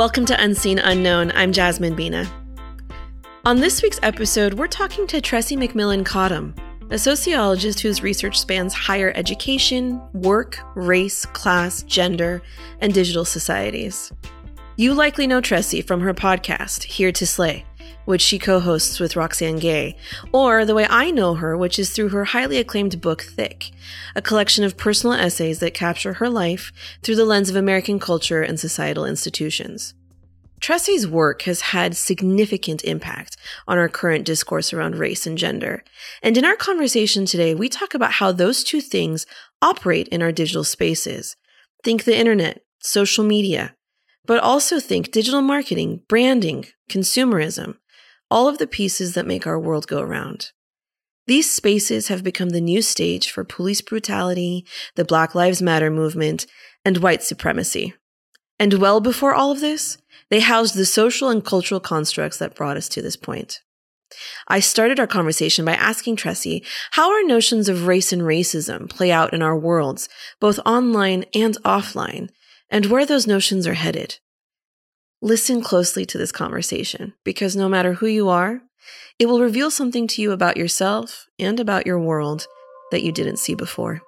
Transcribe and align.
Welcome 0.00 0.24
to 0.24 0.42
Unseen 0.42 0.78
Unknown. 0.78 1.30
I'm 1.32 1.52
Jasmine 1.52 1.94
Bina. 1.94 2.26
On 3.44 3.60
this 3.60 3.82
week's 3.82 4.00
episode, 4.02 4.54
we're 4.54 4.66
talking 4.66 5.06
to 5.08 5.20
Tressie 5.20 5.58
McMillan 5.58 6.06
Cottom, 6.06 6.54
a 6.88 6.98
sociologist 6.98 7.80
whose 7.80 8.02
research 8.02 8.40
spans 8.40 8.72
higher 8.72 9.12
education, 9.14 10.00
work, 10.14 10.58
race, 10.74 11.26
class, 11.26 11.82
gender, 11.82 12.40
and 12.80 12.94
digital 12.94 13.26
societies. 13.26 14.10
You 14.76 14.94
likely 14.94 15.26
know 15.26 15.42
Tressie 15.42 15.86
from 15.86 16.00
her 16.00 16.14
podcast, 16.14 16.84
Here 16.84 17.12
to 17.12 17.26
Slay, 17.26 17.66
which 18.04 18.22
she 18.22 18.38
co 18.38 18.60
hosts 18.60 18.98
with 18.98 19.16
Roxane 19.16 19.58
Gay, 19.58 19.96
or 20.32 20.64
the 20.64 20.74
way 20.74 20.86
I 20.88 21.10
know 21.10 21.34
her, 21.34 21.56
which 21.56 21.78
is 21.78 21.90
through 21.90 22.10
her 22.10 22.26
highly 22.26 22.58
acclaimed 22.58 23.00
book, 23.00 23.22
Thick, 23.22 23.70
a 24.14 24.22
collection 24.22 24.64
of 24.64 24.76
personal 24.76 25.14
essays 25.14 25.58
that 25.60 25.74
capture 25.74 26.14
her 26.14 26.28
life 26.28 26.72
through 27.02 27.16
the 27.16 27.24
lens 27.24 27.50
of 27.50 27.56
American 27.56 27.98
culture 27.98 28.42
and 28.42 28.58
societal 28.58 29.04
institutions. 29.04 29.94
Tressie's 30.60 31.08
work 31.08 31.42
has 31.42 31.60
had 31.62 31.96
significant 31.96 32.84
impact 32.84 33.36
on 33.66 33.78
our 33.78 33.88
current 33.88 34.26
discourse 34.26 34.72
around 34.72 34.96
race 34.96 35.26
and 35.26 35.38
gender. 35.38 35.82
And 36.22 36.36
in 36.36 36.44
our 36.44 36.56
conversation 36.56 37.24
today, 37.24 37.54
we 37.54 37.70
talk 37.70 37.94
about 37.94 38.12
how 38.12 38.30
those 38.30 38.62
two 38.62 38.82
things 38.82 39.24
operate 39.62 40.06
in 40.08 40.22
our 40.22 40.32
digital 40.32 40.64
spaces. 40.64 41.34
Think 41.82 42.04
the 42.04 42.18
internet, 42.18 42.62
social 42.80 43.24
media, 43.24 43.74
but 44.26 44.42
also 44.42 44.78
think 44.78 45.10
digital 45.10 45.40
marketing, 45.40 46.02
branding, 46.08 46.66
consumerism, 46.90 47.76
all 48.30 48.48
of 48.48 48.58
the 48.58 48.66
pieces 48.66 49.14
that 49.14 49.26
make 49.26 49.46
our 49.46 49.58
world 49.58 49.86
go 49.86 50.00
around. 50.00 50.52
These 51.26 51.50
spaces 51.50 52.08
have 52.08 52.24
become 52.24 52.50
the 52.50 52.60
new 52.60 52.82
stage 52.82 53.30
for 53.30 53.44
police 53.44 53.80
brutality, 53.80 54.66
the 54.96 55.04
Black 55.04 55.34
Lives 55.34 55.62
Matter 55.62 55.90
movement, 55.90 56.46
and 56.84 56.98
white 56.98 57.22
supremacy. 57.22 57.94
And 58.58 58.74
well 58.74 59.00
before 59.00 59.34
all 59.34 59.50
of 59.50 59.60
this, 59.60 59.98
they 60.28 60.40
housed 60.40 60.74
the 60.74 60.86
social 60.86 61.28
and 61.28 61.44
cultural 61.44 61.80
constructs 61.80 62.38
that 62.38 62.54
brought 62.54 62.76
us 62.76 62.88
to 62.90 63.02
this 63.02 63.16
point. 63.16 63.60
I 64.48 64.60
started 64.60 64.98
our 64.98 65.06
conversation 65.06 65.64
by 65.64 65.74
asking 65.74 66.16
Tressie 66.16 66.66
how 66.92 67.12
our 67.12 67.22
notions 67.22 67.68
of 67.68 67.86
race 67.86 68.12
and 68.12 68.22
racism 68.22 68.88
play 68.88 69.12
out 69.12 69.32
in 69.32 69.42
our 69.42 69.56
worlds, 69.56 70.08
both 70.40 70.58
online 70.66 71.24
and 71.34 71.56
offline, 71.62 72.30
and 72.68 72.86
where 72.86 73.06
those 73.06 73.26
notions 73.26 73.66
are 73.66 73.74
headed. 73.74 74.18
Listen 75.22 75.60
closely 75.60 76.06
to 76.06 76.16
this 76.16 76.32
conversation 76.32 77.12
because 77.24 77.54
no 77.54 77.68
matter 77.68 77.92
who 77.92 78.06
you 78.06 78.30
are, 78.30 78.62
it 79.18 79.26
will 79.26 79.38
reveal 79.38 79.70
something 79.70 80.06
to 80.06 80.22
you 80.22 80.32
about 80.32 80.56
yourself 80.56 81.26
and 81.38 81.60
about 81.60 81.86
your 81.86 81.98
world 81.98 82.46
that 82.90 83.02
you 83.02 83.12
didn't 83.12 83.36
see 83.36 83.54
before. 83.54 84.00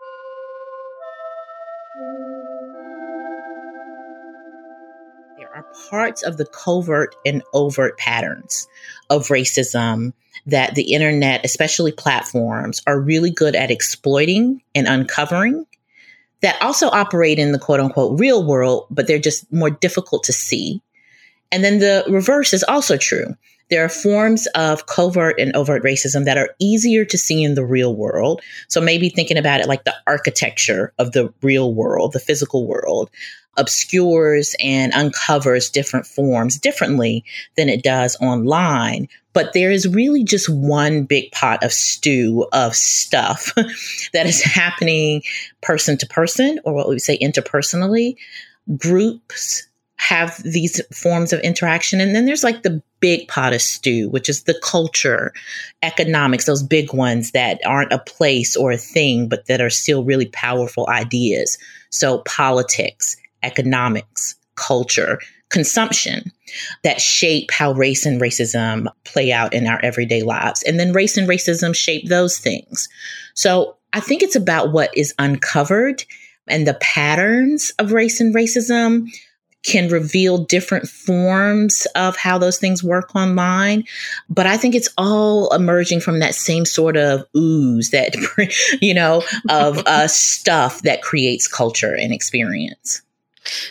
There 5.36 5.55
are 5.55 5.66
parts 5.90 6.22
of 6.22 6.38
the 6.38 6.46
covert 6.46 7.14
and 7.27 7.42
overt 7.52 7.98
patterns 7.98 8.66
of 9.10 9.28
racism 9.28 10.14
that 10.46 10.74
the 10.77 10.94
internet, 10.94 11.44
especially 11.44 11.92
platforms, 11.92 12.80
are 12.86 12.98
really 12.98 13.30
good 13.30 13.55
at 13.55 13.70
exploiting 13.70 14.62
and 14.74 14.88
uncovering 14.88 15.66
that 16.40 16.56
also 16.62 16.88
operate 16.88 17.38
in 17.38 17.52
the 17.52 17.58
quote 17.58 17.80
unquote 17.80 18.18
real 18.18 18.46
world, 18.46 18.86
but 18.90 19.06
they're 19.06 19.18
just 19.18 19.52
more 19.52 19.68
difficult 19.68 20.24
to 20.24 20.33
see 20.33 20.80
and 21.53 21.62
then 21.62 21.78
the 21.78 22.05
reverse 22.08 22.53
is 22.53 22.64
also 22.64 22.97
true. 22.97 23.36
There 23.70 23.84
are 23.84 23.89
forms 23.89 24.47
of 24.48 24.86
covert 24.86 25.39
and 25.39 25.55
overt 25.56 25.83
racism 25.83 26.25
that 26.25 26.36
are 26.36 26.50
easier 26.58 27.05
to 27.06 27.17
see 27.17 27.42
in 27.42 27.55
the 27.55 27.64
real 27.64 27.95
world. 27.95 28.42
So 28.69 28.81
maybe 28.81 29.08
thinking 29.08 29.39
about 29.39 29.61
it 29.61 29.67
like 29.67 29.84
the 29.84 29.95
architecture 30.06 30.92
of 30.98 31.13
the 31.13 31.33
real 31.42 31.73
world, 31.73 32.13
the 32.13 32.20
physical 32.20 32.67
world, 32.67 33.08
obscures 33.57 34.55
and 34.61 34.92
uncovers 34.92 35.70
different 35.70 36.07
forms 36.07 36.58
differently 36.58 37.24
than 37.57 37.69
it 37.69 37.83
does 37.83 38.17
online. 38.20 39.08
But 39.33 39.52
there 39.52 39.70
is 39.70 39.89
really 39.89 40.24
just 40.24 40.48
one 40.48 41.05
big 41.05 41.30
pot 41.33 41.63
of 41.63 41.73
stew 41.73 42.46
of 42.52 42.74
stuff 42.74 43.55
that 44.13 44.27
is 44.27 44.42
happening 44.42 45.23
person 45.63 45.96
to 45.98 46.07
person, 46.07 46.61
or 46.64 46.74
what 46.74 46.89
we 46.89 46.98
say 46.98 47.19
interpersonally, 47.19 48.17
groups 48.77 49.67
have 50.02 50.42
these 50.42 50.80
forms 50.92 51.33
of 51.33 51.39
interaction. 51.40 52.01
And 52.01 52.13
then 52.13 52.27
there's 52.27 52.42
like 52.42 52.64
the 52.64 52.83
big 52.98 53.29
pot 53.29 53.52
of 53.52 53.63
stew, 53.63 54.08
which 54.08 54.29
is 54.29 54.42
the 54.42 54.58
culture, 54.61 55.33
economics, 55.83 56.45
those 56.45 56.63
big 56.63 56.92
ones 56.92 57.30
that 57.30 57.61
aren't 57.64 57.92
a 57.92 58.01
place 58.01 58.57
or 58.57 58.73
a 58.73 58.77
thing, 58.77 59.29
but 59.29 59.46
that 59.46 59.61
are 59.61 59.70
still 59.70 60.02
really 60.02 60.27
powerful 60.27 60.89
ideas. 60.89 61.57
So 61.90 62.18
politics, 62.27 63.17
economics, 63.45 64.35
culture, 64.57 65.20
consumption 65.51 66.33
that 66.83 67.01
shape 67.01 67.52
how 67.52 67.70
race 67.73 68.05
and 68.05 68.20
racism 68.20 68.89
play 69.05 69.30
out 69.30 69.55
in 69.55 69.69
our 69.69 69.80
everyday 69.84 70.23
lives. 70.23 70.64
And 70.64 70.80
then 70.80 70.92
race 70.92 71.17
and 71.17 71.29
racism 71.29 71.77
shape 71.77 72.08
those 72.08 72.39
things. 72.39 72.89
So 73.34 73.77
I 73.92 74.01
think 74.01 74.24
it's 74.24 74.36
about 74.36 74.73
what 74.73 74.90
is 74.96 75.14
uncovered 75.20 76.02
and 76.48 76.67
the 76.67 76.74
patterns 76.74 77.73
of 77.79 77.92
race 77.92 78.20
and 78.20 78.34
racism 78.34 79.07
can 79.62 79.89
reveal 79.89 80.39
different 80.39 80.89
forms 80.89 81.86
of 81.95 82.17
how 82.17 82.39
those 82.39 82.58
things 82.58 82.83
work 82.83 83.14
online. 83.14 83.84
But 84.28 84.46
I 84.46 84.56
think 84.56 84.74
it's 84.74 84.89
all 84.98 85.52
emerging 85.55 86.00
from 86.00 86.18
that 86.18 86.34
same 86.34 86.64
sort 86.64 86.96
of 86.96 87.24
ooze 87.36 87.90
that, 87.90 88.14
you 88.80 88.95
know, 88.95 89.22
of 89.48 89.78
uh, 89.86 90.08
stuff 90.08 90.83
that 90.83 91.02
creates 91.02 91.46
culture 91.46 91.95
and 91.95 92.12
experience. 92.12 93.02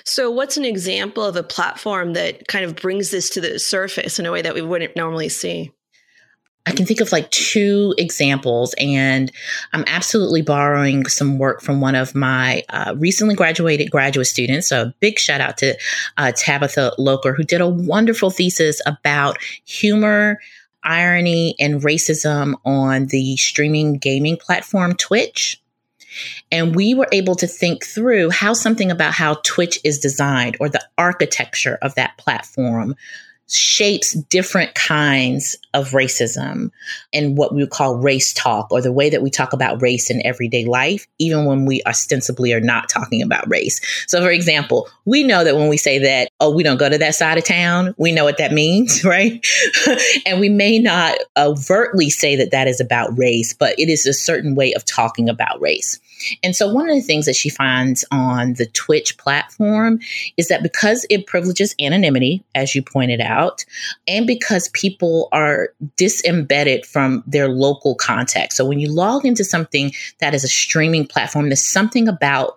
So, 0.04 0.30
what's 0.30 0.58
an 0.58 0.66
example 0.66 1.24
of 1.24 1.36
a 1.36 1.44
platform 1.44 2.14
that 2.14 2.48
kind 2.48 2.66
of 2.66 2.76
brings 2.76 3.12
this 3.12 3.30
to 3.32 3.42
the 3.42 3.58
surface 3.58 4.20
in 4.20 4.26
a 4.26 4.32
way 4.32 4.42
that 4.42 4.54
we 4.54 4.62
wouldn't 4.62 4.98
normally 4.98 5.30
see? 5.30 5.72
I 6.68 6.72
can 6.74 6.86
think 6.86 7.02
of 7.02 7.12
like 7.12 7.30
two 7.32 7.96
examples, 7.98 8.76
and 8.78 9.32
I'm 9.74 9.84
absolutely 9.88 10.44
borrowing 10.44 11.08
some 11.08 11.40
work 11.40 11.62
from 11.62 11.82
one 11.82 11.96
of 11.96 12.14
my 12.14 12.64
uh, 12.70 12.94
recently 12.98 13.34
graduated 13.34 13.90
graduate 13.90 14.28
students. 14.28 14.70
So, 14.70 14.84
a 14.84 14.94
big 15.00 15.18
shout 15.18 15.42
out 15.42 15.58
to 15.58 15.76
uh, 16.18 16.32
Tabitha 16.36 16.94
Loker, 17.00 17.34
who 17.34 17.44
did 17.44 17.62
a 17.62 17.68
wonderful 17.68 18.30
thesis 18.30 18.80
about 18.86 19.40
humor, 19.66 20.40
irony, 20.84 21.56
and 21.60 21.82
racism 21.82 22.54
on 22.64 23.08
the 23.08 23.38
streaming 23.38 23.98
gaming 23.98 24.38
platform 24.38 24.96
Twitch. 24.96 25.60
And 26.52 26.76
we 26.76 26.94
were 26.94 27.08
able 27.12 27.36
to 27.36 27.48
think 27.48 27.86
through 27.86 28.30
how 28.32 28.54
something 28.54 28.92
about 28.92 29.14
how 29.14 29.36
Twitch 29.46 29.80
is 29.84 30.00
designed 30.00 30.58
or 30.60 30.70
the 30.70 30.86
architecture 30.98 31.80
of 31.82 31.96
that 31.96 32.18
platform 32.18 32.96
shapes 33.52 34.14
different 34.14 34.74
kinds 34.76 35.58
of 35.74 35.90
racism 35.92 36.72
and 37.14 37.38
what 37.38 37.54
we 37.54 37.62
would 37.62 37.70
call 37.70 37.98
race 37.98 38.34
talk 38.34 38.72
or 38.72 38.82
the 38.82 38.92
way 38.92 39.10
that 39.10 39.22
we 39.22 39.30
talk 39.30 39.54
about 39.54 39.82
race 39.82 40.10
in 40.10 40.26
everyday 40.26 40.66
life, 40.66 41.08
even 41.20 41.46
when 41.46 41.66
we 41.66 41.82
ostensibly 41.86 42.54
are 42.54 42.62
not 42.62 42.90
talking 42.90 43.22
about 43.22 43.50
race. 43.50 43.82
So, 44.08 44.22
for 44.22 44.32
example, 44.32 44.90
we 45.06 45.24
know 45.24 45.44
that 45.44 45.56
when 45.56 45.68
we 45.68 45.78
say 45.78 46.00
that, 46.00 46.30
oh, 46.40 46.54
we 46.54 46.64
don't 46.64 46.78
go 46.78 46.90
to 46.90 46.98
that 46.98 47.16
side 47.16 47.38
of 47.38 47.44
town, 47.44 47.94
we 47.98 48.12
know 48.12 48.24
what 48.24 48.38
that 48.38 48.54
means, 48.54 49.04
right? 49.06 49.46
and 50.26 50.40
we 50.40 50.50
may 50.50 50.80
not 50.80 51.18
overtly 51.38 52.10
say 52.10 52.36
that 52.38 52.52
that 52.52 52.68
is 52.68 52.80
about 52.80 53.18
race, 53.18 53.54
but 53.54 53.78
it 53.80 53.90
is 53.90 54.06
a 54.06 54.14
certain 54.14 54.56
way 54.56 54.74
of 54.74 54.86
talking 54.86 55.30
about 55.30 55.60
race. 55.62 56.00
And 56.44 56.56
so, 56.56 56.72
one 56.72 56.90
of 56.90 56.96
the 56.96 57.02
things 57.02 57.26
that 57.26 57.36
she 57.36 57.50
finds 57.50 58.06
on 58.12 58.54
the 58.54 58.66
Twitch 58.68 59.18
platform 59.18 60.00
is 60.38 60.48
that 60.48 60.64
because 60.64 61.06
it 61.10 61.28
privileges 61.28 61.76
anonymity, 61.80 62.44
as 62.56 62.76
you 62.76 62.82
pointed 62.82 63.22
out, 63.22 63.66
and 64.08 64.28
because 64.28 64.70
people 64.70 65.30
are 65.32 65.70
disembedded 65.98 66.86
from 66.86 67.24
their 67.28 67.50
local 67.50 67.96
context. 67.96 68.58
So, 68.58 68.66
when 68.66 68.80
you 68.80 68.92
log 68.92 69.26
into 69.26 69.44
something 69.44 69.92
that 70.20 70.34
is 70.34 70.44
a 70.44 70.50
streaming 70.50 71.08
platform, 71.08 71.50
there's 71.50 71.64
something 71.64 72.08
about 72.08 72.56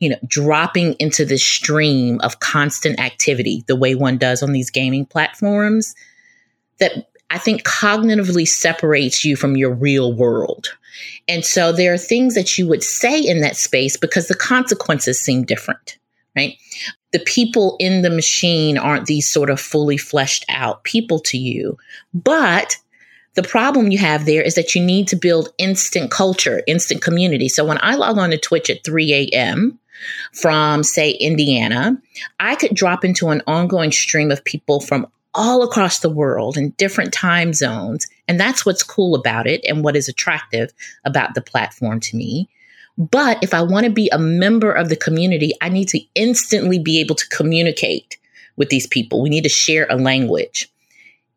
you 0.00 0.10
know, 0.10 0.18
dropping 0.26 0.94
into 0.94 1.24
the 1.24 1.38
stream 1.38 2.20
of 2.20 2.40
constant 2.40 3.00
activity 3.00 3.64
the 3.68 3.76
way 3.76 3.94
one 3.94 4.18
does 4.18 4.42
on 4.42 4.52
these 4.52 4.68
gaming 4.68 5.06
platforms 5.06 5.94
that 6.78 7.08
I 7.30 7.38
think 7.38 7.64
cognitively 7.64 8.46
separates 8.46 9.24
you 9.24 9.36
from 9.36 9.56
your 9.56 9.72
real 9.72 10.12
world. 10.12 10.76
And 11.28 11.44
so 11.44 11.72
there 11.72 11.92
are 11.92 11.98
things 11.98 12.34
that 12.34 12.58
you 12.58 12.66
would 12.68 12.82
say 12.82 13.20
in 13.20 13.40
that 13.40 13.56
space 13.56 13.96
because 13.96 14.28
the 14.28 14.34
consequences 14.34 15.20
seem 15.20 15.44
different, 15.44 15.98
right? 16.36 16.56
The 17.12 17.20
people 17.20 17.76
in 17.78 18.02
the 18.02 18.10
machine 18.10 18.76
aren't 18.76 19.06
these 19.06 19.30
sort 19.30 19.50
of 19.50 19.60
fully 19.60 19.96
fleshed 19.96 20.44
out 20.48 20.84
people 20.84 21.20
to 21.20 21.38
you. 21.38 21.78
But 22.12 22.76
the 23.34 23.42
problem 23.42 23.90
you 23.90 23.98
have 23.98 24.26
there 24.26 24.42
is 24.42 24.54
that 24.54 24.74
you 24.74 24.82
need 24.82 25.08
to 25.08 25.16
build 25.16 25.52
instant 25.58 26.10
culture, 26.10 26.62
instant 26.66 27.02
community. 27.02 27.48
So 27.48 27.64
when 27.64 27.78
I 27.80 27.94
log 27.94 28.18
on 28.18 28.30
to 28.30 28.38
Twitch 28.38 28.70
at 28.70 28.84
3 28.84 29.30
a.m., 29.32 29.78
from, 30.32 30.82
say, 30.82 31.12
Indiana, 31.12 31.96
I 32.40 32.56
could 32.56 32.74
drop 32.74 33.04
into 33.04 33.28
an 33.28 33.42
ongoing 33.46 33.92
stream 33.92 34.30
of 34.30 34.44
people 34.44 34.80
from 34.80 35.06
all 35.34 35.62
across 35.62 36.00
the 36.00 36.10
world 36.10 36.56
in 36.56 36.70
different 36.70 37.12
time 37.12 37.52
zones. 37.52 38.06
And 38.26 38.40
that's 38.40 38.64
what's 38.64 38.82
cool 38.82 39.14
about 39.14 39.46
it 39.46 39.64
and 39.68 39.84
what 39.84 39.96
is 39.96 40.08
attractive 40.08 40.72
about 41.04 41.34
the 41.34 41.42
platform 41.42 42.00
to 42.00 42.16
me. 42.16 42.48
But 42.96 43.42
if 43.42 43.52
I 43.52 43.62
want 43.62 43.84
to 43.84 43.92
be 43.92 44.08
a 44.12 44.18
member 44.18 44.72
of 44.72 44.88
the 44.88 44.96
community, 44.96 45.52
I 45.60 45.68
need 45.68 45.88
to 45.88 46.00
instantly 46.14 46.78
be 46.78 47.00
able 47.00 47.16
to 47.16 47.28
communicate 47.28 48.18
with 48.56 48.68
these 48.68 48.86
people. 48.86 49.20
We 49.20 49.30
need 49.30 49.42
to 49.42 49.48
share 49.48 49.86
a 49.90 49.96
language. 49.96 50.70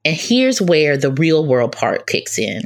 And 0.05 0.15
here's 0.15 0.61
where 0.61 0.97
the 0.97 1.11
real 1.11 1.45
world 1.45 1.71
part 1.71 2.07
kicks 2.07 2.37
in. 2.37 2.63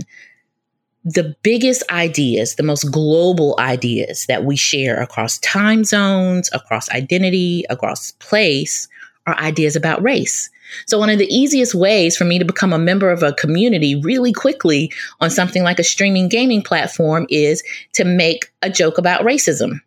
The 1.03 1.35
biggest 1.41 1.83
ideas, 1.89 2.56
the 2.56 2.63
most 2.63 2.91
global 2.91 3.56
ideas 3.57 4.25
that 4.27 4.44
we 4.44 4.56
share 4.56 5.01
across 5.01 5.39
time 5.39 5.83
zones, 5.83 6.50
across 6.53 6.89
identity, 6.91 7.63
across 7.69 8.12
place 8.13 8.88
are 9.25 9.35
ideas 9.38 9.75
about 9.75 10.03
race. 10.03 10.50
So, 10.85 10.97
one 10.97 11.09
of 11.09 11.19
the 11.19 11.33
easiest 11.33 11.75
ways 11.75 12.18
for 12.18 12.25
me 12.25 12.39
to 12.39 12.45
become 12.45 12.73
a 12.73 12.79
member 12.79 13.09
of 13.09 13.23
a 13.23 13.33
community 13.33 13.95
really 13.95 14.33
quickly 14.33 14.91
on 15.19 15.29
something 15.29 15.63
like 15.63 15.79
a 15.79 15.83
streaming 15.83 16.29
gaming 16.29 16.62
platform 16.62 17.25
is 17.29 17.63
to 17.94 18.06
make 18.06 18.51
a 18.62 18.69
joke 18.69 18.97
about 18.97 19.21
racism 19.21 19.81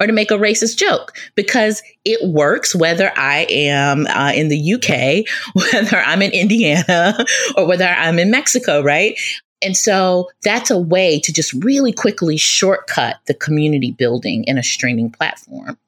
or 0.00 0.06
to 0.06 0.12
make 0.12 0.30
a 0.30 0.34
racist 0.34 0.76
joke 0.76 1.16
because 1.34 1.82
it 2.04 2.28
works 2.28 2.74
whether 2.74 3.12
I 3.16 3.46
am 3.48 4.06
uh, 4.06 4.32
in 4.34 4.48
the 4.48 4.74
UK, 4.74 5.26
whether 5.72 5.98
I'm 5.98 6.22
in 6.22 6.32
Indiana, 6.32 7.16
or 7.56 7.66
whether 7.66 7.86
I'm 7.86 8.18
in 8.18 8.30
Mexico, 8.30 8.82
right? 8.82 9.18
And 9.64 9.76
so 9.76 10.28
that's 10.42 10.70
a 10.70 10.78
way 10.78 11.20
to 11.20 11.32
just 11.32 11.52
really 11.52 11.92
quickly 11.92 12.36
shortcut 12.36 13.18
the 13.26 13.34
community 13.34 13.92
building 13.92 14.44
in 14.44 14.58
a 14.58 14.62
streaming 14.62 15.10
platform. 15.10 15.78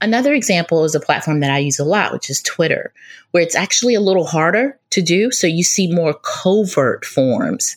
Another 0.00 0.34
example 0.34 0.84
is 0.84 0.94
a 0.94 1.00
platform 1.00 1.40
that 1.40 1.50
I 1.50 1.58
use 1.58 1.78
a 1.78 1.84
lot, 1.84 2.12
which 2.12 2.28
is 2.28 2.42
Twitter, 2.42 2.92
where 3.30 3.42
it's 3.42 3.54
actually 3.54 3.94
a 3.94 4.00
little 4.00 4.26
harder 4.26 4.78
to 4.90 5.00
do. 5.00 5.30
So 5.30 5.46
you 5.46 5.64
see 5.64 5.90
more 5.90 6.14
covert 6.14 7.04
forms 7.04 7.76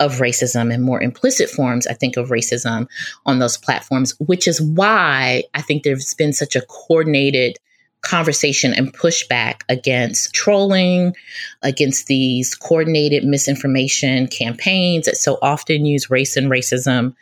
of 0.00 0.18
racism 0.18 0.72
and 0.72 0.82
more 0.82 1.02
implicit 1.02 1.50
forms, 1.50 1.86
I 1.86 1.92
think, 1.92 2.16
of 2.16 2.30
racism 2.30 2.86
on 3.26 3.38
those 3.38 3.56
platforms, 3.56 4.14
which 4.20 4.46
is 4.48 4.62
why 4.62 5.42
I 5.54 5.60
think 5.60 5.82
there's 5.82 6.14
been 6.14 6.32
such 6.32 6.56
a 6.56 6.62
coordinated 6.62 7.58
conversation 8.02 8.72
and 8.72 8.92
pushback 8.94 9.62
against 9.68 10.32
trolling, 10.32 11.14
against 11.62 12.06
these 12.06 12.54
coordinated 12.54 13.24
misinformation 13.24 14.26
campaigns 14.28 15.06
that 15.06 15.16
so 15.16 15.38
often 15.42 15.84
use 15.84 16.10
race 16.10 16.36
and 16.36 16.50
racism 16.50 17.14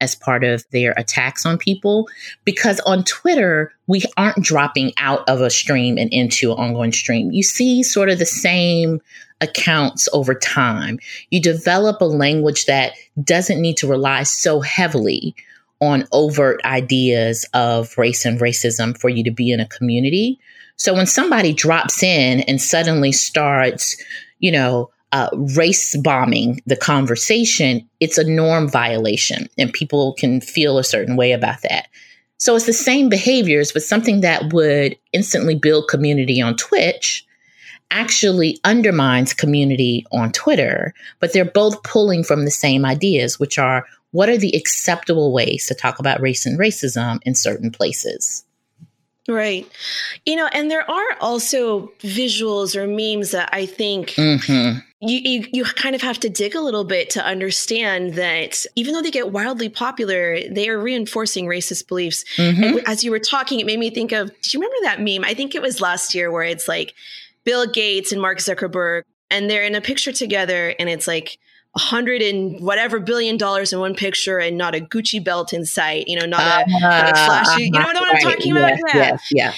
as 0.00 0.14
part 0.14 0.42
of 0.44 0.64
their 0.70 0.92
attacks 0.96 1.46
on 1.46 1.56
people. 1.56 2.08
Because 2.44 2.80
on 2.80 3.04
Twitter, 3.04 3.72
we 3.86 4.02
aren't 4.16 4.44
dropping 4.44 4.92
out 4.98 5.28
of 5.28 5.40
a 5.40 5.50
stream 5.50 5.96
and 5.98 6.12
into 6.12 6.52
an 6.52 6.58
ongoing 6.58 6.92
stream. 6.92 7.30
You 7.30 7.42
see 7.42 7.82
sort 7.82 8.08
of 8.08 8.18
the 8.18 8.26
same 8.26 9.00
accounts 9.40 10.08
over 10.12 10.34
time. 10.34 10.98
You 11.30 11.40
develop 11.40 12.00
a 12.00 12.06
language 12.06 12.66
that 12.66 12.94
doesn't 13.22 13.60
need 13.60 13.76
to 13.78 13.86
rely 13.86 14.24
so 14.24 14.60
heavily 14.60 15.34
on 15.80 16.06
overt 16.12 16.60
ideas 16.64 17.46
of 17.54 17.96
race 17.98 18.24
and 18.24 18.40
racism 18.40 18.96
for 18.98 19.08
you 19.08 19.24
to 19.24 19.30
be 19.30 19.50
in 19.50 19.60
a 19.60 19.68
community. 19.68 20.38
So 20.76 20.94
when 20.94 21.06
somebody 21.06 21.52
drops 21.52 22.02
in 22.02 22.40
and 22.40 22.60
suddenly 22.60 23.12
starts, 23.12 23.96
you 24.38 24.50
know, 24.50 24.90
uh, 25.12 25.28
race 25.54 25.96
bombing 25.98 26.60
the 26.66 26.76
conversation, 26.76 27.88
it's 28.00 28.18
a 28.18 28.28
norm 28.28 28.68
violation 28.68 29.48
and 29.56 29.72
people 29.72 30.14
can 30.14 30.40
feel 30.40 30.76
a 30.76 30.84
certain 30.84 31.16
way 31.16 31.32
about 31.32 31.62
that. 31.62 31.86
So 32.38 32.56
it's 32.56 32.66
the 32.66 32.72
same 32.72 33.08
behaviors, 33.08 33.70
but 33.70 33.82
something 33.82 34.20
that 34.22 34.52
would 34.52 34.96
instantly 35.12 35.54
build 35.54 35.88
community 35.88 36.42
on 36.42 36.56
Twitch 36.56 37.24
actually 37.90 38.58
undermines 38.64 39.32
community 39.32 40.04
on 40.10 40.32
Twitter, 40.32 40.92
but 41.20 41.32
they're 41.32 41.44
both 41.44 41.82
pulling 41.84 42.24
from 42.24 42.44
the 42.44 42.50
same 42.50 42.84
ideas, 42.84 43.38
which 43.38 43.56
are 43.56 43.86
what 44.14 44.28
are 44.28 44.38
the 44.38 44.52
acceptable 44.54 45.32
ways 45.32 45.66
to 45.66 45.74
talk 45.74 45.98
about 45.98 46.20
race 46.20 46.46
and 46.46 46.56
racism 46.56 47.18
in 47.24 47.34
certain 47.34 47.72
places? 47.72 48.44
Right. 49.26 49.66
You 50.24 50.36
know, 50.36 50.48
and 50.52 50.70
there 50.70 50.88
are 50.88 51.16
also 51.20 51.88
visuals 51.98 52.76
or 52.76 52.86
memes 52.86 53.32
that 53.32 53.48
I 53.52 53.66
think 53.66 54.10
mm-hmm. 54.10 54.78
you, 55.00 55.18
you, 55.18 55.48
you 55.52 55.64
kind 55.64 55.96
of 55.96 56.02
have 56.02 56.20
to 56.20 56.30
dig 56.30 56.54
a 56.54 56.60
little 56.60 56.84
bit 56.84 57.10
to 57.10 57.24
understand 57.24 58.14
that 58.14 58.64
even 58.76 58.94
though 58.94 59.02
they 59.02 59.10
get 59.10 59.32
wildly 59.32 59.68
popular, 59.68 60.38
they 60.48 60.68
are 60.68 60.78
reinforcing 60.78 61.46
racist 61.46 61.88
beliefs. 61.88 62.24
Mm-hmm. 62.36 62.62
And 62.62 62.80
as 62.86 63.02
you 63.02 63.10
were 63.10 63.18
talking, 63.18 63.58
it 63.58 63.66
made 63.66 63.80
me 63.80 63.90
think 63.90 64.12
of, 64.12 64.28
do 64.28 64.50
you 64.52 64.60
remember 64.60 64.76
that 64.82 65.00
meme? 65.00 65.24
I 65.24 65.34
think 65.34 65.56
it 65.56 65.62
was 65.62 65.80
last 65.80 66.14
year 66.14 66.30
where 66.30 66.44
it's 66.44 66.68
like 66.68 66.94
Bill 67.42 67.66
Gates 67.66 68.12
and 68.12 68.22
Mark 68.22 68.38
Zuckerberg, 68.38 69.02
and 69.28 69.50
they're 69.50 69.64
in 69.64 69.74
a 69.74 69.80
picture 69.80 70.12
together, 70.12 70.72
and 70.78 70.88
it's 70.88 71.08
like 71.08 71.38
hundred 71.76 72.22
and 72.22 72.60
whatever 72.60 73.00
billion 73.00 73.36
dollars 73.36 73.72
in 73.72 73.80
one 73.80 73.94
picture, 73.94 74.38
and 74.38 74.56
not 74.56 74.74
a 74.74 74.80
Gucci 74.80 75.22
belt 75.22 75.52
in 75.52 75.64
sight. 75.64 76.08
You 76.08 76.18
know, 76.18 76.26
not 76.26 76.40
a, 76.40 76.70
uh, 76.70 76.78
not 76.80 77.10
a 77.10 77.14
flashy. 77.14 77.64
You 77.64 77.70
know 77.70 77.80
what, 77.80 77.94
right. 77.96 78.14
I'm 78.14 78.32
talking 78.32 78.52
about? 78.52 78.70
yeah. 78.70 78.94
Yes, 78.94 79.28
yeah. 79.30 79.52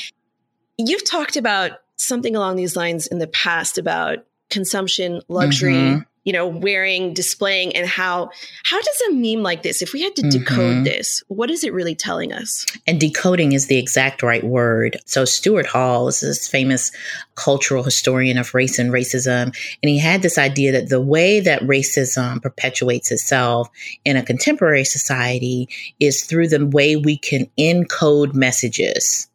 You've 0.78 1.04
talked 1.04 1.36
about 1.36 1.72
something 1.96 2.36
along 2.36 2.56
these 2.56 2.76
lines 2.76 3.06
in 3.06 3.18
the 3.18 3.26
past 3.26 3.78
about 3.78 4.18
consumption, 4.50 5.22
luxury. 5.28 5.74
Mm-hmm 5.74 5.98
you 6.26 6.32
know, 6.32 6.46
wearing, 6.46 7.14
displaying, 7.14 7.74
and 7.76 7.86
how 7.86 8.28
how 8.64 8.80
does 8.82 9.00
a 9.08 9.12
meme 9.12 9.44
like 9.44 9.62
this, 9.62 9.80
if 9.80 9.92
we 9.92 10.02
had 10.02 10.14
to 10.16 10.22
mm-hmm. 10.22 10.40
decode 10.40 10.84
this, 10.84 11.22
what 11.28 11.50
is 11.50 11.62
it 11.62 11.72
really 11.72 11.94
telling 11.94 12.32
us? 12.32 12.66
And 12.86 13.00
decoding 13.00 13.52
is 13.52 13.68
the 13.68 13.78
exact 13.78 14.24
right 14.24 14.44
word. 14.44 14.98
So 15.06 15.24
Stuart 15.24 15.66
Hall 15.66 16.08
is 16.08 16.20
this 16.20 16.48
famous 16.48 16.90
cultural 17.36 17.84
historian 17.84 18.38
of 18.38 18.54
race 18.54 18.78
and 18.78 18.90
racism, 18.90 19.56
and 19.82 19.88
he 19.88 19.98
had 19.98 20.22
this 20.22 20.36
idea 20.36 20.72
that 20.72 20.88
the 20.88 21.00
way 21.00 21.38
that 21.38 21.62
racism 21.62 22.42
perpetuates 22.42 23.12
itself 23.12 23.70
in 24.04 24.16
a 24.16 24.22
contemporary 24.24 24.84
society 24.84 25.68
is 26.00 26.24
through 26.24 26.48
the 26.48 26.66
way 26.66 26.96
we 26.96 27.16
can 27.16 27.48
encode 27.56 28.34
messages 28.34 29.28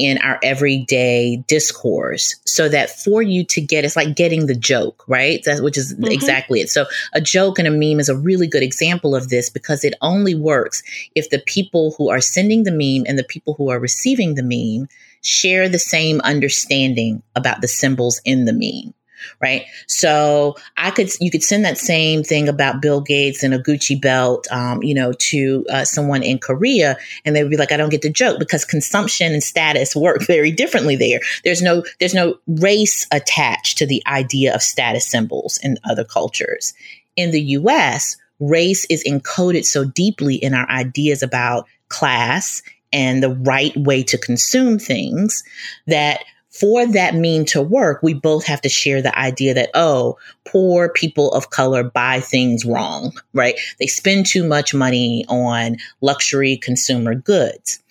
in 0.00 0.18
our 0.18 0.38
everyday 0.42 1.36
discourse 1.46 2.34
so 2.46 2.68
that 2.68 2.90
for 2.90 3.20
you 3.22 3.44
to 3.44 3.60
get 3.60 3.84
it's 3.84 3.96
like 3.96 4.16
getting 4.16 4.46
the 4.46 4.54
joke 4.54 5.04
right? 5.06 5.42
That 5.44 5.62
which 5.62 5.76
is 5.76 5.92
mm-hmm. 5.92 6.06
exactly 6.06 6.60
it. 6.60 6.70
So 6.70 6.86
a 7.12 7.20
joke 7.20 7.58
and 7.58 7.68
a 7.68 7.70
meme 7.70 8.00
is 8.00 8.08
a 8.08 8.16
really 8.16 8.46
good 8.46 8.62
example 8.62 9.14
of 9.14 9.28
this 9.28 9.50
because 9.50 9.84
it 9.84 9.94
only 10.00 10.34
works 10.34 10.82
if 11.14 11.30
the 11.30 11.40
people 11.40 11.94
who 11.98 12.08
are 12.08 12.20
sending 12.20 12.62
the 12.62 12.70
meme 12.70 13.04
and 13.06 13.18
the 13.18 13.24
people 13.24 13.54
who 13.54 13.70
are 13.70 13.78
receiving 13.78 14.34
the 14.34 14.42
meme 14.42 14.88
share 15.22 15.68
the 15.68 15.78
same 15.78 16.20
understanding 16.22 17.22
about 17.36 17.60
the 17.60 17.68
symbols 17.68 18.20
in 18.24 18.46
the 18.46 18.52
meme 18.52 18.94
right? 19.40 19.64
So 19.86 20.56
I 20.76 20.90
could, 20.90 21.10
you 21.20 21.30
could 21.30 21.42
send 21.42 21.64
that 21.64 21.78
same 21.78 22.22
thing 22.22 22.48
about 22.48 22.82
Bill 22.82 23.00
Gates 23.00 23.42
and 23.42 23.54
a 23.54 23.58
Gucci 23.58 24.00
belt, 24.00 24.46
um, 24.50 24.82
you 24.82 24.94
know, 24.94 25.12
to 25.12 25.66
uh, 25.70 25.84
someone 25.84 26.22
in 26.22 26.38
Korea, 26.38 26.96
and 27.24 27.34
they 27.34 27.42
would 27.42 27.50
be 27.50 27.56
like, 27.56 27.72
I 27.72 27.76
don't 27.76 27.90
get 27.90 28.02
the 28.02 28.10
joke 28.10 28.38
because 28.38 28.64
consumption 28.64 29.32
and 29.32 29.42
status 29.42 29.94
work 29.94 30.22
very 30.26 30.50
differently 30.50 30.96
there. 30.96 31.20
There's 31.44 31.62
no, 31.62 31.84
there's 31.98 32.14
no 32.14 32.38
race 32.46 33.06
attached 33.12 33.78
to 33.78 33.86
the 33.86 34.02
idea 34.06 34.54
of 34.54 34.62
status 34.62 35.06
symbols 35.06 35.58
in 35.62 35.78
other 35.84 36.04
cultures. 36.04 36.74
In 37.16 37.30
the 37.30 37.42
U.S., 37.42 38.16
race 38.38 38.86
is 38.88 39.04
encoded 39.04 39.64
so 39.64 39.84
deeply 39.84 40.36
in 40.36 40.54
our 40.54 40.68
ideas 40.70 41.22
about 41.22 41.66
class 41.88 42.62
and 42.92 43.22
the 43.22 43.34
right 43.34 43.76
way 43.76 44.02
to 44.02 44.18
consume 44.18 44.78
things 44.78 45.42
that 45.86 46.24
for 46.60 46.86
that 46.86 47.14
meme 47.14 47.46
to 47.46 47.62
work, 47.62 48.02
we 48.02 48.12
both 48.12 48.44
have 48.44 48.60
to 48.60 48.68
share 48.68 49.00
the 49.00 49.18
idea 49.18 49.54
that, 49.54 49.70
oh, 49.72 50.18
poor 50.44 50.90
people 50.90 51.32
of 51.32 51.48
color 51.48 51.82
buy 51.82 52.20
things 52.20 52.66
wrong, 52.66 53.12
right? 53.32 53.58
They 53.78 53.86
spend 53.86 54.26
too 54.26 54.46
much 54.46 54.74
money 54.74 55.24
on 55.28 55.78
luxury 56.02 56.58
consumer 56.58 57.14
goods. 57.14 57.82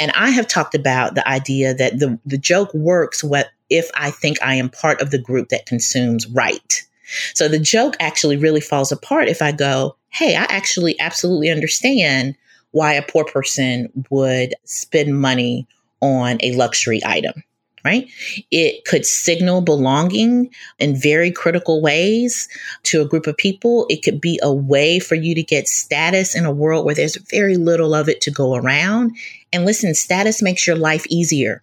And 0.00 0.10
I 0.12 0.30
have 0.30 0.48
talked 0.48 0.74
about 0.74 1.14
the 1.14 1.26
idea 1.28 1.74
that 1.74 2.00
the, 2.00 2.18
the 2.26 2.38
joke 2.38 2.74
works 2.74 3.22
what 3.22 3.48
if 3.70 3.90
I 3.94 4.10
think 4.10 4.42
I 4.42 4.54
am 4.54 4.70
part 4.70 5.00
of 5.00 5.10
the 5.10 5.18
group 5.18 5.50
that 5.50 5.66
consumes 5.66 6.26
right. 6.28 6.82
So 7.34 7.48
the 7.48 7.58
joke 7.58 7.96
actually 8.00 8.36
really 8.36 8.60
falls 8.60 8.90
apart 8.92 9.28
if 9.28 9.42
I 9.42 9.52
go, 9.52 9.96
hey, 10.10 10.36
I 10.36 10.44
actually 10.48 10.98
absolutely 11.00 11.50
understand 11.50 12.36
why 12.72 12.94
a 12.94 13.02
poor 13.02 13.24
person 13.24 13.90
would 14.10 14.54
spend 14.64 15.18
money 15.18 15.66
on 16.00 16.38
a 16.42 16.52
luxury 16.52 17.00
item 17.04 17.42
right? 17.88 18.08
It 18.50 18.84
could 18.84 19.06
signal 19.06 19.62
belonging 19.62 20.50
in 20.78 20.94
very 20.94 21.30
critical 21.30 21.80
ways 21.80 22.48
to 22.84 23.00
a 23.00 23.06
group 23.06 23.26
of 23.26 23.36
people. 23.36 23.86
It 23.88 24.02
could 24.02 24.20
be 24.20 24.38
a 24.42 24.52
way 24.52 24.98
for 24.98 25.14
you 25.14 25.34
to 25.34 25.42
get 25.42 25.68
status 25.68 26.36
in 26.36 26.44
a 26.44 26.52
world 26.52 26.84
where 26.84 26.94
there's 26.94 27.16
very 27.30 27.56
little 27.56 27.94
of 27.94 28.08
it 28.10 28.20
to 28.22 28.30
go 28.30 28.54
around. 28.54 29.16
And 29.54 29.64
listen, 29.64 29.94
status 29.94 30.42
makes 30.42 30.66
your 30.66 30.76
life 30.76 31.06
easier. 31.08 31.62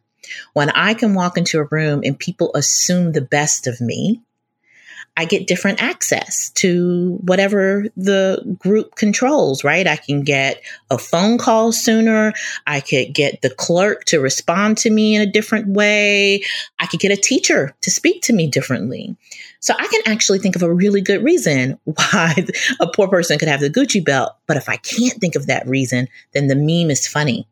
When 0.53 0.71
I 0.71 0.95
can 0.95 1.13
walk 1.13 1.37
into 1.37 1.59
a 1.59 1.67
room 1.69 2.01
and 2.03 2.17
people 2.17 2.49
assume 2.55 3.11
the 3.11 3.21
best 3.21 3.67
of 3.67 3.79
me, 3.79 4.21
I 5.17 5.25
get 5.25 5.47
different 5.47 5.81
access 5.81 6.49
to 6.55 7.17
whatever 7.21 7.85
the 7.95 8.57
group 8.59 8.95
controls, 8.95 9.63
right? 9.63 9.87
I 9.87 9.95
can 9.95 10.23
get 10.23 10.61
a 10.91 10.97
phone 10.97 11.37
call 11.37 11.71
sooner. 11.71 12.33
I 12.67 12.81
could 12.81 13.13
get 13.13 13.41
the 13.41 13.49
clerk 13.49 14.05
to 14.05 14.19
respond 14.19 14.77
to 14.79 14.89
me 14.89 15.15
in 15.15 15.21
a 15.21 15.31
different 15.31 15.67
way. 15.67 16.43
I 16.79 16.87
could 16.87 16.99
get 16.99 17.11
a 17.11 17.21
teacher 17.21 17.73
to 17.81 17.91
speak 17.91 18.23
to 18.23 18.33
me 18.33 18.47
differently. 18.47 19.15
So 19.61 19.73
I 19.77 19.87
can 19.87 20.01
actually 20.05 20.39
think 20.39 20.55
of 20.55 20.63
a 20.63 20.73
really 20.73 21.01
good 21.01 21.23
reason 21.23 21.79
why 21.85 22.45
a 22.79 22.87
poor 22.87 23.07
person 23.07 23.39
could 23.39 23.47
have 23.47 23.61
the 23.61 23.69
Gucci 23.69 24.03
belt. 24.03 24.35
But 24.47 24.57
if 24.57 24.67
I 24.67 24.77
can't 24.77 25.19
think 25.19 25.35
of 25.35 25.47
that 25.47 25.67
reason, 25.67 26.07
then 26.33 26.47
the 26.47 26.55
meme 26.55 26.91
is 26.91 27.07
funny 27.07 27.47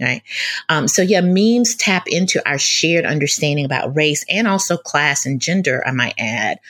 Right. 0.00 0.22
Um, 0.68 0.86
so, 0.86 1.02
yeah, 1.02 1.20
memes 1.20 1.74
tap 1.74 2.06
into 2.06 2.46
our 2.48 2.58
shared 2.58 3.04
understanding 3.04 3.64
about 3.64 3.96
race 3.96 4.24
and 4.28 4.46
also 4.46 4.76
class 4.76 5.26
and 5.26 5.40
gender, 5.40 5.82
I 5.84 5.90
might 5.90 6.14
add, 6.18 6.60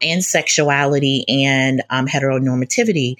and 0.00 0.24
sexuality 0.24 1.24
and 1.28 1.82
um, 1.90 2.06
heteronormativity. 2.06 3.16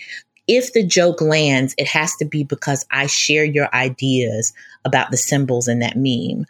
If 0.46 0.72
the 0.72 0.84
joke 0.84 1.20
lands, 1.20 1.74
it 1.78 1.86
has 1.88 2.14
to 2.16 2.24
be 2.24 2.44
because 2.44 2.84
I 2.90 3.06
share 3.06 3.44
your 3.44 3.74
ideas 3.74 4.52
about 4.84 5.10
the 5.10 5.16
symbols 5.16 5.68
in 5.68 5.78
that 5.78 5.96
meme. 5.96 6.46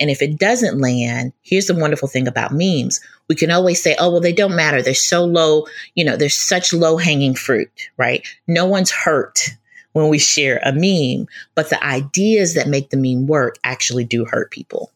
And 0.00 0.10
if 0.10 0.22
it 0.22 0.38
doesn't 0.38 0.80
land, 0.80 1.32
here's 1.42 1.66
the 1.66 1.74
wonderful 1.74 2.08
thing 2.08 2.28
about 2.28 2.52
memes. 2.52 3.00
We 3.28 3.34
can 3.34 3.50
always 3.50 3.82
say, 3.82 3.96
oh, 3.98 4.10
well, 4.10 4.20
they 4.20 4.32
don't 4.32 4.54
matter. 4.54 4.80
They're 4.80 4.94
so 4.94 5.24
low, 5.24 5.66
you 5.94 6.04
know, 6.04 6.16
there's 6.16 6.36
such 6.36 6.72
low 6.72 6.96
hanging 6.98 7.34
fruit, 7.34 7.70
right? 7.96 8.26
No 8.46 8.66
one's 8.66 8.90
hurt 8.90 9.48
when 9.92 10.08
we 10.08 10.18
share 10.18 10.60
a 10.64 10.72
meme, 10.72 11.26
but 11.54 11.70
the 11.70 11.82
ideas 11.84 12.54
that 12.54 12.68
make 12.68 12.90
the 12.90 12.96
meme 12.96 13.26
work 13.26 13.58
actually 13.64 14.04
do 14.04 14.24
hurt 14.24 14.50
people. 14.50 14.92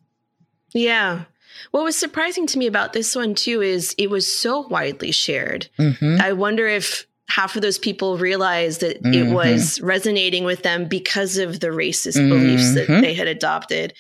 Yeah. 0.73 1.25
What 1.71 1.85
was 1.85 1.97
surprising 1.97 2.47
to 2.49 2.59
me 2.59 2.67
about 2.67 2.93
this 2.93 3.15
one 3.15 3.35
too 3.35 3.63
is 3.63 3.95
it 3.99 4.11
was 4.11 4.31
so 4.31 4.67
widely 4.69 5.13
shared. 5.13 5.69
Mm-hmm. 5.79 6.21
I 6.21 6.33
wonder 6.33 6.67
if 6.67 7.07
half 7.29 7.57
of 7.57 7.63
those 7.63 7.79
people 7.79 8.19
realized 8.19 8.81
that 8.81 9.03
mm-hmm. 9.03 9.15
it 9.15 9.33
was 9.33 9.81
resonating 9.81 10.45
with 10.45 10.63
them 10.63 10.87
because 10.87 11.39
of 11.39 11.61
the 11.61 11.69
racist 11.69 12.17
mm-hmm. 12.17 12.29
beliefs 12.29 12.75
that 12.75 12.89
mm-hmm. 12.89 13.01
they 13.01 13.15
had 13.15 13.29
adopted 13.29 13.95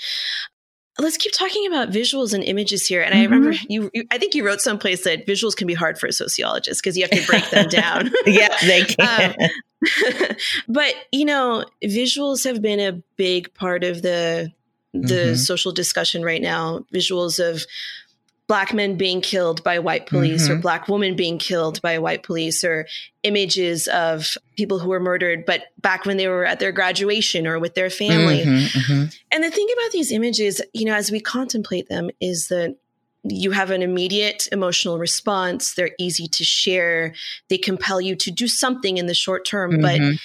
let's 0.99 1.17
keep 1.17 1.33
talking 1.33 1.67
about 1.67 1.91
visuals 1.91 2.35
and 2.35 2.45
images 2.45 2.87
here. 2.87 3.03
And 3.03 3.15
mm-hmm. 3.15 3.21
I 3.21 3.37
remember 3.37 3.59
you, 3.69 3.91
you, 3.95 4.05
I 4.11 4.19
think 4.19 4.35
you 4.35 4.45
wrote 4.45 4.61
someplace 4.61 5.05
that 5.05 5.27
visuals 5.27 5.57
can 5.57 5.67
be 5.67 5.75
hard 5.75 5.99
for 5.99 6.07
a 6.07 6.13
sociologist 6.13 6.83
because 6.83 6.97
you 6.97 7.03
have 7.03 7.11
to 7.11 7.27
break 7.27 7.49
them 7.51 7.69
down. 7.69 8.11
yeah, 8.27 8.55
they 8.63 8.85
can. 8.85 9.35
Um, 9.41 10.37
but 10.69 10.95
you 11.11 11.25
know, 11.25 11.65
visuals 11.85 12.45
have 12.45 12.61
been 12.63 12.81
a 12.81 13.03
big 13.17 13.53
part 13.55 13.85
of 13.85 14.03
the 14.03 14.53
the 14.93 15.15
mm-hmm. 15.15 15.35
social 15.37 15.73
discussion 15.73 16.23
right 16.23 16.43
now. 16.43 16.85
Visuals 16.93 17.39
of 17.39 17.65
black 18.53 18.75
men 18.75 18.97
being 18.97 19.21
killed 19.21 19.63
by 19.65 19.79
white 19.79 20.07
police 20.07 20.45
mm-hmm. 20.45 20.59
or 20.59 20.61
black 20.61 20.89
women 20.89 21.17
being 21.17 21.39
killed 21.39 21.81
by 21.81 21.99
white 21.99 22.23
police 22.23 22.65
or 22.65 22.87
images 23.23 23.89
of 23.89 24.37
people 24.57 24.79
who 24.79 24.91
were 24.91 25.01
murdered 25.01 25.47
but 25.47 25.63
back 25.81 26.05
when 26.05 26.17
they 26.17 26.29
were 26.29 26.45
at 26.45 26.59
their 26.59 26.73
graduation 26.73 27.47
or 27.47 27.59
with 27.59 27.75
their 27.75 27.89
family 27.89 28.41
mm-hmm, 28.41 28.79
mm-hmm. 28.79 29.05
and 29.31 29.45
the 29.45 29.51
thing 29.51 29.67
about 29.73 29.91
these 29.93 30.13
images 30.13 30.61
you 30.75 30.85
know 30.85 30.95
as 30.95 31.11
we 31.11 31.21
contemplate 31.21 31.89
them 31.89 32.11
is 32.21 32.49
that 32.49 32.77
you 33.25 33.53
have 33.53 33.71
an 33.71 33.81
immediate 33.81 34.49
emotional 34.53 34.99
response 34.99 35.75
they're 35.75 35.93
easy 35.99 36.27
to 36.27 36.45
share 36.45 37.15
they 37.49 37.57
compel 37.57 38.01
you 38.01 38.17
to 38.17 38.31
do 38.31 38.49
something 38.49 38.99
in 38.99 39.07
the 39.07 39.15
short 39.15 39.47
term 39.47 39.81
but 39.81 40.01
mm-hmm. 40.01 40.17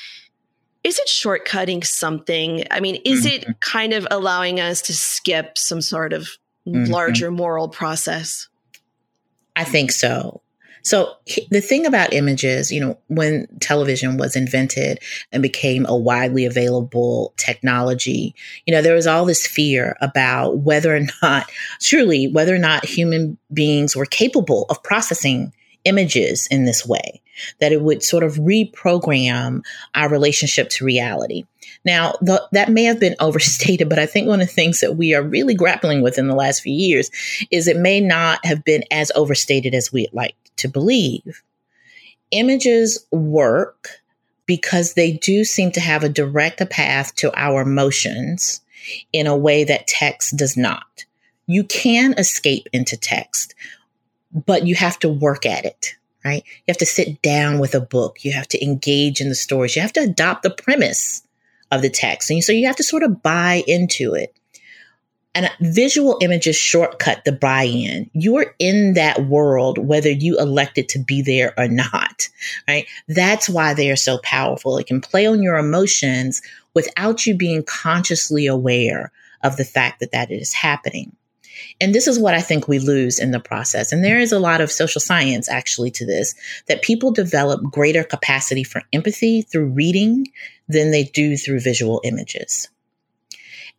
Is 0.87 0.97
it 0.99 1.07
shortcutting 1.07 1.85
something 1.85 2.63
i 2.71 2.79
mean 2.79 3.01
is 3.05 3.25
it 3.25 3.41
mm-hmm. 3.41 3.51
kind 3.61 3.93
of 3.93 4.07
allowing 4.09 4.59
us 4.59 4.81
to 4.81 4.93
skip 4.93 5.57
some 5.57 5.81
sort 5.81 6.13
of 6.13 6.29
mm-hmm. 6.67 6.91
larger 6.91 7.31
moral 7.31 7.69
process? 7.69 8.47
I 9.55 9.63
think 9.63 9.91
so. 9.91 10.41
So 10.83 11.15
the 11.49 11.59
thing 11.59 11.85
about 11.85 12.13
images, 12.13 12.71
you 12.71 12.79
know, 12.79 12.97
when 13.07 13.47
television 13.59 14.17
was 14.17 14.37
invented 14.37 14.99
and 15.33 15.43
became 15.43 15.85
a 15.85 15.97
widely 15.97 16.45
available 16.45 17.33
technology, 17.35 18.33
you 18.65 18.73
know, 18.73 18.81
there 18.81 18.95
was 18.95 19.07
all 19.07 19.25
this 19.25 19.45
fear 19.45 19.97
about 19.99 20.59
whether 20.59 20.95
or 20.95 21.01
not, 21.21 21.51
truly, 21.81 22.29
whether 22.29 22.55
or 22.55 22.59
not 22.59 22.85
human 22.85 23.37
beings 23.51 23.97
were 23.97 24.05
capable 24.05 24.65
of 24.69 24.81
processing 24.81 25.51
images 25.83 26.47
in 26.49 26.63
this 26.63 26.85
way, 26.85 27.21
that 27.59 27.71
it 27.71 27.81
would 27.81 28.03
sort 28.03 28.23
of 28.23 28.35
reprogram 28.35 29.61
our 29.95 30.09
relationship 30.09 30.69
to 30.69 30.85
reality. 30.85 31.45
Now, 31.85 32.13
that 32.51 32.69
may 32.69 32.83
have 32.83 32.99
been 32.99 33.15
overstated, 33.19 33.89
but 33.89 33.99
I 33.99 34.05
think 34.05 34.27
one 34.27 34.41
of 34.41 34.47
the 34.47 34.53
things 34.53 34.79
that 34.81 34.97
we 34.97 35.13
are 35.13 35.23
really 35.23 35.55
grappling 35.55 36.01
with 36.01 36.17
in 36.17 36.27
the 36.27 36.35
last 36.35 36.61
few 36.61 36.73
years 36.73 37.09
is 37.51 37.67
it 37.67 37.77
may 37.77 37.99
not 37.99 38.45
have 38.45 38.63
been 38.63 38.83
as 38.91 39.11
overstated 39.15 39.73
as 39.73 39.91
we'd 39.91 40.13
like 40.13 40.35
to 40.57 40.67
believe. 40.67 41.43
Images 42.31 43.05
work 43.11 44.01
because 44.45 44.93
they 44.93 45.11
do 45.11 45.43
seem 45.43 45.71
to 45.73 45.79
have 45.79 46.03
a 46.03 46.09
direct 46.09 46.67
path 46.69 47.13
to 47.15 47.31
our 47.39 47.61
emotions 47.61 48.61
in 49.13 49.27
a 49.27 49.37
way 49.37 49.63
that 49.65 49.87
text 49.87 50.35
does 50.35 50.57
not. 50.57 51.05
You 51.45 51.63
can 51.63 52.13
escape 52.13 52.67
into 52.73 52.97
text, 52.97 53.53
but 54.33 54.65
you 54.65 54.75
have 54.75 54.99
to 54.99 55.09
work 55.09 55.45
at 55.45 55.65
it, 55.65 55.95
right? 56.27 56.43
You 56.45 56.71
have 56.71 56.77
to 56.77 56.85
sit 56.85 57.21
down 57.21 57.59
with 57.59 57.73
a 57.73 57.81
book. 57.81 58.23
You 58.23 58.33
have 58.33 58.47
to 58.49 58.63
engage 58.63 59.21
in 59.21 59.29
the 59.29 59.35
stories. 59.35 59.75
You 59.75 59.81
have 59.81 59.93
to 59.93 60.01
adopt 60.01 60.43
the 60.43 60.49
premise 60.49 61.23
of 61.71 61.81
the 61.81 61.89
text. 61.89 62.29
And 62.29 62.43
so 62.43 62.51
you 62.51 62.67
have 62.67 62.75
to 62.77 62.83
sort 62.83 63.03
of 63.03 63.21
buy 63.23 63.63
into 63.67 64.13
it. 64.13 64.33
And 65.33 65.51
visual 65.61 66.17
images 66.21 66.55
shortcut 66.55 67.23
the 67.23 67.31
buy 67.31 67.63
in. 67.63 68.09
You're 68.13 68.55
in 68.57 68.93
that 68.93 69.27
world, 69.27 69.77
whether 69.77 70.09
you 70.09 70.39
elected 70.39 70.89
to 70.89 70.99
be 70.99 71.21
there 71.21 71.53
or 71.59 71.67
not, 71.67 72.27
right? 72.67 72.87
That's 73.07 73.47
why 73.47 73.75
they 73.75 73.91
are 73.91 73.95
so 73.95 74.17
powerful. 74.23 74.79
It 74.79 74.87
can 74.87 74.99
play 74.99 75.27
on 75.27 75.43
your 75.43 75.57
emotions 75.57 76.41
without 76.73 77.27
you 77.27 77.35
being 77.35 77.63
consciously 77.63 78.47
aware 78.47 79.11
of 79.43 79.57
the 79.57 79.65
fact 79.65 79.99
that 79.99 80.11
that 80.11 80.31
is 80.31 80.53
happening. 80.53 81.15
And 81.79 81.93
this 81.93 82.07
is 82.07 82.19
what 82.19 82.33
I 82.33 82.41
think 82.41 82.67
we 82.67 82.79
lose 82.79 83.19
in 83.19 83.31
the 83.31 83.39
process. 83.39 83.91
And 83.91 84.03
there 84.03 84.19
is 84.19 84.31
a 84.31 84.39
lot 84.39 84.61
of 84.61 84.71
social 84.71 85.01
science 85.01 85.49
actually 85.49 85.91
to 85.91 86.05
this 86.05 86.35
that 86.67 86.81
people 86.81 87.11
develop 87.11 87.63
greater 87.63 88.03
capacity 88.03 88.63
for 88.63 88.81
empathy 88.93 89.41
through 89.41 89.67
reading 89.67 90.27
than 90.67 90.91
they 90.91 91.03
do 91.03 91.37
through 91.37 91.59
visual 91.59 92.01
images. 92.03 92.69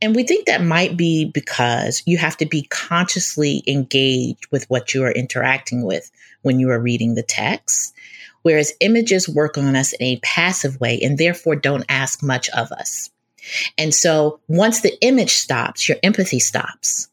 And 0.00 0.14
we 0.14 0.23
think 0.23 0.47
that 0.47 0.62
might 0.62 0.97
be 0.97 1.25
because 1.25 2.02
you 2.06 2.18
have 2.18 2.37
to 2.37 2.47
be 2.47 2.62
consciously 2.62 3.64
engaged 3.66 4.47
with 4.52 4.68
what 4.70 4.94
you 4.94 5.02
are 5.04 5.11
interacting 5.11 5.82
with 5.82 6.11
when 6.42 6.61
you 6.61 6.70
are 6.70 6.80
reading 6.80 7.14
the 7.14 7.23
text, 7.23 7.94
whereas 8.42 8.73
images 8.80 9.28
work 9.28 9.58
on 9.58 9.75
us 9.75 9.92
in 9.92 10.06
a 10.06 10.20
passive 10.23 10.80
way 10.80 11.00
and 11.02 11.18
therefore 11.18 11.56
don't 11.56 11.85
ask 11.88 12.23
much 12.23 12.49
of 12.50 12.70
us. 12.70 13.11
And 13.76 13.92
so 13.92 14.40
once 14.47 14.82
the 14.82 15.00
image 15.02 15.32
stops, 15.32 15.88
your 15.88 15.99
empathy 16.02 16.38
stops. 16.38 17.08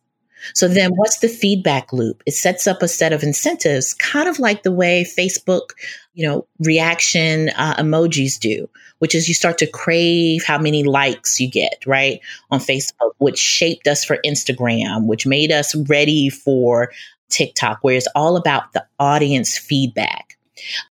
So 0.54 0.68
then 0.68 0.92
what's 0.92 1.20
the 1.20 1.30
feedback 1.30 1.92
loop? 1.94 2.22
It 2.25 2.34
sets 2.34 2.68
up 2.68 2.82
a 2.82 2.88
set 2.88 3.14
of 3.14 3.24
incentives, 3.24 3.94
kind 3.94 4.28
of 4.30 4.40
like 4.40 4.64
the 4.64 4.72
way 4.72 5.04
Facebook, 5.04 5.72
you 6.14 6.28
know, 6.28 6.48
reaction 6.60 7.50
uh, 7.56 7.75
emojis 7.75 8.40
do, 8.40 8.70
which 9.00 9.16
is 9.16 9.28
you 9.28 9.34
start 9.34 9.58
to 9.60 9.68
crave 9.68 10.44
how 10.44 10.58
many 10.58 10.84
likes 10.84 11.40
you 11.40 11.50
get, 11.50 11.84
right? 11.86 12.20
On 12.52 12.60
Facebook, 12.60 13.12
which 13.18 13.38
shaped 13.38 13.88
us 13.88 14.04
for 14.04 14.18
Instagram, 14.25 15.08
which 15.08 15.25
made 15.25 15.52
us 15.52 15.75
ready 15.88 16.30
for 16.30 16.92
TikTok, 17.30 17.80
where 17.82 17.96
it's 17.96 18.08
all 18.16 18.38
about 18.38 18.74
the 18.74 18.86
audience 19.00 19.58
feedback. 19.58 20.38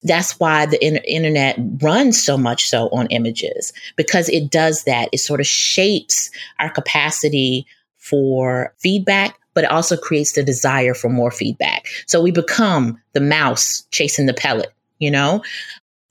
That's 0.03 0.39
why 0.41 0.67
the 0.67 0.85
in- 0.85 0.97
internet 0.97 1.57
runs 1.81 2.23
so 2.23 2.37
much 2.37 2.69
so 2.69 2.89
on 2.89 3.07
images 3.09 3.73
because 3.97 4.29
it 4.29 4.51
does 4.51 4.85
that. 4.85 5.09
It 5.13 5.19
sort 5.19 5.41
of 5.41 5.47
shapes 5.47 6.31
our 6.59 6.71
capacity 6.71 7.67
for 7.97 8.75
feedback, 8.81 9.39
but 9.55 9.65
it 9.65 9.71
also 9.71 9.97
creates 9.97 10.33
the 10.33 10.43
desire 10.43 10.95
for 10.95 11.09
more 11.09 11.31
feedback. 11.31 11.87
So 12.07 12.21
we 12.21 12.31
become 12.31 13.01
the 13.13 13.21
mouse 13.21 13.85
chasing 13.91 14.27
the 14.27 14.35
pellet, 14.35 14.73
you 14.99 15.11
know? 15.11 15.43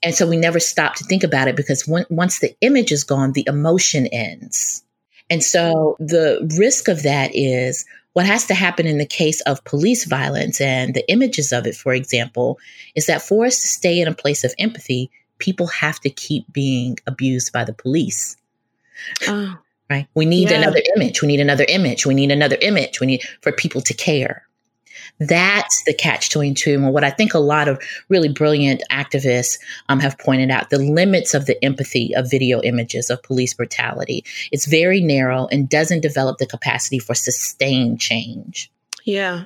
And 0.02 0.14
so 0.14 0.26
we 0.26 0.36
never 0.36 0.58
stop 0.58 0.96
to 0.96 1.04
think 1.04 1.22
about 1.22 1.48
it 1.48 1.56
because 1.56 1.86
when, 1.86 2.04
once 2.10 2.40
the 2.40 2.54
image 2.60 2.92
is 2.92 3.04
gone, 3.04 3.32
the 3.32 3.44
emotion 3.46 4.06
ends. 4.08 4.82
And 5.30 5.42
so 5.42 5.96
the 5.98 6.46
risk 6.58 6.88
of 6.88 7.02
that 7.04 7.30
is 7.34 7.84
what 8.12 8.26
has 8.26 8.46
to 8.46 8.54
happen 8.54 8.86
in 8.86 8.98
the 8.98 9.06
case 9.06 9.40
of 9.42 9.64
police 9.64 10.04
violence 10.04 10.60
and 10.60 10.94
the 10.94 11.08
images 11.10 11.52
of 11.52 11.66
it, 11.66 11.74
for 11.74 11.94
example, 11.94 12.58
is 12.94 13.06
that 13.06 13.22
for 13.22 13.46
us 13.46 13.60
to 13.60 13.68
stay 13.68 14.00
in 14.00 14.08
a 14.08 14.14
place 14.14 14.44
of 14.44 14.54
empathy, 14.58 15.10
people 15.38 15.66
have 15.68 15.98
to 16.00 16.10
keep 16.10 16.52
being 16.52 16.98
abused 17.06 17.52
by 17.52 17.64
the 17.64 17.72
police. 17.72 18.36
Oh 19.26 19.56
right? 19.92 20.08
We 20.14 20.24
need 20.24 20.50
yeah. 20.50 20.58
another 20.58 20.80
image. 20.96 21.20
We 21.22 21.28
need 21.28 21.40
another 21.40 21.66
image. 21.68 22.06
We 22.06 22.14
need 22.14 22.30
another 22.30 22.56
image. 22.60 23.00
We 23.00 23.06
need 23.06 23.22
for 23.42 23.52
people 23.52 23.80
to 23.82 23.94
care. 23.94 24.46
That's 25.18 25.82
the 25.84 25.94
catch 25.94 26.30
22. 26.30 26.74
And 26.74 26.92
what 26.92 27.04
I 27.04 27.10
think 27.10 27.34
a 27.34 27.38
lot 27.38 27.68
of 27.68 27.80
really 28.08 28.30
brilliant 28.30 28.82
activists 28.90 29.58
um, 29.88 30.00
have 30.00 30.18
pointed 30.18 30.50
out 30.50 30.70
the 30.70 30.78
limits 30.78 31.34
of 31.34 31.46
the 31.46 31.62
empathy 31.62 32.14
of 32.16 32.30
video 32.30 32.62
images 32.62 33.10
of 33.10 33.22
police 33.22 33.52
brutality. 33.52 34.24
It's 34.50 34.66
very 34.66 35.00
narrow 35.00 35.48
and 35.52 35.68
doesn't 35.68 36.00
develop 36.00 36.38
the 36.38 36.46
capacity 36.46 36.98
for 36.98 37.14
sustained 37.14 38.00
change. 38.00 38.72
Yeah. 39.04 39.44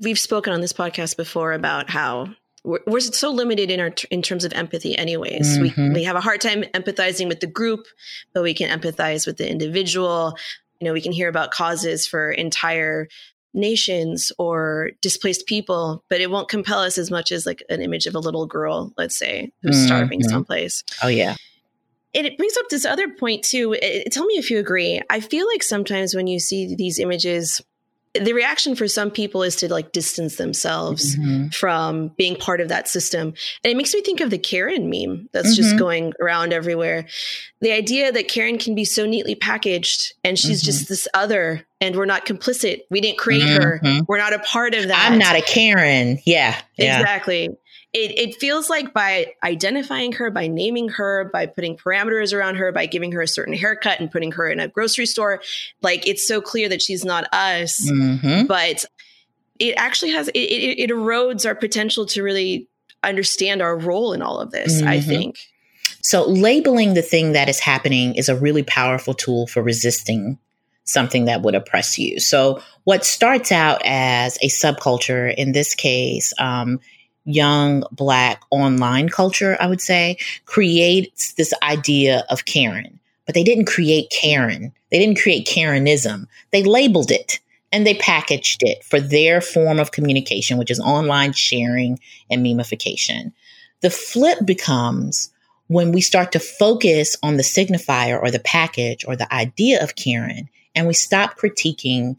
We've 0.00 0.18
spoken 0.18 0.52
on 0.54 0.62
this 0.62 0.72
podcast 0.72 1.16
before 1.16 1.52
about 1.52 1.90
how 1.90 2.34
we're, 2.64 2.80
we're, 2.86 3.00
so 3.00 3.30
limited 3.30 3.70
in 3.70 3.80
our 3.80 3.92
in 4.10 4.22
terms 4.22 4.44
of 4.44 4.52
empathy 4.52 4.96
anyways 4.96 5.58
mm-hmm. 5.58 5.88
we, 5.88 5.94
we 5.94 6.04
have 6.04 6.16
a 6.16 6.20
hard 6.20 6.40
time 6.40 6.62
empathizing 6.74 7.28
with 7.28 7.40
the 7.40 7.46
group 7.46 7.86
but 8.34 8.42
we 8.42 8.54
can 8.54 8.68
empathize 8.76 9.26
with 9.26 9.36
the 9.36 9.50
individual 9.50 10.36
you 10.80 10.86
know 10.86 10.92
we 10.92 11.00
can 11.00 11.12
hear 11.12 11.28
about 11.28 11.50
causes 11.50 12.06
for 12.06 12.30
entire 12.30 13.08
nations 13.52 14.30
or 14.38 14.90
displaced 15.00 15.46
people 15.46 16.04
but 16.08 16.20
it 16.20 16.30
won't 16.30 16.48
compel 16.48 16.80
us 16.80 16.98
as 16.98 17.10
much 17.10 17.32
as 17.32 17.46
like 17.46 17.62
an 17.68 17.82
image 17.82 18.06
of 18.06 18.14
a 18.14 18.20
little 18.20 18.46
girl 18.46 18.92
let's 18.96 19.18
say 19.18 19.50
who's 19.62 19.76
mm-hmm. 19.76 19.86
starving 19.86 20.22
someplace 20.22 20.84
oh 21.02 21.08
yeah 21.08 21.34
And 22.14 22.26
it 22.26 22.36
brings 22.36 22.56
up 22.56 22.68
this 22.68 22.84
other 22.84 23.08
point 23.08 23.44
too. 23.44 23.76
It, 23.80 24.10
tell 24.12 24.26
me 24.26 24.34
if 24.34 24.50
you 24.50 24.58
agree. 24.58 25.00
I 25.08 25.20
feel 25.20 25.46
like 25.46 25.62
sometimes 25.62 26.14
when 26.14 26.26
you 26.26 26.40
see 26.40 26.74
these 26.74 26.98
images, 26.98 27.62
the 28.14 28.32
reaction 28.32 28.74
for 28.74 28.88
some 28.88 29.10
people 29.10 29.42
is 29.42 29.56
to 29.56 29.72
like 29.72 29.92
distance 29.92 30.36
themselves 30.36 31.16
mm-hmm. 31.16 31.48
from 31.48 32.08
being 32.08 32.34
part 32.34 32.60
of 32.60 32.68
that 32.68 32.88
system. 32.88 33.28
And 33.62 33.70
it 33.70 33.76
makes 33.76 33.94
me 33.94 34.00
think 34.00 34.20
of 34.20 34.30
the 34.30 34.38
Karen 34.38 34.90
meme 34.90 35.28
that's 35.32 35.48
mm-hmm. 35.48 35.62
just 35.62 35.78
going 35.78 36.12
around 36.20 36.52
everywhere. 36.52 37.06
The 37.60 37.72
idea 37.72 38.10
that 38.10 38.26
Karen 38.26 38.58
can 38.58 38.74
be 38.74 38.84
so 38.84 39.06
neatly 39.06 39.36
packaged 39.36 40.14
and 40.24 40.38
she's 40.38 40.60
mm-hmm. 40.60 40.66
just 40.66 40.88
this 40.88 41.06
other 41.14 41.64
and 41.80 41.94
we're 41.94 42.04
not 42.04 42.26
complicit. 42.26 42.80
We 42.90 43.00
didn't 43.00 43.18
create 43.18 43.48
her. 43.48 43.80
Mm-hmm. 43.82 44.04
We're 44.08 44.18
not 44.18 44.32
a 44.32 44.40
part 44.40 44.74
of 44.74 44.88
that. 44.88 45.10
I'm 45.10 45.18
not 45.18 45.36
a 45.36 45.42
Karen. 45.42 46.18
Yeah. 46.24 46.60
yeah. 46.76 47.00
Exactly 47.00 47.50
it, 47.92 48.18
it 48.18 48.36
feels 48.36 48.70
like 48.70 48.92
by 48.92 49.34
identifying 49.42 50.12
her, 50.12 50.30
by 50.30 50.46
naming 50.46 50.88
her, 50.90 51.28
by 51.32 51.46
putting 51.46 51.76
parameters 51.76 52.32
around 52.32 52.56
her, 52.56 52.70
by 52.70 52.86
giving 52.86 53.10
her 53.12 53.22
a 53.22 53.26
certain 53.26 53.54
haircut 53.54 53.98
and 53.98 54.10
putting 54.10 54.32
her 54.32 54.48
in 54.48 54.60
a 54.60 54.68
grocery 54.68 55.06
store, 55.06 55.42
like 55.82 56.06
it's 56.06 56.26
so 56.26 56.40
clear 56.40 56.68
that 56.68 56.80
she's 56.80 57.04
not 57.04 57.32
us. 57.32 57.90
Mm-hmm. 57.90 58.46
But 58.46 58.84
it 59.58 59.74
actually 59.76 60.12
has, 60.12 60.28
it, 60.28 60.38
it, 60.38 60.78
it, 60.78 60.90
erodes 60.90 61.44
our 61.44 61.54
potential 61.54 62.06
to 62.06 62.22
really 62.22 62.68
understand 63.02 63.60
our 63.60 63.76
role 63.76 64.12
in 64.12 64.22
all 64.22 64.38
of 64.38 64.52
this, 64.52 64.78
mm-hmm. 64.78 64.88
I 64.88 65.00
think. 65.00 65.38
So, 66.02 66.26
labeling 66.26 66.94
the 66.94 67.02
thing 67.02 67.32
that 67.32 67.48
is 67.48 67.60
happening 67.60 68.14
is 68.14 68.28
a 68.28 68.36
really 68.36 68.62
powerful 68.62 69.14
tool 69.14 69.46
for 69.46 69.62
resisting 69.62 70.38
something 70.84 71.26
that 71.26 71.42
would 71.42 71.54
oppress 71.54 71.98
you. 71.98 72.20
So, 72.20 72.62
what 72.84 73.04
starts 73.04 73.52
out 73.52 73.82
as 73.84 74.38
a 74.40 74.46
subculture, 74.46 75.34
in 75.34 75.52
this 75.52 75.74
case, 75.74 76.32
um, 76.38 76.80
young 77.24 77.84
black 77.92 78.42
online 78.50 79.08
culture, 79.08 79.56
I 79.60 79.66
would 79.66 79.80
say, 79.80 80.16
creates 80.46 81.34
this 81.34 81.52
idea 81.62 82.24
of 82.30 82.44
Karen. 82.44 82.98
But 83.26 83.34
they 83.34 83.44
didn't 83.44 83.66
create 83.66 84.10
Karen. 84.10 84.72
They 84.90 84.98
didn't 84.98 85.20
create 85.20 85.46
Karenism. 85.46 86.26
They 86.50 86.62
labeled 86.62 87.10
it 87.10 87.38
and 87.72 87.86
they 87.86 87.94
packaged 87.94 88.62
it 88.62 88.82
for 88.84 89.00
their 89.00 89.40
form 89.40 89.78
of 89.78 89.92
communication, 89.92 90.58
which 90.58 90.70
is 90.70 90.80
online 90.80 91.32
sharing 91.32 92.00
and 92.28 92.44
memification. 92.44 93.32
The 93.80 93.90
flip 93.90 94.38
becomes 94.44 95.30
when 95.68 95.92
we 95.92 96.00
start 96.00 96.32
to 96.32 96.40
focus 96.40 97.16
on 97.22 97.36
the 97.36 97.44
signifier 97.44 98.20
or 98.20 98.30
the 98.30 98.40
package 98.40 99.04
or 99.06 99.14
the 99.14 99.32
idea 99.32 99.82
of 99.82 99.94
Karen 99.94 100.48
and 100.74 100.86
we 100.86 100.94
stop 100.94 101.38
critiquing 101.38 102.16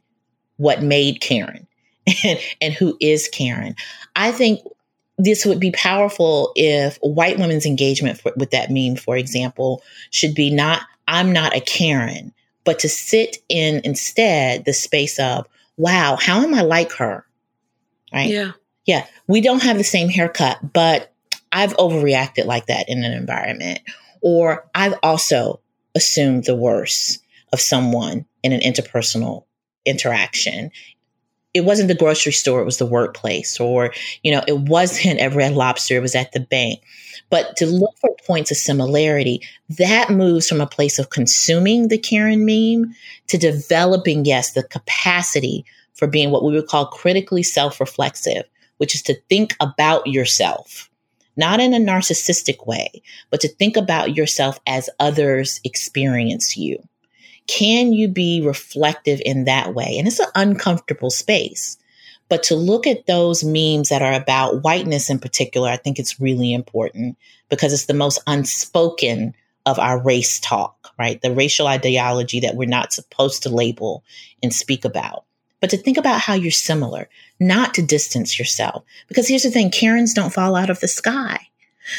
what 0.58 0.82
made 0.82 1.22
Karen 1.22 1.68
and, 2.24 2.40
and 2.62 2.74
who 2.74 2.98
is 3.02 3.28
Karen. 3.28 3.76
I 4.16 4.32
think 4.32 4.62
this 5.24 5.46
would 5.46 5.60
be 5.60 5.72
powerful 5.72 6.52
if 6.56 6.98
white 7.02 7.38
women's 7.38 7.66
engagement 7.66 8.20
for, 8.20 8.34
with 8.36 8.50
that 8.52 8.72
meme, 8.72 8.96
for 8.96 9.16
example, 9.16 9.84
should 10.10 10.34
be 10.34 10.50
not, 10.50 10.82
I'm 11.08 11.32
not 11.32 11.56
a 11.56 11.62
Karen, 11.62 12.34
but 12.64 12.80
to 12.80 12.90
sit 12.90 13.38
in 13.48 13.82
instead 13.84 14.66
the 14.66 14.74
space 14.74 15.20
of, 15.20 15.48
wow, 15.78 16.18
how 16.20 16.42
am 16.42 16.56
I 16.56 16.62
like 16.62 16.92
her? 16.94 17.26
Right? 18.12 18.30
Yeah. 18.30 18.52
Yeah. 18.86 19.06
We 19.28 19.42
don't 19.42 19.62
have 19.62 19.78
the 19.78 19.84
same 19.84 20.10
haircut, 20.10 20.74
but 20.74 21.14
I've 21.52 21.78
overreacted 21.78 22.46
like 22.46 22.66
that 22.66 22.90
in 22.90 23.04
an 23.04 23.14
environment. 23.14 23.80
Or 24.22 24.68
I've 24.74 24.96
also 25.04 25.60
assumed 25.94 26.46
the 26.46 26.56
worst 26.56 27.24
of 27.54 27.60
someone 27.60 28.26
in 28.42 28.54
an 28.54 28.62
interpersonal 28.62 29.46
interaction 29.86 30.72
it 31.54 31.66
wasn't 31.66 31.88
the 31.88 31.96
grocery 31.96 32.32
store, 32.32 32.62
it 32.62 32.66
was 32.66 32.78
the 32.78 32.86
workplace, 32.86 33.60
or, 33.60 33.94
you 34.24 34.32
know, 34.32 34.44
it 34.48 34.60
wasn't 34.60 35.20
at 35.22 35.34
Red 35.34 35.54
Lobster, 35.54 35.96
it 35.96 36.02
was 36.02 36.16
at 36.16 36.32
the 36.32 36.40
bank. 36.40 36.82
But 37.30 37.56
to 37.58 37.66
look 37.66 37.98
for 38.00 38.16
points 38.28 38.52
of 38.52 38.58
similarity, 38.58 39.42
that 39.70 40.10
moves 40.10 40.48
from 40.48 40.62
a 40.62 40.68
place 40.68 41.00
of 41.00 41.10
consuming 41.10 41.88
the 41.88 41.98
Karen 41.98 42.46
meme 42.46 42.94
to 43.28 43.38
developing, 43.38 44.26
yes, 44.26 44.52
the 44.52 44.64
capacity 44.64 45.66
for 45.94 46.08
being 46.08 46.32
what 46.32 46.44
we 46.44 46.54
would 46.54 46.68
call 46.68 46.88
critically 46.88 47.44
self 47.44 47.80
reflexive, 47.80 48.44
which 48.78 48.96
is 48.96 49.02
to 49.04 49.16
think 49.30 49.56
about 49.60 50.08
yourself, 50.08 50.90
not 51.38 51.60
in 51.60 51.74
a 51.74 51.78
narcissistic 51.78 52.68
way, 52.68 53.02
but 53.30 53.40
to 53.42 53.48
think 53.48 53.78
about 53.78 54.16
yourself 54.16 54.60
as 54.68 54.90
others 55.00 55.62
experience 55.64 56.58
you. 56.58 56.82
Can 57.48 57.94
you 57.94 58.08
be 58.08 58.42
reflective 58.42 59.22
in 59.26 59.46
that 59.46 59.74
way? 59.74 59.98
And 59.98 60.08
it's 60.08 60.20
an 60.20 60.30
uncomfortable 60.36 61.10
space. 61.10 61.78
But 62.30 62.44
to 62.44 62.56
look 62.56 62.88
at 62.88 63.08
those 63.08 63.44
memes 63.44 63.90
that 63.90 64.02
are 64.02 64.14
about 64.14 64.64
whiteness 64.64 65.10
in 65.10 65.20
particular, 65.20 65.68
I 65.68 65.76
think 65.76 66.00
it's 66.00 66.22
really 66.22 66.54
important 66.54 67.18
because 67.50 67.74
it's 67.74 67.88
the 67.88 67.94
most 67.94 68.24
unspoken 68.26 69.36
of 69.66 69.78
our 69.80 70.02
race 70.02 70.40
talk, 70.40 70.94
right? 70.98 71.22
The 71.22 71.34
racial 71.34 71.68
ideology 71.68 72.40
that 72.40 72.56
we're 72.56 72.70
not 72.70 72.94
supposed 72.94 73.44
to 73.44 73.50
label 73.50 74.04
and 74.42 74.54
speak 74.54 74.86
about. 74.86 75.26
But 75.60 75.70
to 75.72 75.78
think 75.78 75.98
about 75.98 76.22
how 76.22 76.34
you're 76.34 76.52
similar, 76.52 77.10
not 77.40 77.74
to 77.76 77.82
distance 77.82 78.40
yourself. 78.40 78.84
Because 79.08 79.28
here's 79.28 79.44
the 79.44 79.52
thing 79.52 79.70
Karens 79.70 80.14
don't 80.14 80.34
fall 80.34 80.56
out 80.56 80.70
of 80.70 80.80
the 80.80 80.88
sky. 80.88 81.48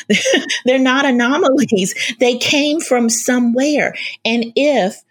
They're 0.64 0.78
not 0.78 1.04
anomalies. 1.04 1.94
They 2.18 2.38
came 2.38 2.80
from 2.80 3.08
somewhere. 3.08 3.94
And 4.24 4.52
if 4.56 5.02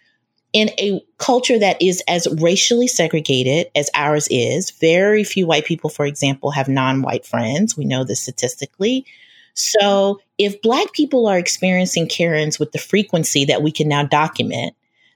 in 0.54 0.70
a 0.80 1.02
culture 1.18 1.58
that 1.58 1.82
is 1.82 2.04
as 2.08 2.28
racially 2.40 2.88
segregated 2.88 3.72
as 3.76 3.90
ours 3.94 4.28
is, 4.30 4.72
very 4.72 5.24
few 5.24 5.48
white 5.48 5.66
people, 5.66 5.90
for 5.90 6.06
example, 6.06 6.52
have 6.52 6.68
non 6.68 7.02
white 7.02 7.26
friends. 7.26 7.78
We 7.78 7.86
know 7.86 8.04
this 8.04 8.22
statistically. 8.22 9.06
So 9.54 10.20
if 10.38 10.62
Black 10.62 10.94
people 10.94 11.28
are 11.28 11.38
experiencing 11.38 12.08
Karens 12.08 12.60
with 12.60 12.72
the 12.72 12.80
frequency 12.80 13.46
that 13.46 13.62
we 13.62 13.72
can 13.72 13.88
now 13.88 14.04
document, 14.04 14.76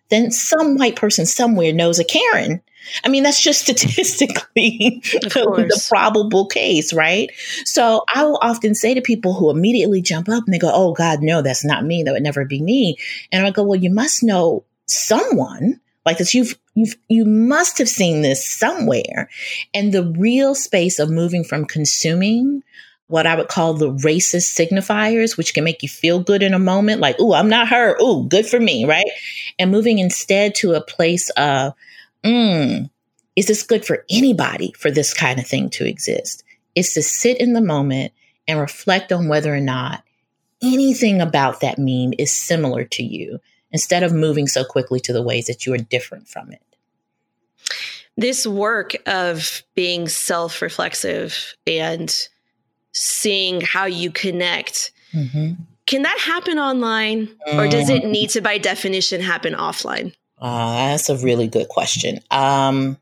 then 0.10 0.32
some 0.32 0.78
white 0.78 0.96
person 0.96 1.26
somewhere 1.26 1.74
knows 1.74 2.00
a 2.00 2.04
Karen. 2.04 2.62
I 3.04 3.10
mean, 3.10 3.24
that's 3.24 3.42
just 3.42 3.62
statistically 3.64 5.02
the, 5.12 5.68
the, 5.70 5.86
probable 5.90 6.46
case, 6.46 6.94
right? 6.94 7.30
So 7.66 8.04
I 8.14 8.24
will 8.24 8.40
often 8.42 8.76
say 8.76 8.94
to 8.94 9.02
people 9.02 9.34
who 9.34 9.50
immediately 9.50 10.02
jump 10.02 10.30
up 10.30 10.44
and 10.46 10.54
they 10.54 10.60
go, 10.60 10.72
Oh 10.74 10.94
God, 10.94 11.22
no, 11.22 11.42
that's 11.42 11.66
not 11.66 11.84
me. 11.84 12.04
That 12.04 12.14
would 12.14 12.24
never 12.24 12.46
be 12.46 12.62
me. 12.62 12.98
And 13.32 13.46
I 13.46 13.52
go, 13.52 13.64
Well, 13.64 13.80
you 13.80 13.90
must 13.90 14.24
know 14.24 14.64
someone 14.88 15.80
like 16.06 16.18
this 16.18 16.34
you've 16.34 16.58
you've 16.76 16.96
you 17.08 17.26
must 17.26 17.78
have 17.78 17.90
seen 17.90 18.22
this 18.22 18.46
somewhere 18.46 19.30
and 19.74 19.94
the 19.94 20.04
real 20.18 20.54
space 20.56 21.00
of 21.00 21.10
moving 21.10 21.44
from 21.44 21.66
consuming 21.66 22.64
what 23.08 23.28
I 23.28 23.36
would 23.36 23.50
call 23.50 23.76
the 23.76 23.92
racist 23.92 24.58
signifiers, 24.58 25.38
which 25.38 25.54
can 25.54 25.64
make 25.64 25.84
you 25.84 25.90
feel 25.90 26.20
good 26.20 26.42
in 26.42 26.54
a 26.54 26.60
moment, 26.60 27.02
like, 27.02 27.18
oh, 27.20 27.34
I'm 27.34 27.50
not 27.50 27.68
her. 27.68 27.96
Oh, 28.00 28.24
good 28.24 28.48
for 28.48 28.60
me, 28.60 28.86
right? 28.86 29.06
And 29.60 29.70
moving 29.70 30.00
instead 30.00 30.56
to 30.56 30.74
a 30.74 30.82
place 30.82 31.30
of, 31.32 31.74
mm, 32.24 32.90
is 33.36 33.48
this 33.48 33.64
good 33.64 33.86
for 33.86 34.06
anybody 34.10 34.74
for 34.78 34.90
this 34.90 35.14
kind 35.14 35.40
of 35.40 35.46
thing 35.46 35.70
to 35.72 35.88
exist? 35.88 36.44
It's 36.74 36.94
to 36.96 37.04
sit 37.04 37.40
in 37.40 37.54
the 37.54 37.62
moment 37.62 38.12
and 38.48 38.60
reflect 38.60 39.12
on 39.12 39.28
whether 39.28 39.54
or 39.54 39.62
not 39.62 40.04
anything 40.64 41.22
about 41.22 41.60
that 41.60 41.78
meme 41.78 42.14
is 42.18 42.36
similar 42.36 42.86
to 42.86 43.04
you 43.04 43.40
instead 43.76 44.04
of 44.04 44.14
moving 44.14 44.48
so 44.48 44.64
quickly 44.64 45.02
to 45.02 45.12
the 45.12 45.22
ways 45.22 45.48
that 45.48 45.66
you 45.66 45.74
are 45.74 45.78
different 45.78 46.30
from 46.30 46.50
it. 46.50 46.62
This 48.16 48.48
work 48.48 48.96
of 49.06 49.64
being 49.76 50.08
self 50.08 50.62
reflexive 50.62 51.58
and 51.68 52.10
seeing 52.94 53.60
how 53.60 53.84
you 53.84 54.12
connect. 54.12 54.94
Mm-hmm. 55.14 55.62
Can 55.88 56.04
that 56.04 56.18
happen 56.20 56.58
online 56.58 57.28
or 57.52 57.68
does 57.68 57.90
it 57.90 58.06
need 58.06 58.30
to, 58.30 58.40
by 58.40 58.58
definition, 58.60 59.20
happen 59.20 59.54
offline? 59.54 60.16
Uh, 60.40 60.92
that's 60.92 61.10
a 61.10 61.18
really 61.18 61.50
good 61.50 61.68
question. 61.68 62.20
Um, 62.32 62.98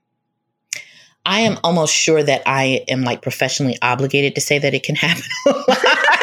I 1.24 1.42
am 1.42 1.60
almost 1.64 1.94
sure 1.94 2.24
that 2.24 2.42
I 2.48 2.84
am 2.88 3.04
like 3.04 3.22
professionally 3.22 3.78
obligated 3.84 4.34
to 4.34 4.42
say 4.42 4.58
that 4.58 4.74
it 4.74 4.82
can 4.82 4.96
happen 4.96 5.24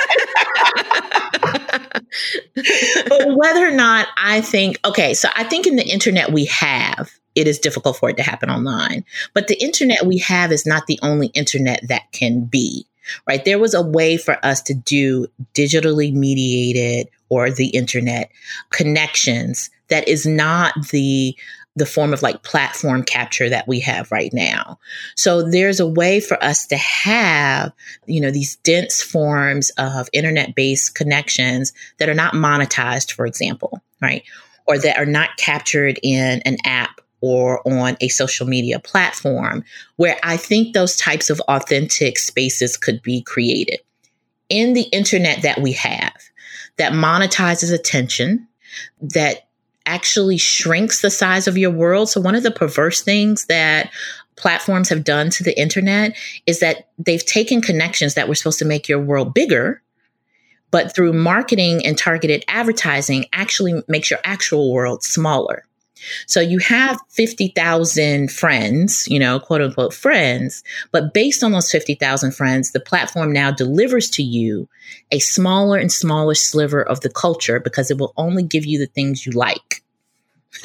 but 2.54 3.36
whether 3.36 3.66
or 3.66 3.72
not 3.72 4.08
I 4.16 4.40
think, 4.40 4.78
okay, 4.84 5.14
so 5.14 5.28
I 5.34 5.44
think 5.44 5.66
in 5.66 5.76
the 5.76 5.86
internet 5.86 6.32
we 6.32 6.46
have, 6.46 7.10
it 7.34 7.46
is 7.46 7.58
difficult 7.58 7.96
for 7.96 8.10
it 8.10 8.16
to 8.16 8.22
happen 8.22 8.50
online. 8.50 9.04
But 9.34 9.48
the 9.48 9.62
internet 9.62 10.06
we 10.06 10.18
have 10.18 10.52
is 10.52 10.66
not 10.66 10.86
the 10.86 10.98
only 11.02 11.28
internet 11.28 11.80
that 11.88 12.10
can 12.12 12.44
be, 12.44 12.86
right? 13.26 13.44
There 13.44 13.58
was 13.58 13.74
a 13.74 13.82
way 13.82 14.16
for 14.16 14.44
us 14.44 14.62
to 14.62 14.74
do 14.74 15.26
digitally 15.54 16.12
mediated 16.12 17.08
or 17.28 17.50
the 17.50 17.68
internet 17.68 18.30
connections 18.70 19.70
that 19.88 20.08
is 20.08 20.26
not 20.26 20.74
the 20.90 21.36
the 21.76 21.86
form 21.86 22.12
of 22.12 22.22
like 22.22 22.42
platform 22.42 23.02
capture 23.02 23.48
that 23.48 23.68
we 23.68 23.80
have 23.80 24.10
right 24.10 24.32
now. 24.32 24.78
So 25.16 25.48
there's 25.48 25.80
a 25.80 25.86
way 25.86 26.20
for 26.20 26.42
us 26.42 26.66
to 26.66 26.76
have, 26.76 27.72
you 28.06 28.20
know, 28.20 28.30
these 28.30 28.56
dense 28.56 29.00
forms 29.00 29.70
of 29.78 30.08
internet 30.12 30.54
based 30.54 30.94
connections 30.94 31.72
that 31.98 32.08
are 32.08 32.14
not 32.14 32.34
monetized, 32.34 33.12
for 33.12 33.24
example, 33.24 33.80
right? 34.02 34.24
Or 34.66 34.78
that 34.78 34.98
are 34.98 35.06
not 35.06 35.36
captured 35.36 36.00
in 36.02 36.40
an 36.44 36.56
app 36.64 37.00
or 37.20 37.66
on 37.68 37.96
a 38.00 38.08
social 38.08 38.46
media 38.46 38.80
platform 38.80 39.64
where 39.96 40.16
I 40.22 40.36
think 40.36 40.74
those 40.74 40.96
types 40.96 41.30
of 41.30 41.40
authentic 41.42 42.18
spaces 42.18 42.76
could 42.76 43.02
be 43.02 43.22
created 43.22 43.78
in 44.48 44.72
the 44.72 44.88
internet 44.92 45.42
that 45.42 45.60
we 45.60 45.72
have 45.72 46.14
that 46.78 46.92
monetizes 46.92 47.72
attention, 47.72 48.48
that 49.00 49.49
actually 49.86 50.38
shrinks 50.38 51.02
the 51.02 51.10
size 51.10 51.48
of 51.48 51.58
your 51.58 51.70
world. 51.70 52.08
So, 52.08 52.20
one 52.20 52.34
of 52.34 52.42
the 52.42 52.50
perverse 52.50 53.02
things 53.02 53.46
that 53.46 53.90
platforms 54.36 54.88
have 54.88 55.04
done 55.04 55.30
to 55.30 55.42
the 55.42 55.58
internet 55.58 56.16
is 56.46 56.60
that 56.60 56.88
they've 56.98 57.24
taken 57.24 57.60
connections 57.60 58.14
that 58.14 58.28
were 58.28 58.34
supposed 58.34 58.58
to 58.60 58.64
make 58.64 58.88
your 58.88 59.00
world 59.00 59.34
bigger, 59.34 59.82
but 60.70 60.94
through 60.94 61.12
marketing 61.12 61.84
and 61.84 61.98
targeted 61.98 62.44
advertising, 62.48 63.26
actually 63.32 63.82
makes 63.88 64.10
your 64.10 64.20
actual 64.24 64.72
world 64.72 65.02
smaller. 65.02 65.64
So 66.26 66.40
you 66.40 66.58
have 66.58 67.00
50,000 67.10 68.30
friends, 68.30 69.06
you 69.08 69.18
know, 69.18 69.40
quote 69.40 69.60
unquote 69.60 69.94
friends, 69.94 70.62
but 70.92 71.14
based 71.14 71.42
on 71.42 71.52
those 71.52 71.70
50,000 71.70 72.32
friends, 72.32 72.72
the 72.72 72.80
platform 72.80 73.32
now 73.32 73.50
delivers 73.50 74.10
to 74.10 74.22
you 74.22 74.68
a 75.10 75.18
smaller 75.18 75.78
and 75.78 75.92
smaller 75.92 76.34
sliver 76.34 76.82
of 76.82 77.00
the 77.00 77.10
culture 77.10 77.60
because 77.60 77.90
it 77.90 77.98
will 77.98 78.12
only 78.16 78.42
give 78.42 78.66
you 78.66 78.78
the 78.78 78.86
things 78.86 79.26
you 79.26 79.32
like. 79.32 79.82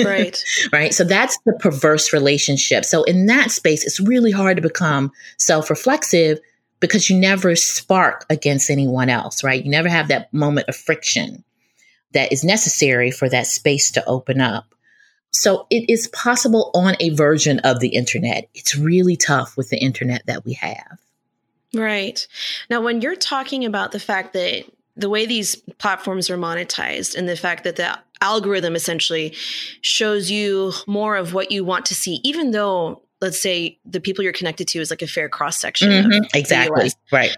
Right. 0.04 0.44
right. 0.74 0.94
So 0.94 1.04
that's 1.04 1.38
the 1.46 1.54
perverse 1.54 2.12
relationship. 2.14 2.86
So 2.86 3.04
in 3.04 3.28
that 3.28 3.52
space, 3.52 3.86
it's 3.86 4.00
really 4.00 4.32
hard 4.32 4.58
to 4.58 4.62
become 4.62 5.12
self 5.38 5.70
reflexive 5.70 6.40
because 6.80 7.10
you 7.10 7.18
never 7.18 7.56
spark 7.56 8.26
against 8.30 8.70
anyone 8.70 9.10
else, 9.10 9.44
right? 9.44 9.64
You 9.64 9.72
never 9.72 9.90
have 9.90 10.10
that 10.10 10.34
moment 10.34 10.68
of 10.68 10.76
friction 10.76 11.44
that 12.14 12.32
is 12.32 12.44
necessary 12.44 13.12
for 13.12 13.30
that 13.30 13.48
space 13.48 13.92
to 13.92 14.06
open 14.06 14.42
up. 14.42 14.75
So 15.36 15.68
it 15.70 15.90
is 15.90 16.08
possible 16.08 16.72
on 16.74 16.96
a 17.00 17.10
version 17.10 17.60
of 17.60 17.80
the 17.80 17.90
internet. 17.90 18.48
It's 18.54 18.76
really 18.76 19.16
tough 19.16 19.58
with 19.58 19.70
the 19.70 19.78
internet 19.78 20.26
that 20.26 20.46
we 20.46 20.54
have. 20.54 21.00
Right. 21.74 22.26
Now, 22.70 22.82
when 22.82 23.02
you're 23.02 23.16
talking 23.16 23.66
about 23.66 23.92
the 23.92 24.00
fact 24.00 24.34
that 24.34 24.66
the 24.96 25.10
way 25.10 25.26
these 25.26 25.56
platforms 25.78 26.30
are 26.30 26.38
monetized 26.38 27.16
and 27.16 27.28
the 27.28 27.36
fact 27.36 27.66
that 27.66 27.76
the 27.76 28.00
algorithm 28.22 28.76
essentially 28.76 29.32
shows 29.82 30.32
you 30.32 30.72
more 30.88 31.18
of 31.18 31.34
what 31.34 31.52
you 31.52 31.66
want 31.66 31.86
to 31.88 31.96
see, 31.96 32.22
even 32.24 32.52
though 32.52 33.02
let's 33.22 33.42
say 33.42 33.78
the 33.86 34.00
people 34.00 34.24
you're 34.24 34.34
connected 34.34 34.68
to 34.70 34.80
is 34.80 34.90
like 34.90 35.02
a 35.02 35.08
fair 35.08 35.28
cross 35.28 35.60
section. 35.60 35.90
Mm-hmm. 35.90 36.24
Exactly. 36.34 36.92
Right. 37.12 37.36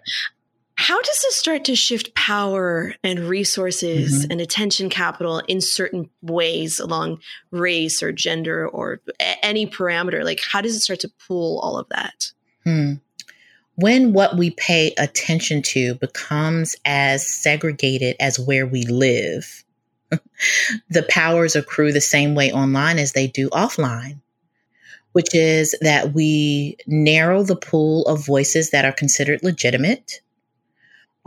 How 0.80 1.02
does 1.02 1.22
this 1.24 1.36
start 1.36 1.66
to 1.66 1.76
shift 1.76 2.14
power 2.14 2.94
and 3.04 3.22
resources 3.22 4.22
mm-hmm. 4.22 4.32
and 4.32 4.40
attention 4.40 4.90
capital 4.90 5.40
in 5.48 5.60
certain 5.60 6.08
ways 6.22 6.80
along 6.80 7.20
race 7.50 8.04
or 8.04 8.12
gender 8.12 8.68
or 8.68 9.02
a- 9.20 9.44
any 9.44 9.66
parameter? 9.66 10.24
Like, 10.24 10.40
how 10.40 10.62
does 10.62 10.76
it 10.76 10.82
start 10.82 11.00
to 11.00 11.12
pool 11.28 11.60
all 11.64 11.80
of 11.80 11.90
that? 11.90 12.32
Hmm. 12.64 12.94
When 13.74 14.14
what 14.14 14.38
we 14.38 14.52
pay 14.52 14.94
attention 15.00 15.64
to 15.64 15.96
becomes 15.96 16.76
as 16.86 17.26
segregated 17.26 18.16
as 18.20 18.40
where 18.40 18.68
we 18.68 18.84
live, 18.86 19.64
the 20.12 21.06
powers 21.10 21.56
accrue 21.56 21.92
the 21.92 22.02
same 22.02 22.36
way 22.36 22.52
online 22.52 23.00
as 23.00 23.14
they 23.14 23.28
do 23.28 23.50
offline 23.50 24.20
which 25.14 25.34
is 25.34 25.74
that 25.82 26.14
we 26.14 26.78
narrow 26.86 27.42
the 27.42 27.56
pool 27.56 28.06
of 28.06 28.24
voices 28.24 28.70
that 28.70 28.86
are 28.86 28.92
considered 28.92 29.42
legitimate 29.42 30.22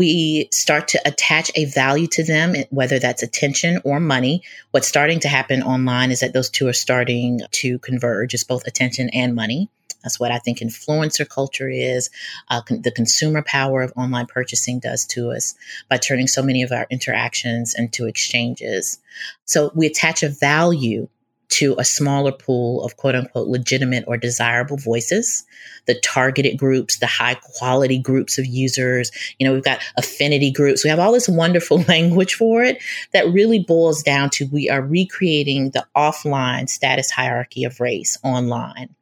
we 0.00 0.48
start 0.50 0.88
to 0.88 1.00
attach 1.04 1.50
a 1.56 1.66
value 1.66 2.06
to 2.06 2.24
them, 2.24 2.54
whether 2.70 2.98
that's 2.98 3.22
attention 3.22 3.82
or 3.84 4.00
money. 4.00 4.42
What's 4.70 4.88
starting 4.88 5.20
to 5.20 5.28
happen 5.28 5.62
online 5.62 6.10
is 6.10 6.20
that 6.20 6.32
those 6.32 6.48
two 6.48 6.66
are 6.68 6.72
starting 6.72 7.40
to 7.50 7.78
converge. 7.80 8.32
It's 8.32 8.42
both 8.42 8.66
attention 8.66 9.10
and 9.10 9.34
money. 9.34 9.68
That's 10.02 10.18
what 10.18 10.32
I 10.32 10.38
think 10.38 10.60
influencer 10.60 11.28
culture 11.28 11.68
is. 11.68 12.08
Uh, 12.48 12.62
con- 12.62 12.80
the 12.80 12.90
consumer 12.90 13.42
power 13.42 13.82
of 13.82 13.92
online 13.94 14.24
purchasing 14.24 14.78
does 14.78 15.04
to 15.08 15.32
us 15.32 15.54
by 15.90 15.98
turning 15.98 16.28
so 16.28 16.42
many 16.42 16.62
of 16.62 16.72
our 16.72 16.86
interactions 16.88 17.74
into 17.76 18.06
exchanges. 18.06 18.98
So 19.44 19.70
we 19.74 19.86
attach 19.86 20.22
a 20.22 20.30
value 20.30 21.08
to 21.50 21.74
a 21.78 21.84
smaller 21.84 22.32
pool 22.32 22.82
of 22.84 22.96
quote 22.96 23.14
unquote 23.14 23.48
legitimate 23.48 24.04
or 24.06 24.16
desirable 24.16 24.76
voices, 24.76 25.44
the 25.86 25.94
targeted 25.94 26.56
groups, 26.58 26.98
the 26.98 27.06
high 27.06 27.34
quality 27.34 27.98
groups 27.98 28.38
of 28.38 28.46
users. 28.46 29.10
You 29.38 29.46
know, 29.46 29.54
we've 29.54 29.64
got 29.64 29.80
affinity 29.96 30.50
groups. 30.50 30.84
We 30.84 30.90
have 30.90 30.98
all 30.98 31.12
this 31.12 31.28
wonderful 31.28 31.82
language 31.88 32.34
for 32.34 32.62
it 32.62 32.82
that 33.12 33.28
really 33.28 33.58
boils 33.58 34.02
down 34.02 34.30
to 34.30 34.46
we 34.46 34.70
are 34.70 34.82
recreating 34.82 35.70
the 35.70 35.86
offline 35.96 36.68
status 36.68 37.10
hierarchy 37.10 37.64
of 37.64 37.80
race 37.80 38.16
online. 38.22 38.94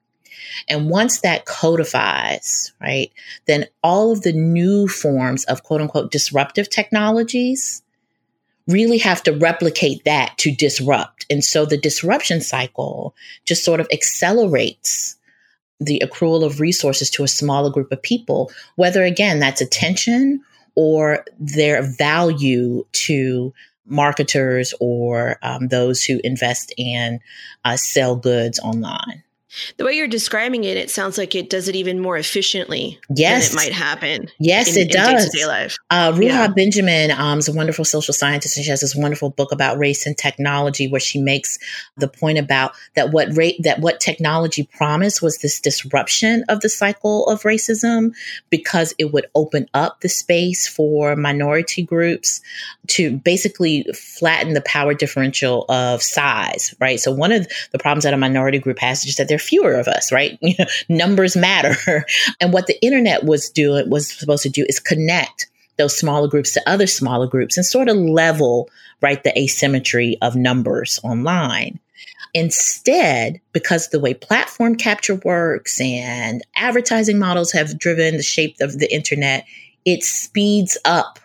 And 0.68 0.88
once 0.88 1.20
that 1.20 1.44
codifies, 1.44 2.72
right, 2.80 3.12
then 3.46 3.66
all 3.82 4.12
of 4.12 4.22
the 4.22 4.32
new 4.32 4.88
forms 4.88 5.44
of 5.44 5.62
quote 5.62 5.80
unquote 5.80 6.10
disruptive 6.10 6.70
technologies 6.70 7.82
really 8.68 8.98
have 8.98 9.22
to 9.24 9.32
replicate 9.32 10.04
that 10.04 10.36
to 10.38 10.54
disrupt. 10.54 11.26
And 11.30 11.42
so 11.42 11.64
the 11.64 11.78
disruption 11.78 12.40
cycle 12.40 13.14
just 13.44 13.64
sort 13.64 13.80
of 13.80 13.88
accelerates 13.92 15.16
the 15.80 16.02
accrual 16.04 16.44
of 16.44 16.60
resources 16.60 17.08
to 17.10 17.24
a 17.24 17.28
smaller 17.28 17.70
group 17.70 17.90
of 17.92 18.02
people, 18.02 18.50
whether 18.76 19.02
again 19.02 19.38
that's 19.38 19.60
attention 19.60 20.42
or 20.74 21.24
their 21.38 21.82
value 21.82 22.84
to 22.92 23.52
marketers 23.86 24.74
or 24.80 25.38
um, 25.42 25.68
those 25.68 26.04
who 26.04 26.20
invest 26.22 26.72
and 26.78 27.20
uh, 27.64 27.76
sell 27.76 28.16
goods 28.16 28.58
online. 28.60 29.22
The 29.76 29.84
way 29.84 29.92
you're 29.92 30.08
describing 30.08 30.64
it, 30.64 30.76
it 30.76 30.90
sounds 30.90 31.16
like 31.16 31.34
it 31.34 31.48
does 31.48 31.68
it 31.68 31.76
even 31.76 32.00
more 32.00 32.16
efficiently 32.16 32.98
yes. 33.14 33.52
it 33.52 33.56
might 33.56 33.72
happen. 33.72 34.28
Yes, 34.38 34.76
in, 34.76 34.82
it 34.82 34.92
does. 34.92 35.34
life. 35.46 35.76
Uh, 35.90 36.12
Ruha 36.12 36.22
yeah. 36.22 36.48
Benjamin 36.48 37.10
um, 37.10 37.38
is 37.38 37.48
a 37.48 37.52
wonderful 37.52 37.84
social 37.84 38.12
scientist, 38.12 38.56
and 38.56 38.64
she 38.64 38.70
has 38.70 38.80
this 38.80 38.94
wonderful 38.94 39.30
book 39.30 39.52
about 39.52 39.78
race 39.78 40.06
and 40.06 40.16
technology, 40.16 40.88
where 40.88 41.00
she 41.00 41.20
makes 41.20 41.58
the 41.96 42.08
point 42.08 42.38
about 42.38 42.72
that 42.94 43.10
what 43.10 43.34
rate 43.36 43.56
that 43.62 43.80
what 43.80 44.00
technology 44.00 44.64
promised 44.64 45.22
was 45.22 45.38
this 45.38 45.60
disruption 45.60 46.44
of 46.48 46.60
the 46.60 46.68
cycle 46.68 47.26
of 47.26 47.42
racism 47.42 48.14
because 48.50 48.94
it 48.98 49.12
would 49.12 49.26
open 49.34 49.68
up 49.74 50.00
the 50.00 50.08
space 50.08 50.68
for 50.68 51.16
minority 51.16 51.82
groups 51.82 52.40
to 52.88 53.16
basically 53.18 53.84
flatten 53.94 54.54
the 54.54 54.60
power 54.62 54.94
differential 54.94 55.64
of 55.68 56.02
size. 56.02 56.74
Right. 56.80 57.00
So 57.00 57.12
one 57.12 57.32
of 57.32 57.46
the 57.72 57.78
problems 57.78 58.04
that 58.04 58.14
a 58.14 58.18
minority 58.18 58.58
group 58.58 58.78
has 58.80 59.04
is 59.04 59.16
that 59.16 59.28
they're 59.28 59.37
fewer 59.38 59.74
of 59.74 59.88
us, 59.88 60.12
right? 60.12 60.38
Numbers 60.88 61.36
matter. 61.36 62.04
and 62.40 62.52
what 62.52 62.66
the 62.66 62.82
internet 62.84 63.24
was 63.24 63.50
doing 63.50 63.88
was 63.90 64.10
supposed 64.10 64.42
to 64.42 64.50
do 64.50 64.64
is 64.68 64.80
connect 64.80 65.48
those 65.76 65.96
smaller 65.96 66.28
groups 66.28 66.52
to 66.52 66.68
other 66.68 66.86
smaller 66.86 67.26
groups 67.26 67.56
and 67.56 67.64
sort 67.64 67.88
of 67.88 67.96
level, 67.96 68.68
right, 69.00 69.22
the 69.22 69.38
asymmetry 69.38 70.18
of 70.20 70.34
numbers 70.36 70.98
online. 71.04 71.78
Instead, 72.34 73.40
because 73.52 73.88
the 73.88 74.00
way 74.00 74.12
platform 74.12 74.76
capture 74.76 75.14
works 75.24 75.80
and 75.80 76.42
advertising 76.56 77.18
models 77.18 77.52
have 77.52 77.78
driven 77.78 78.16
the 78.16 78.22
shape 78.22 78.56
of 78.60 78.78
the 78.78 78.92
internet, 78.92 79.46
it 79.84 80.02
speeds 80.02 80.76
up 80.84 81.18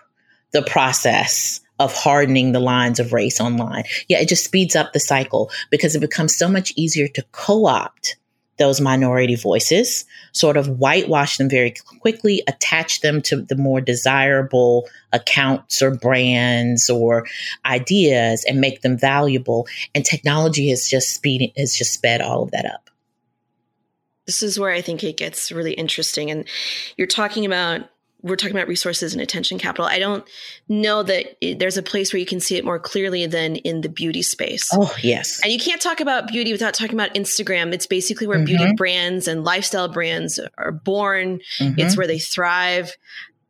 the 0.52 0.62
process 0.62 1.60
of 1.79 1.93
hardening 1.93 2.51
the 2.51 2.59
lines 2.59 2.99
of 2.99 3.13
race 3.13 3.41
online. 3.41 3.83
Yeah, 4.07 4.19
it 4.19 4.29
just 4.29 4.45
speeds 4.45 4.75
up 4.75 4.93
the 4.93 4.99
cycle 4.99 5.51
because 5.69 5.95
it 5.95 5.99
becomes 5.99 6.38
so 6.38 6.47
much 6.47 6.73
easier 6.75 7.07
to 7.09 7.23
co 7.31 7.65
opt 7.65 8.17
those 8.57 8.79
minority 8.79 9.36
voices, 9.36 10.05
sort 10.31 10.57
of 10.57 10.79
whitewash 10.79 11.38
them 11.38 11.49
very 11.49 11.73
quickly, 12.01 12.43
attach 12.47 13.01
them 13.01 13.21
to 13.21 13.41
the 13.41 13.55
more 13.55 13.81
desirable 13.81 14.88
accounts 15.12 15.81
or 15.81 15.91
brands 15.91 16.89
or 16.89 17.25
ideas 17.65 18.45
and 18.47 18.62
make 18.62 18.81
them 18.81 18.97
valuable. 18.97 19.67
And 19.95 20.05
technology 20.05 20.69
has 20.69 20.88
just 20.88 21.15
speed 21.15 21.51
has 21.57 21.75
just 21.75 21.93
sped 21.93 22.21
all 22.21 22.43
of 22.43 22.51
that 22.51 22.65
up. 22.65 22.89
This 24.25 24.43
is 24.43 24.59
where 24.59 24.71
I 24.71 24.81
think 24.81 25.03
it 25.03 25.17
gets 25.17 25.51
really 25.51 25.73
interesting. 25.73 26.31
And 26.31 26.47
you're 26.95 27.07
talking 27.07 27.45
about 27.45 27.89
we're 28.23 28.38
talking 28.38 28.55
about 28.55 28.69
resources 28.69 29.13
and 29.13 29.21
attention 29.21 29.59
capital. 29.59 29.86
I 29.86 29.99
don't 29.99 30.25
know 30.69 31.03
that 31.03 31.38
it, 31.41 31.59
there's 31.59 31.77
a 31.77 31.83
place 31.83 32.13
where 32.13 32.19
you 32.19 32.25
can 32.25 32.39
see 32.39 32.55
it 32.55 32.63
more 32.63 32.79
clearly 32.79 33.27
than 33.27 33.57
in 33.57 33.81
the 33.81 33.89
beauty 33.89 34.21
space. 34.21 34.69
Oh, 34.73 34.95
yes. 35.01 35.41
And 35.43 35.51
you 35.51 35.59
can't 35.59 35.81
talk 35.81 35.99
about 35.99 36.29
beauty 36.29 36.53
without 36.53 36.73
talking 36.73 36.95
about 36.95 37.13
Instagram. 37.13 37.73
It's 37.73 37.86
basically 37.86 38.25
where 38.25 38.38
mm-hmm. 38.38 38.45
beauty 38.45 38.73
brands 38.75 39.27
and 39.27 39.43
lifestyle 39.43 39.89
brands 39.89 40.39
are 40.57 40.71
born, 40.71 41.41
mm-hmm. 41.59 41.79
it's 41.79 41.97
where 41.97 42.07
they 42.07 42.19
thrive. 42.19 42.95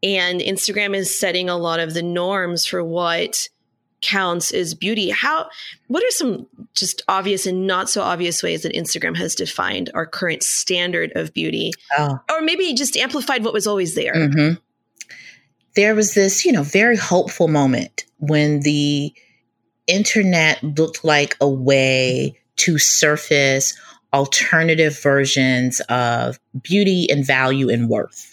And 0.01 0.41
Instagram 0.41 0.95
is 0.95 1.17
setting 1.17 1.49
a 1.49 1.55
lot 1.55 1.79
of 1.79 1.93
the 1.93 2.03
norms 2.03 2.65
for 2.65 2.83
what 2.83 3.47
counts 4.03 4.51
is 4.51 4.75
beauty. 4.75 5.09
How 5.09 5.49
what 5.87 6.03
are 6.03 6.11
some 6.11 6.45
just 6.75 7.01
obvious 7.07 7.47
and 7.47 7.65
not 7.65 7.89
so 7.89 8.01
obvious 8.01 8.43
ways 8.43 8.61
that 8.61 8.73
Instagram 8.73 9.17
has 9.17 9.33
defined 9.33 9.89
our 9.95 10.05
current 10.05 10.43
standard 10.43 11.11
of 11.15 11.33
beauty? 11.33 11.71
Oh. 11.97 12.19
Or 12.29 12.41
maybe 12.41 12.71
just 12.75 12.95
amplified 12.95 13.43
what 13.43 13.53
was 13.53 13.65
always 13.65 13.95
there. 13.95 14.13
Mm-hmm 14.13 14.53
there 15.75 15.95
was 15.95 16.13
this, 16.13 16.45
you 16.45 16.51
know, 16.51 16.63
very 16.63 16.97
hopeful 16.97 17.47
moment 17.47 18.05
when 18.19 18.61
the 18.61 19.13
internet 19.87 20.63
looked 20.63 21.03
like 21.03 21.35
a 21.41 21.49
way 21.49 22.39
to 22.55 22.77
surface 22.77 23.77
alternative 24.13 25.01
versions 25.01 25.79
of 25.89 26.39
beauty 26.61 27.07
and 27.09 27.25
value 27.25 27.69
and 27.69 27.89
worth 27.89 28.32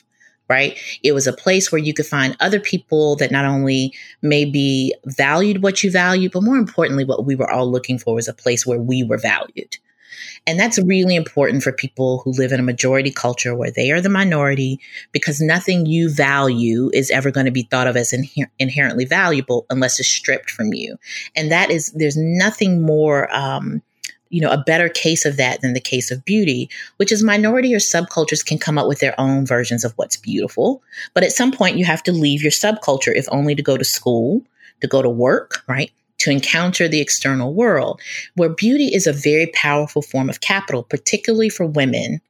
right? 0.51 0.79
It 1.03 1.13
was 1.13 1.27
a 1.27 1.33
place 1.33 1.71
where 1.71 1.81
you 1.81 1.95
could 1.95 2.07
find 2.07 2.37
other 2.41 2.61
people 2.61 3.17
that 3.17 3.31
not 3.31 3.45
only 3.47 3.95
maybe 4.21 4.93
valued 5.07 5.63
what 5.63 5.83
you 5.83 5.91
value, 5.91 6.29
but 6.29 6.43
more 6.43 6.57
importantly, 6.57 7.05
what 7.05 7.25
we 7.25 7.37
were 7.37 7.51
all 7.51 7.71
looking 7.71 7.99
for 7.99 8.15
was 8.15 8.29
a 8.29 8.35
place 8.35 8.67
where 8.67 8.81
we 8.81 9.05
were 9.05 9.17
valued. 9.17 9.79
And 10.47 10.59
that's 10.59 10.79
really 10.79 11.15
important 11.15 11.63
for 11.63 11.71
people 11.71 12.19
who 12.19 12.33
live 12.33 12.51
in 12.51 12.61
a 12.61 12.65
majority 12.65 13.13
culture 13.13 13.55
where 13.55 13.71
they 13.71 13.93
are 13.93 14.01
the 14.01 14.09
minority 14.09 14.81
because 15.13 15.41
nothing 15.41 15.87
you 15.87 16.11
value 16.11 16.91
is 16.93 17.11
ever 17.11 17.31
going 17.31 17.47
to 17.47 17.53
be 17.53 17.63
thought 17.63 17.87
of 17.87 17.97
as 17.97 18.13
inher- 18.13 18.51
inherently 18.59 19.05
valuable 19.05 19.67
unless 19.71 20.01
it's 20.01 20.09
stripped 20.09 20.51
from 20.51 20.75
you. 20.75 20.97
And 21.37 21.53
that 21.53 21.71
is, 21.71 21.93
there's 21.93 22.17
nothing 22.17 22.83
more, 22.83 23.35
um, 23.35 23.83
you 24.31 24.41
know, 24.41 24.51
a 24.51 24.63
better 24.65 24.89
case 24.89 25.27
of 25.27 25.37
that 25.37 25.61
than 25.61 25.75
the 25.75 25.81
case 25.81 26.11
of 26.11 26.25
beauty, 26.25 26.71
which 26.97 27.13
is 27.13 27.23
minority 27.23 27.75
or 27.75 27.79
subcultures 27.79 28.47
can 28.47 28.59
come 28.59 28.79
up 28.79 28.89
with 28.89 29.01
their 29.01 29.19
own 29.21 29.45
versions 29.45 29.85
of 29.85 29.93
what's 29.97 30.17
beautiful. 30.17 30.83
But 31.15 31.25
at 31.25 31.33
some 31.33 31.53
point, 31.53 31.77
you 31.77 31.85
have 31.85 32.03
to 32.05 32.13
leave 32.13 32.43
your 32.43 32.53
subculture, 32.53 33.15
if 33.15 33.27
only 33.31 33.55
to 33.55 33.63
go 33.63 33.77
to 33.77 33.85
school, 33.85 34.43
to 34.81 34.87
go 34.87 35.03
to 35.03 35.11
work, 35.11 35.63
right? 35.67 35.91
To 36.19 36.31
encounter 36.31 36.87
the 36.87 37.01
external 37.01 37.53
world, 37.53 38.01
where 38.37 38.49
beauty 38.49 38.95
is 38.95 39.07
a 39.07 39.13
very 39.13 39.49
powerful 39.49 40.03
form 40.03 40.31
of 40.31 40.41
capital, 40.41 40.85
particularly 40.85 41.49
for 41.49 41.67
women 41.67 42.21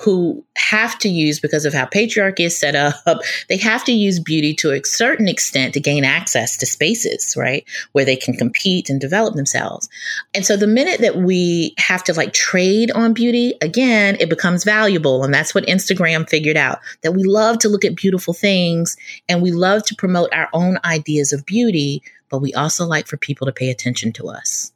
who 0.00 0.44
have 0.56 0.98
to 0.98 1.08
use, 1.08 1.40
because 1.40 1.64
of 1.64 1.72
how 1.72 1.86
patriarchy 1.86 2.40
is 2.40 2.58
set 2.58 2.74
up, 2.74 3.20
they 3.48 3.56
have 3.56 3.84
to 3.84 3.92
use 3.92 4.20
beauty 4.20 4.54
to 4.54 4.72
a 4.72 4.84
certain 4.84 5.28
extent 5.28 5.74
to 5.74 5.80
gain 5.80 6.04
access 6.04 6.56
to 6.58 6.66
spaces, 6.66 7.34
right? 7.36 7.64
Where 7.92 8.04
they 8.04 8.16
can 8.16 8.34
compete 8.34 8.90
and 8.90 9.00
develop 9.00 9.34
themselves. 9.34 9.88
And 10.34 10.44
so 10.44 10.56
the 10.56 10.66
minute 10.66 11.00
that 11.00 11.16
we 11.16 11.74
have 11.78 12.04
to 12.04 12.14
like 12.14 12.32
trade 12.32 12.90
on 12.90 13.12
beauty, 13.12 13.54
again, 13.60 14.16
it 14.20 14.28
becomes 14.28 14.64
valuable. 14.64 15.24
And 15.24 15.32
that's 15.32 15.54
what 15.54 15.66
Instagram 15.66 16.28
figured 16.28 16.56
out 16.56 16.80
that 17.02 17.12
we 17.12 17.24
love 17.24 17.58
to 17.60 17.68
look 17.68 17.84
at 17.84 17.96
beautiful 17.96 18.34
things 18.34 18.96
and 19.28 19.42
we 19.42 19.52
love 19.52 19.82
to 19.84 19.94
promote 19.94 20.32
our 20.32 20.48
own 20.52 20.78
ideas 20.84 21.32
of 21.32 21.46
beauty, 21.46 22.02
but 22.28 22.40
we 22.40 22.52
also 22.54 22.84
like 22.86 23.06
for 23.06 23.16
people 23.16 23.46
to 23.46 23.52
pay 23.52 23.70
attention 23.70 24.12
to 24.14 24.28
us. 24.28 24.72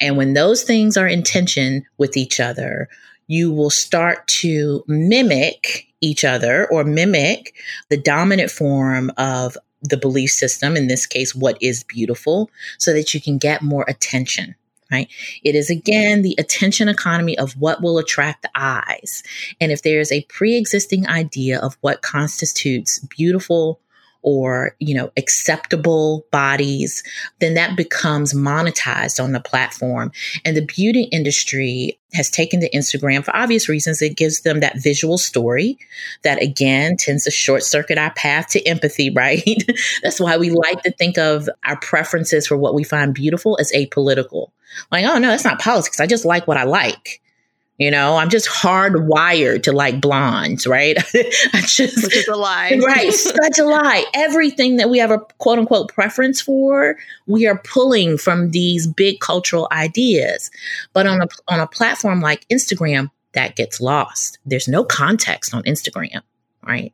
And 0.00 0.16
when 0.16 0.34
those 0.34 0.62
things 0.62 0.96
are 0.96 1.08
in 1.08 1.22
tension 1.22 1.84
with 1.96 2.16
each 2.16 2.40
other, 2.40 2.88
you 3.28 3.52
will 3.52 3.70
start 3.70 4.26
to 4.26 4.84
mimic 4.88 5.86
each 6.00 6.24
other 6.24 6.66
or 6.70 6.82
mimic 6.82 7.54
the 7.88 7.96
dominant 7.96 8.50
form 8.50 9.12
of 9.16 9.56
the 9.82 9.96
belief 9.96 10.30
system, 10.30 10.76
in 10.76 10.88
this 10.88 11.06
case, 11.06 11.34
what 11.34 11.56
is 11.62 11.84
beautiful, 11.84 12.50
so 12.78 12.92
that 12.92 13.14
you 13.14 13.20
can 13.20 13.38
get 13.38 13.62
more 13.62 13.84
attention. 13.86 14.56
Right. 14.90 15.08
It 15.44 15.54
is 15.54 15.68
again 15.68 16.22
the 16.22 16.34
attention 16.38 16.88
economy 16.88 17.36
of 17.36 17.52
what 17.58 17.82
will 17.82 17.98
attract 17.98 18.40
the 18.40 18.50
eyes. 18.54 19.22
And 19.60 19.70
if 19.70 19.82
there's 19.82 20.10
a 20.10 20.22
pre 20.30 20.56
existing 20.56 21.06
idea 21.06 21.60
of 21.60 21.76
what 21.82 22.00
constitutes 22.00 22.98
beautiful, 23.00 23.80
or 24.22 24.74
you 24.78 24.94
know 24.94 25.10
acceptable 25.16 26.26
bodies 26.30 27.02
then 27.40 27.54
that 27.54 27.76
becomes 27.76 28.34
monetized 28.34 29.22
on 29.22 29.32
the 29.32 29.40
platform. 29.40 30.10
And 30.44 30.56
the 30.56 30.64
beauty 30.64 31.04
industry 31.04 31.98
has 32.14 32.30
taken 32.30 32.60
to 32.60 32.70
instagram 32.70 33.24
for 33.24 33.34
obvious 33.36 33.68
reasons. 33.68 34.02
It 34.02 34.16
gives 34.16 34.40
them 34.40 34.60
that 34.60 34.82
visual 34.82 35.18
story 35.18 35.78
that 36.22 36.42
again 36.42 36.96
tends 36.96 37.24
to 37.24 37.30
short 37.30 37.62
circuit 37.62 37.98
our 37.98 38.12
path 38.12 38.48
to 38.48 38.66
empathy 38.66 39.10
right? 39.14 39.62
That's 40.02 40.20
why 40.20 40.36
we 40.36 40.50
like 40.50 40.82
to 40.82 40.92
think 40.92 41.18
of 41.18 41.48
our 41.64 41.78
preferences 41.78 42.46
for 42.46 42.56
what 42.56 42.74
we 42.74 42.84
find 42.84 43.14
beautiful 43.14 43.56
as 43.60 43.72
apolitical. 43.72 44.50
Like 44.90 45.04
oh 45.04 45.18
no 45.18 45.28
that's 45.28 45.44
not 45.44 45.60
politics. 45.60 46.00
I 46.00 46.06
just 46.06 46.24
like 46.24 46.46
what 46.46 46.56
i 46.56 46.64
like 46.64 47.20
you 47.78 47.92
know, 47.92 48.16
I'm 48.16 48.28
just 48.28 48.48
hardwired 48.48 49.62
to 49.64 49.72
like 49.72 50.00
blondes, 50.00 50.66
right? 50.66 50.98
I 51.52 51.60
just 51.64 52.02
Which 52.02 52.16
is 52.16 52.28
a 52.28 52.34
lie. 52.36 52.78
right. 52.84 53.12
Such 53.12 53.58
a 53.58 53.64
lie. 53.64 54.04
Everything 54.14 54.76
that 54.76 54.90
we 54.90 54.98
have 54.98 55.12
a 55.12 55.20
quote 55.38 55.60
unquote 55.60 55.92
preference 55.94 56.40
for, 56.40 56.96
we 57.26 57.46
are 57.46 57.58
pulling 57.58 58.18
from 58.18 58.50
these 58.50 58.88
big 58.88 59.20
cultural 59.20 59.68
ideas. 59.70 60.50
But 60.92 61.06
on 61.06 61.22
a 61.22 61.28
on 61.46 61.60
a 61.60 61.68
platform 61.68 62.20
like 62.20 62.46
Instagram, 62.48 63.10
that 63.32 63.54
gets 63.54 63.80
lost. 63.80 64.38
There's 64.44 64.66
no 64.66 64.84
context 64.84 65.54
on 65.54 65.62
Instagram, 65.62 66.22
right? 66.66 66.92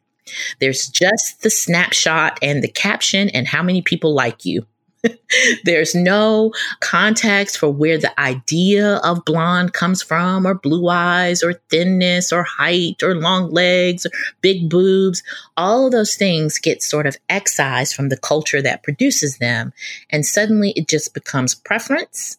There's 0.61 0.89
just 0.89 1.43
the 1.43 1.51
snapshot 1.51 2.39
and 2.43 2.63
the 2.63 2.69
caption 2.69 3.31
and 3.31 3.47
how 3.47 3.63
many 3.63 3.81
people 3.83 4.15
like 4.15 4.45
you. 4.45 4.67
There's 5.65 5.95
no 5.95 6.53
context 6.81 7.59
for 7.59 7.69
where 7.69 7.99
the 7.99 8.19
idea 8.21 8.97
of 8.97 9.25
blonde 9.25 9.73
comes 9.73 10.03
from, 10.03 10.47
or 10.47 10.55
blue 10.55 10.89
eyes, 10.89 11.43
or 11.43 11.55
thinness, 11.71 12.33
or 12.33 12.43
height, 12.43 13.03
or 13.03 13.15
long 13.15 13.51
legs, 13.51 14.07
or 14.07 14.11
big 14.41 14.69
boobs. 14.69 15.23
All 15.57 15.87
of 15.87 15.93
those 15.93 16.17
things 16.17 16.59
get 16.59 16.83
sort 16.83 17.07
of 17.07 17.17
excised 17.29 17.95
from 17.95 18.09
the 18.09 18.17
culture 18.17 18.63
that 18.63 18.83
produces 18.83 19.39
them. 19.39 19.73
And 20.11 20.25
suddenly 20.25 20.73
it 20.77 20.89
just 20.89 21.15
becomes 21.15 21.55
preference 21.55 22.39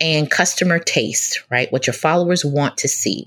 and 0.00 0.30
customer 0.30 0.78
taste, 0.78 1.42
right? 1.50 1.70
What 1.72 1.86
your 1.86 1.94
followers 1.94 2.44
want 2.44 2.78
to 2.78 2.88
see. 2.88 3.26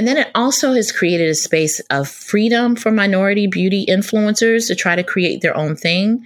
And 0.00 0.08
then 0.08 0.16
it 0.16 0.30
also 0.34 0.72
has 0.72 0.92
created 0.92 1.28
a 1.28 1.34
space 1.34 1.78
of 1.90 2.08
freedom 2.08 2.74
for 2.74 2.90
minority 2.90 3.46
beauty 3.46 3.84
influencers 3.86 4.66
to 4.68 4.74
try 4.74 4.96
to 4.96 5.02
create 5.02 5.42
their 5.42 5.54
own 5.54 5.76
thing. 5.76 6.24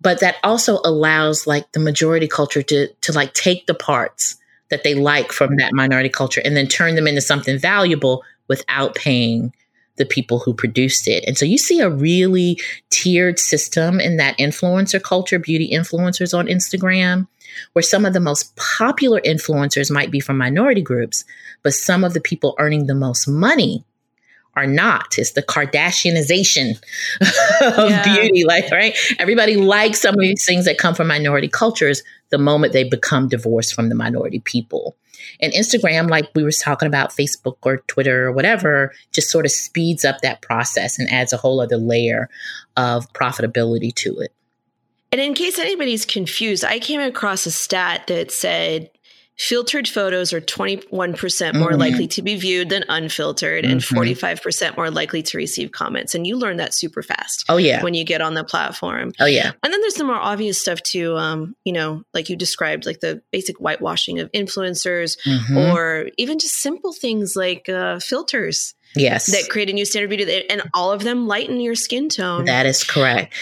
But 0.00 0.18
that 0.18 0.38
also 0.42 0.80
allows 0.84 1.46
like 1.46 1.70
the 1.70 1.78
majority 1.78 2.26
culture 2.26 2.64
to, 2.64 2.88
to 2.88 3.12
like 3.12 3.32
take 3.32 3.68
the 3.68 3.74
parts 3.74 4.38
that 4.70 4.82
they 4.82 4.94
like 4.94 5.30
from 5.30 5.54
that 5.58 5.72
minority 5.72 6.08
culture 6.08 6.42
and 6.44 6.56
then 6.56 6.66
turn 6.66 6.96
them 6.96 7.06
into 7.06 7.20
something 7.20 7.60
valuable 7.60 8.24
without 8.48 8.96
paying 8.96 9.52
the 9.98 10.04
people 10.04 10.40
who 10.40 10.52
produced 10.52 11.06
it. 11.06 11.22
And 11.24 11.38
so 11.38 11.44
you 11.44 11.58
see 11.58 11.78
a 11.78 11.88
really 11.88 12.58
tiered 12.90 13.38
system 13.38 14.00
in 14.00 14.16
that 14.16 14.36
influencer 14.38 15.00
culture, 15.00 15.38
beauty 15.38 15.70
influencers 15.72 16.36
on 16.36 16.48
Instagram 16.48 17.28
where 17.72 17.82
some 17.82 18.04
of 18.04 18.12
the 18.12 18.20
most 18.20 18.54
popular 18.56 19.20
influencers 19.20 19.90
might 19.90 20.10
be 20.10 20.20
from 20.20 20.38
minority 20.38 20.82
groups, 20.82 21.24
but 21.62 21.74
some 21.74 22.04
of 22.04 22.14
the 22.14 22.20
people 22.20 22.54
earning 22.58 22.86
the 22.86 22.94
most 22.94 23.26
money 23.26 23.84
are 24.54 24.66
not. 24.66 25.18
It's 25.18 25.32
the 25.32 25.42
Kardashianization 25.42 26.72
of 27.78 27.90
yeah. 27.90 28.02
beauty. 28.04 28.44
Like, 28.44 28.70
right? 28.70 28.96
Everybody 29.18 29.56
likes 29.56 30.00
some 30.00 30.14
of 30.14 30.20
these 30.20 30.44
things 30.44 30.66
that 30.66 30.78
come 30.78 30.94
from 30.94 31.08
minority 31.08 31.48
cultures 31.48 32.02
the 32.30 32.38
moment 32.38 32.72
they 32.72 32.84
become 32.84 33.28
divorced 33.28 33.74
from 33.74 33.88
the 33.88 33.94
minority 33.94 34.40
people. 34.40 34.96
And 35.40 35.52
Instagram, 35.52 36.10
like 36.10 36.30
we 36.34 36.42
were 36.42 36.52
talking 36.52 36.86
about 36.86 37.10
Facebook 37.10 37.56
or 37.62 37.78
Twitter 37.86 38.26
or 38.26 38.32
whatever, 38.32 38.92
just 39.12 39.30
sort 39.30 39.46
of 39.46 39.52
speeds 39.52 40.04
up 40.04 40.20
that 40.20 40.42
process 40.42 40.98
and 40.98 41.08
adds 41.10 41.32
a 41.32 41.36
whole 41.36 41.60
other 41.60 41.76
layer 41.76 42.28
of 42.76 43.10
profitability 43.12 43.94
to 43.96 44.18
it. 44.18 44.32
And 45.12 45.20
in 45.20 45.34
case 45.34 45.58
anybody's 45.58 46.06
confused, 46.06 46.64
I 46.64 46.78
came 46.78 47.00
across 47.00 47.44
a 47.44 47.50
stat 47.50 48.06
that 48.06 48.32
said 48.32 48.90
filtered 49.38 49.88
photos 49.88 50.32
are 50.32 50.40
21% 50.40 51.54
more 51.54 51.70
mm-hmm. 51.70 51.80
likely 51.80 52.06
to 52.06 52.22
be 52.22 52.36
viewed 52.36 52.68
than 52.68 52.84
unfiltered 52.88 53.64
mm-hmm. 53.64 53.72
and 53.72 53.80
45% 53.80 54.76
more 54.76 54.90
likely 54.90 55.22
to 55.22 55.36
receive 55.36 55.72
comments. 55.72 56.14
And 56.14 56.26
you 56.26 56.36
learn 56.36 56.58
that 56.58 56.72
super 56.74 57.02
fast. 57.02 57.44
Oh, 57.48 57.56
yeah. 57.56 57.82
When 57.82 57.92
you 57.92 58.04
get 58.04 58.20
on 58.20 58.34
the 58.34 58.44
platform. 58.44 59.12
Oh, 59.20 59.26
yeah. 59.26 59.52
And 59.62 59.72
then 59.72 59.80
there's 59.80 59.94
the 59.94 60.04
more 60.04 60.16
obvious 60.16 60.60
stuff 60.60 60.82
too, 60.82 61.16
um, 61.16 61.56
you 61.64 61.72
know, 61.72 62.04
like 62.14 62.30
you 62.30 62.36
described, 62.36 62.86
like 62.86 63.00
the 63.00 63.22
basic 63.32 63.56
whitewashing 63.56 64.18
of 64.20 64.30
influencers 64.32 65.18
mm-hmm. 65.26 65.56
or 65.56 66.08
even 66.18 66.38
just 66.38 66.60
simple 66.60 66.92
things 66.92 67.34
like 67.36 67.68
uh, 67.68 67.98
filters. 67.98 68.74
Yes. 68.94 69.26
That 69.26 69.50
create 69.50 69.70
a 69.70 69.72
new 69.72 69.86
standard 69.86 70.10
beauty 70.10 70.48
and 70.50 70.62
all 70.74 70.92
of 70.92 71.02
them 71.02 71.26
lighten 71.26 71.60
your 71.60 71.74
skin 71.74 72.10
tone. 72.10 72.44
That 72.44 72.66
is 72.66 72.84
correct 72.84 73.34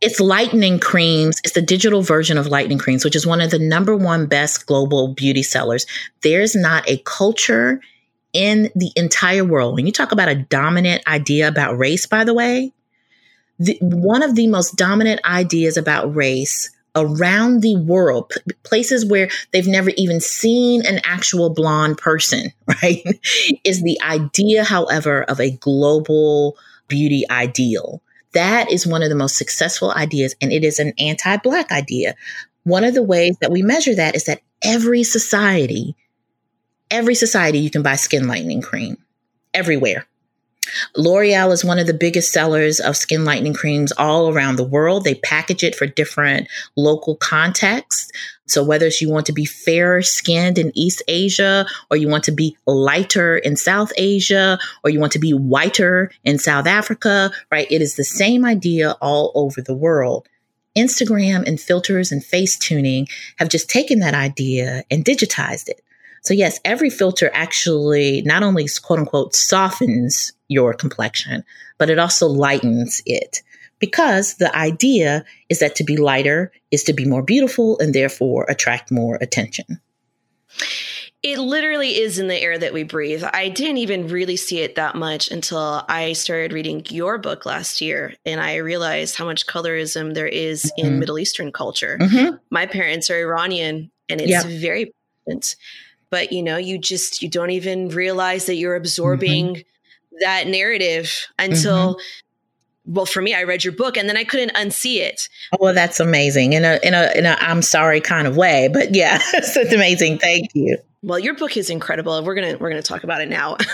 it's 0.00 0.20
Lightning 0.20 0.78
creams. 0.78 1.40
It's 1.42 1.54
the 1.54 1.62
digital 1.62 2.02
version 2.02 2.38
of 2.38 2.46
Lightning 2.46 2.78
creams, 2.78 3.04
which 3.04 3.16
is 3.16 3.26
one 3.26 3.40
of 3.40 3.50
the 3.50 3.58
number 3.58 3.96
one 3.96 4.26
best 4.26 4.66
global 4.66 5.08
beauty 5.08 5.42
sellers. 5.42 5.86
There's 6.22 6.54
not 6.54 6.88
a 6.88 6.98
culture 6.98 7.80
in 8.32 8.70
the 8.76 8.92
entire 8.94 9.44
world. 9.44 9.74
When 9.74 9.86
you 9.86 9.92
talk 9.92 10.12
about 10.12 10.28
a 10.28 10.36
dominant 10.36 11.02
idea 11.08 11.48
about 11.48 11.78
race, 11.78 12.06
by 12.06 12.24
the 12.24 12.34
way, 12.34 12.72
the, 13.58 13.76
one 13.80 14.22
of 14.22 14.36
the 14.36 14.46
most 14.46 14.76
dominant 14.76 15.20
ideas 15.24 15.76
about 15.76 16.14
race 16.14 16.70
around 16.94 17.62
the 17.62 17.76
world, 17.76 18.30
p- 18.30 18.54
places 18.62 19.04
where 19.04 19.28
they've 19.52 19.66
never 19.66 19.90
even 19.96 20.20
seen 20.20 20.86
an 20.86 21.00
actual 21.04 21.50
blonde 21.50 21.98
person, 21.98 22.52
right? 22.82 23.02
is 23.64 23.82
the 23.82 24.00
idea, 24.02 24.62
however, 24.62 25.24
of 25.24 25.40
a 25.40 25.50
global 25.50 26.56
beauty 26.86 27.24
ideal. 27.30 28.00
That 28.34 28.70
is 28.70 28.86
one 28.86 29.02
of 29.02 29.08
the 29.08 29.14
most 29.14 29.36
successful 29.36 29.92
ideas, 29.92 30.34
and 30.40 30.52
it 30.52 30.64
is 30.64 30.78
an 30.78 30.92
anti 30.98 31.36
Black 31.38 31.72
idea. 31.72 32.14
One 32.64 32.84
of 32.84 32.94
the 32.94 33.02
ways 33.02 33.36
that 33.40 33.50
we 33.50 33.62
measure 33.62 33.94
that 33.94 34.14
is 34.14 34.24
that 34.24 34.42
every 34.62 35.02
society, 35.02 35.96
every 36.90 37.14
society, 37.14 37.58
you 37.58 37.70
can 37.70 37.82
buy 37.82 37.96
skin 37.96 38.28
lightening 38.28 38.60
cream 38.60 38.98
everywhere. 39.54 40.06
L'Oreal 40.96 41.52
is 41.52 41.64
one 41.64 41.78
of 41.78 41.86
the 41.86 41.94
biggest 41.94 42.32
sellers 42.32 42.80
of 42.80 42.96
skin 42.96 43.24
lightening 43.24 43.54
creams 43.54 43.92
all 43.92 44.32
around 44.32 44.56
the 44.56 44.64
world. 44.64 45.04
They 45.04 45.16
package 45.16 45.62
it 45.62 45.74
for 45.74 45.86
different 45.86 46.48
local 46.76 47.16
contexts. 47.16 48.10
So 48.46 48.64
whether 48.64 48.88
you 49.00 49.10
want 49.10 49.26
to 49.26 49.32
be 49.32 49.44
fairer 49.44 50.00
skinned 50.02 50.58
in 50.58 50.72
East 50.74 51.02
Asia, 51.06 51.66
or 51.90 51.96
you 51.96 52.08
want 52.08 52.24
to 52.24 52.32
be 52.32 52.56
lighter 52.66 53.36
in 53.36 53.56
South 53.56 53.92
Asia, 53.98 54.58
or 54.82 54.90
you 54.90 54.98
want 54.98 55.12
to 55.12 55.18
be 55.18 55.32
whiter 55.32 56.10
in 56.24 56.38
South 56.38 56.66
Africa, 56.66 57.30
right? 57.52 57.70
It 57.70 57.82
is 57.82 57.96
the 57.96 58.04
same 58.04 58.44
idea 58.44 58.92
all 59.02 59.32
over 59.34 59.60
the 59.60 59.74
world. 59.74 60.28
Instagram 60.76 61.46
and 61.46 61.60
filters 61.60 62.12
and 62.12 62.24
face 62.24 62.56
tuning 62.56 63.08
have 63.36 63.48
just 63.48 63.68
taken 63.68 63.98
that 63.98 64.14
idea 64.14 64.84
and 64.90 65.04
digitized 65.04 65.68
it. 65.68 65.82
So, 66.22 66.34
yes, 66.34 66.60
every 66.64 66.90
filter 66.90 67.30
actually 67.32 68.22
not 68.22 68.42
only 68.42 68.66
quote 68.82 68.98
unquote 68.98 69.34
softens 69.34 70.32
your 70.48 70.74
complexion, 70.74 71.44
but 71.78 71.90
it 71.90 71.98
also 71.98 72.26
lightens 72.26 73.02
it 73.06 73.42
because 73.78 74.34
the 74.34 74.54
idea 74.56 75.24
is 75.48 75.60
that 75.60 75.76
to 75.76 75.84
be 75.84 75.96
lighter 75.96 76.52
is 76.70 76.84
to 76.84 76.92
be 76.92 77.04
more 77.04 77.22
beautiful 77.22 77.78
and 77.78 77.94
therefore 77.94 78.46
attract 78.48 78.90
more 78.90 79.16
attention. 79.20 79.80
It 81.22 81.38
literally 81.38 81.98
is 81.98 82.20
in 82.20 82.28
the 82.28 82.40
air 82.40 82.56
that 82.58 82.72
we 82.72 82.84
breathe. 82.84 83.24
I 83.24 83.48
didn't 83.48 83.78
even 83.78 84.06
really 84.06 84.36
see 84.36 84.60
it 84.60 84.76
that 84.76 84.94
much 84.94 85.30
until 85.30 85.84
I 85.88 86.12
started 86.12 86.52
reading 86.52 86.84
your 86.90 87.18
book 87.18 87.44
last 87.44 87.80
year 87.80 88.14
and 88.24 88.40
I 88.40 88.56
realized 88.56 89.16
how 89.16 89.24
much 89.24 89.46
colorism 89.46 90.14
there 90.14 90.28
is 90.28 90.64
mm-hmm. 90.78 90.86
in 90.86 90.98
Middle 91.00 91.18
Eastern 91.18 91.50
culture. 91.50 91.98
Mm-hmm. 92.00 92.36
My 92.50 92.66
parents 92.66 93.10
are 93.10 93.18
Iranian 93.18 93.90
and 94.08 94.20
it's 94.20 94.30
yep. 94.30 94.46
very 94.46 94.92
present. 95.24 95.56
But 96.10 96.32
you 96.32 96.42
know, 96.42 96.56
you 96.56 96.78
just 96.78 97.22
you 97.22 97.28
don't 97.28 97.50
even 97.50 97.88
realize 97.88 98.46
that 98.46 98.56
you're 98.56 98.76
absorbing 98.76 99.46
mm-hmm. 99.46 100.16
that 100.20 100.46
narrative 100.46 101.26
until 101.38 101.94
mm-hmm. 101.94 102.92
well 102.94 103.06
for 103.06 103.20
me 103.20 103.34
i 103.34 103.42
read 103.42 103.62
your 103.62 103.74
book 103.74 103.96
and 103.96 104.08
then 104.08 104.16
i 104.16 104.24
couldn't 104.24 104.54
unsee 104.54 104.98
it. 104.98 105.28
Oh 105.52 105.58
well 105.60 105.74
that's 105.74 106.00
amazing 106.00 106.54
in 106.54 106.64
a 106.64 106.78
in 106.82 106.94
a 106.94 107.12
in 107.14 107.26
a 107.26 107.36
i'm 107.40 107.62
sorry 107.62 108.00
kind 108.00 108.26
of 108.26 108.36
way 108.36 108.68
but 108.72 108.94
yeah 108.94 109.18
it's 109.34 109.56
amazing 109.72 110.18
thank 110.18 110.54
you. 110.54 110.78
Well 111.02 111.18
your 111.18 111.34
book 111.34 111.56
is 111.56 111.70
incredible 111.70 112.24
we're 112.24 112.34
gonna 112.34 112.56
we're 112.58 112.70
gonna 112.70 112.82
talk 112.82 113.04
about 113.04 113.20
it 113.20 113.28
now. 113.28 113.56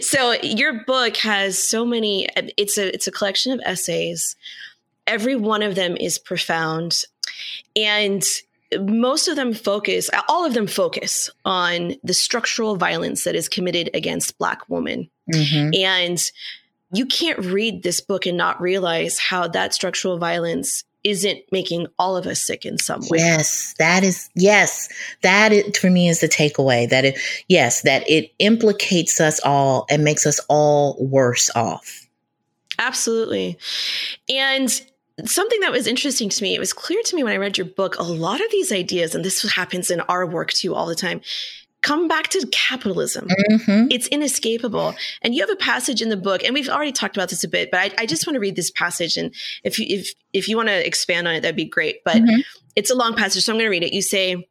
So 0.00 0.32
your 0.42 0.84
book 0.84 1.16
has 1.18 1.58
so 1.58 1.84
many 1.84 2.28
it's 2.56 2.78
a 2.78 2.92
it's 2.94 3.06
a 3.06 3.12
collection 3.12 3.52
of 3.52 3.60
essays. 3.64 4.36
Every 5.06 5.36
one 5.36 5.62
of 5.62 5.74
them 5.74 5.96
is 5.96 6.18
profound 6.18 7.02
and 7.74 8.22
most 8.80 9.28
of 9.28 9.36
them 9.36 9.52
focus 9.52 10.08
all 10.28 10.44
of 10.44 10.54
them 10.54 10.66
focus 10.66 11.30
on 11.44 11.94
the 12.02 12.14
structural 12.14 12.76
violence 12.76 13.24
that 13.24 13.34
is 13.34 13.48
committed 13.48 13.90
against 13.94 14.38
black 14.38 14.68
women 14.68 15.08
mm-hmm. 15.32 15.70
and 15.74 16.30
you 16.92 17.06
can't 17.06 17.38
read 17.38 17.82
this 17.82 18.00
book 18.00 18.26
and 18.26 18.36
not 18.36 18.60
realize 18.60 19.18
how 19.18 19.48
that 19.48 19.72
structural 19.72 20.18
violence 20.18 20.84
isn't 21.04 21.40
making 21.50 21.86
all 21.98 22.16
of 22.16 22.26
us 22.26 22.40
sick 22.40 22.64
in 22.64 22.78
some 22.78 23.00
way. 23.08 23.18
Yes, 23.18 23.74
that 23.78 24.04
is 24.04 24.28
yes, 24.34 24.88
that 25.22 25.52
it, 25.52 25.76
for 25.76 25.90
me 25.90 26.08
is 26.08 26.20
the 26.20 26.28
takeaway 26.28 26.88
that 26.88 27.04
it 27.04 27.18
yes, 27.48 27.82
that 27.82 28.08
it 28.08 28.32
implicates 28.38 29.20
us 29.20 29.40
all 29.44 29.86
and 29.90 30.04
makes 30.04 30.26
us 30.26 30.38
all 30.48 30.96
worse 31.00 31.50
off. 31.56 32.06
Absolutely. 32.78 33.58
And 34.28 34.80
something 35.24 35.60
that 35.60 35.72
was 35.72 35.86
interesting 35.86 36.28
to 36.28 36.42
me, 36.42 36.54
it 36.54 36.60
was 36.60 36.72
clear 36.72 37.02
to 37.02 37.16
me 37.16 37.24
when 37.24 37.32
I 37.32 37.36
read 37.36 37.58
your 37.58 37.66
book, 37.66 37.98
a 37.98 38.02
lot 38.02 38.40
of 38.40 38.50
these 38.50 38.72
ideas 38.72 39.14
and 39.14 39.24
this 39.24 39.42
happens 39.52 39.90
in 39.90 40.00
our 40.02 40.26
work 40.26 40.52
too 40.52 40.74
all 40.74 40.86
the 40.86 40.94
time 40.94 41.20
come 41.82 42.06
back 42.08 42.28
to 42.28 42.48
capitalism. 42.52 43.28
Mm-hmm. 43.28 43.88
It's 43.90 44.06
inescapable. 44.08 44.94
And 45.20 45.34
you 45.34 45.42
have 45.42 45.50
a 45.50 45.56
passage 45.56 46.00
in 46.00 46.08
the 46.08 46.16
book, 46.16 46.42
and 46.44 46.54
we've 46.54 46.68
already 46.68 46.92
talked 46.92 47.16
about 47.16 47.28
this 47.28 47.44
a 47.44 47.48
bit, 47.48 47.70
but 47.70 47.80
I, 47.80 47.90
I 47.98 48.06
just 48.06 48.26
want 48.26 48.34
to 48.34 48.40
read 48.40 48.56
this 48.56 48.70
passage. 48.70 49.16
And 49.16 49.34
if 49.64 49.78
you, 49.78 49.86
if, 49.88 50.14
if 50.32 50.48
you 50.48 50.56
want 50.56 50.68
to 50.68 50.86
expand 50.86 51.28
on 51.28 51.34
it, 51.34 51.40
that'd 51.40 51.56
be 51.56 51.64
great. 51.64 52.04
But 52.04 52.16
mm-hmm. 52.16 52.40
it's 52.76 52.90
a 52.90 52.94
long 52.94 53.14
passage, 53.14 53.44
so 53.44 53.52
I'm 53.52 53.58
going 53.58 53.66
to 53.66 53.70
read 53.70 53.82
it. 53.82 53.92
You 53.92 54.02
say, 54.02 54.48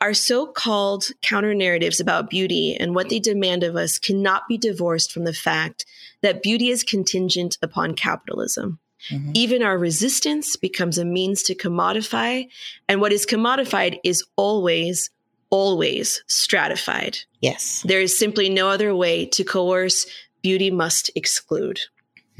our 0.00 0.12
so 0.12 0.46
called 0.46 1.08
counter 1.22 1.54
narratives 1.54 2.00
about 2.00 2.28
beauty 2.28 2.76
and 2.78 2.94
what 2.94 3.08
they 3.08 3.20
demand 3.20 3.62
of 3.62 3.76
us 3.76 3.98
cannot 3.98 4.46
be 4.48 4.58
divorced 4.58 5.12
from 5.12 5.24
the 5.24 5.32
fact 5.32 5.86
that 6.20 6.42
beauty 6.42 6.68
is 6.68 6.82
contingent 6.82 7.56
upon 7.62 7.94
capitalism. 7.94 8.78
Mm-hmm. 9.10 9.32
Even 9.34 9.62
our 9.62 9.78
resistance 9.78 10.56
becomes 10.56 10.98
a 10.98 11.04
means 11.04 11.42
to 11.44 11.54
commodify, 11.54 12.48
and 12.88 13.00
what 13.00 13.12
is 13.12 13.26
commodified 13.26 13.98
is 14.04 14.24
always 14.36 15.10
always 15.50 16.24
stratified. 16.26 17.18
Yes. 17.40 17.82
There 17.82 18.00
is 18.00 18.18
simply 18.18 18.48
no 18.48 18.70
other 18.70 18.92
way 18.94 19.26
to 19.26 19.44
coerce 19.44 20.04
beauty 20.42 20.70
must 20.70 21.10
exclude. 21.14 21.78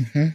Mm-hmm. 0.01 0.29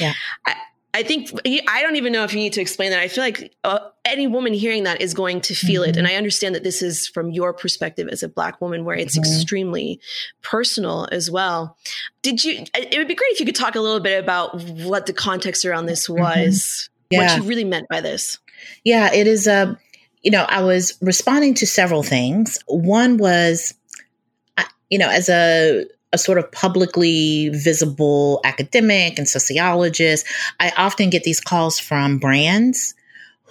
Yeah. 0.00 0.14
I, 0.44 0.56
I, 0.94 1.02
think 1.02 1.32
I 1.68 1.82
don't 1.82 1.96
even 1.96 2.12
know 2.12 2.22
if 2.22 2.32
you 2.32 2.38
need 2.38 2.52
to 2.52 2.60
explain 2.60 2.90
that. 2.92 3.00
I 3.00 3.08
feel 3.08 3.24
like 3.24 3.52
uh, 3.64 3.80
any 4.04 4.28
woman 4.28 4.54
hearing 4.54 4.84
that 4.84 5.00
is 5.00 5.12
going 5.12 5.40
to 5.42 5.54
feel 5.54 5.82
mm-hmm. 5.82 5.90
it. 5.90 5.96
And 5.96 6.06
I 6.06 6.14
understand 6.14 6.54
that 6.54 6.62
this 6.62 6.82
is 6.82 7.08
from 7.08 7.32
your 7.32 7.52
perspective 7.52 8.08
as 8.08 8.22
a 8.22 8.28
Black 8.28 8.60
woman, 8.60 8.84
where 8.84 8.94
it's 8.94 9.18
mm-hmm. 9.18 9.28
extremely 9.28 10.00
personal 10.42 11.08
as 11.10 11.30
well. 11.32 11.76
Did 12.22 12.44
you, 12.44 12.64
it 12.74 12.96
would 12.96 13.08
be 13.08 13.16
great 13.16 13.32
if 13.32 13.40
you 13.40 13.46
could 13.46 13.56
talk 13.56 13.74
a 13.74 13.80
little 13.80 13.98
bit 13.98 14.22
about 14.22 14.62
what 14.62 15.06
the 15.06 15.12
context 15.12 15.64
around 15.64 15.86
this 15.86 16.06
mm-hmm. 16.06 16.22
was, 16.22 16.88
yeah. 17.10 17.18
what 17.18 17.36
you 17.38 17.48
really 17.48 17.64
meant 17.64 17.88
by 17.88 18.00
this. 18.00 18.38
Yeah, 18.84 19.12
it 19.12 19.26
is 19.26 19.48
a, 19.48 19.52
uh, 19.52 19.74
you 20.22 20.30
know, 20.30 20.46
I 20.48 20.62
was 20.62 20.96
responding 21.02 21.54
to 21.54 21.66
several 21.66 22.02
things. 22.02 22.58
One 22.66 23.18
was, 23.18 23.74
you 24.88 24.98
know, 24.98 25.10
as 25.10 25.28
a, 25.28 25.86
a 26.14 26.18
sort 26.18 26.38
of 26.38 26.50
publicly 26.52 27.50
visible 27.50 28.40
academic 28.44 29.18
and 29.18 29.28
sociologist, 29.28 30.26
I 30.60 30.72
often 30.76 31.10
get 31.10 31.24
these 31.24 31.40
calls 31.40 31.78
from 31.78 32.18
brands 32.18 32.94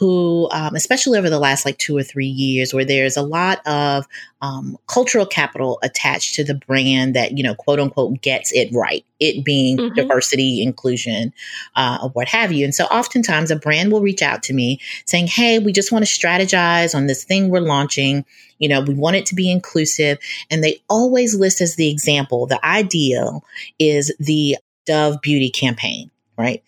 who, 0.03 0.49
um, 0.51 0.75
especially 0.75 1.17
over 1.17 1.29
the 1.29 1.39
last 1.39 1.63
like 1.63 1.77
two 1.77 1.95
or 1.95 2.03
three 2.03 2.27
years, 2.27 2.73
where 2.73 2.83
there's 2.83 3.15
a 3.15 3.21
lot 3.21 3.65
of 3.65 4.05
um, 4.41 4.77
cultural 4.85 5.25
capital 5.25 5.79
attached 5.81 6.35
to 6.35 6.43
the 6.43 6.55
brand 6.55 7.15
that, 7.15 7.37
you 7.37 7.41
know, 7.41 7.55
quote 7.55 7.79
unquote, 7.79 8.21
gets 8.21 8.51
it 8.51 8.67
right, 8.73 9.05
it 9.21 9.45
being 9.45 9.77
mm-hmm. 9.77 9.95
diversity, 9.95 10.61
inclusion, 10.61 11.31
uh, 11.77 11.99
or 12.03 12.09
what 12.09 12.27
have 12.27 12.51
you. 12.51 12.65
And 12.65 12.75
so 12.75 12.83
oftentimes 12.87 13.49
a 13.49 13.55
brand 13.55 13.93
will 13.93 14.01
reach 14.01 14.21
out 14.21 14.43
to 14.43 14.53
me 14.53 14.81
saying, 15.05 15.27
Hey, 15.27 15.59
we 15.59 15.71
just 15.71 15.93
want 15.93 16.05
to 16.05 16.11
strategize 16.11 16.93
on 16.93 17.07
this 17.07 17.23
thing 17.23 17.47
we're 17.47 17.61
launching. 17.61 18.25
You 18.59 18.67
know, 18.67 18.81
we 18.81 18.95
want 18.95 19.15
it 19.15 19.25
to 19.27 19.35
be 19.35 19.49
inclusive. 19.49 20.17
And 20.51 20.61
they 20.61 20.81
always 20.89 21.33
list 21.33 21.61
as 21.61 21.77
the 21.77 21.89
example, 21.89 22.45
the 22.45 22.63
ideal 22.65 23.45
is 23.79 24.13
the 24.19 24.57
Dove 24.85 25.21
beauty 25.21 25.49
campaign, 25.49 26.11
right? 26.37 26.61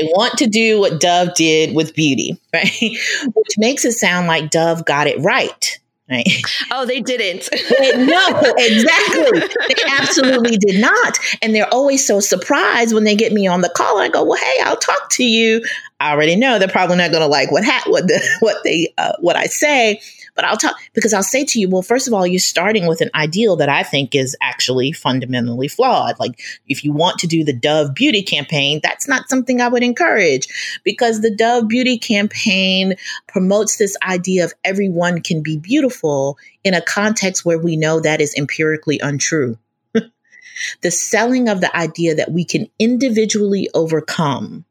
They 0.00 0.06
want 0.08 0.38
to 0.38 0.46
do 0.46 0.80
what 0.80 1.00
Dove 1.00 1.34
did 1.34 1.74
with 1.74 1.94
beauty, 1.94 2.38
right? 2.54 2.70
Which 2.80 3.58
makes 3.58 3.84
it 3.84 3.92
sound 3.92 4.26
like 4.26 4.50
Dove 4.50 4.84
got 4.84 5.06
it 5.06 5.18
right. 5.20 5.78
Right. 6.08 6.28
Oh, 6.70 6.86
they 6.86 7.00
didn't. 7.00 7.48
no, 8.06 8.54
exactly. 8.58 9.40
They 9.40 9.74
absolutely 9.90 10.56
did 10.56 10.80
not. 10.80 11.18
And 11.42 11.52
they're 11.52 11.72
always 11.74 12.06
so 12.06 12.20
surprised 12.20 12.94
when 12.94 13.02
they 13.02 13.16
get 13.16 13.32
me 13.32 13.48
on 13.48 13.60
the 13.60 13.72
call. 13.74 13.98
I 13.98 14.08
go, 14.08 14.22
"Well, 14.22 14.38
hey, 14.38 14.60
I'll 14.62 14.76
talk 14.76 15.10
to 15.12 15.24
you." 15.24 15.64
I 15.98 16.12
already 16.12 16.36
know 16.36 16.60
they're 16.60 16.68
probably 16.68 16.96
not 16.96 17.10
going 17.10 17.22
to 17.22 17.26
like 17.26 17.50
what 17.50 17.64
ha- 17.64 17.82
what 17.88 18.06
the, 18.06 18.24
what 18.40 18.62
they 18.62 18.92
uh, 18.98 19.14
what 19.18 19.34
I 19.34 19.46
say, 19.46 20.00
but 20.36 20.44
I'll 20.44 20.56
talk 20.56 20.76
because 20.92 21.12
I'll 21.12 21.22
say 21.22 21.44
to 21.46 21.58
you, 21.58 21.68
well, 21.68 21.82
first 21.82 22.06
of 22.06 22.14
all, 22.14 22.26
you're 22.26 22.38
starting 22.38 22.86
with 22.86 23.00
an 23.00 23.10
ideal 23.14 23.56
that 23.56 23.68
I 23.68 23.82
think 23.82 24.14
is 24.14 24.36
actually 24.40 24.92
fundamentally 24.92 25.66
flawed. 25.66 26.20
Like 26.20 26.40
if 26.68 26.84
you 26.84 26.92
want 26.92 27.18
to 27.20 27.26
do 27.26 27.42
the 27.42 27.52
Dove 27.52 27.94
Beauty 27.94 28.22
campaign, 28.22 28.80
that's 28.82 29.08
not 29.08 29.28
something 29.28 29.60
I 29.60 29.68
would 29.68 29.82
encourage 29.82 30.80
because 30.84 31.20
the 31.22 31.34
Dove 31.34 31.66
Beauty 31.68 31.98
campaign 31.98 32.94
promotes 33.26 33.78
this 33.78 33.96
idea 34.06 34.44
of 34.44 34.52
everyone 34.62 35.22
can 35.22 35.42
be 35.42 35.56
beautiful 35.56 36.38
in 36.62 36.74
a 36.74 36.82
context 36.82 37.44
where 37.44 37.58
we 37.58 37.76
know 37.76 38.00
that 38.00 38.20
is 38.20 38.34
empirically 38.36 39.00
untrue. 39.00 39.58
the 40.82 40.90
selling 40.90 41.48
of 41.48 41.60
the 41.60 41.74
idea 41.74 42.14
that 42.14 42.30
we 42.30 42.44
can 42.44 42.68
individually 42.78 43.68
overcome 43.74 44.64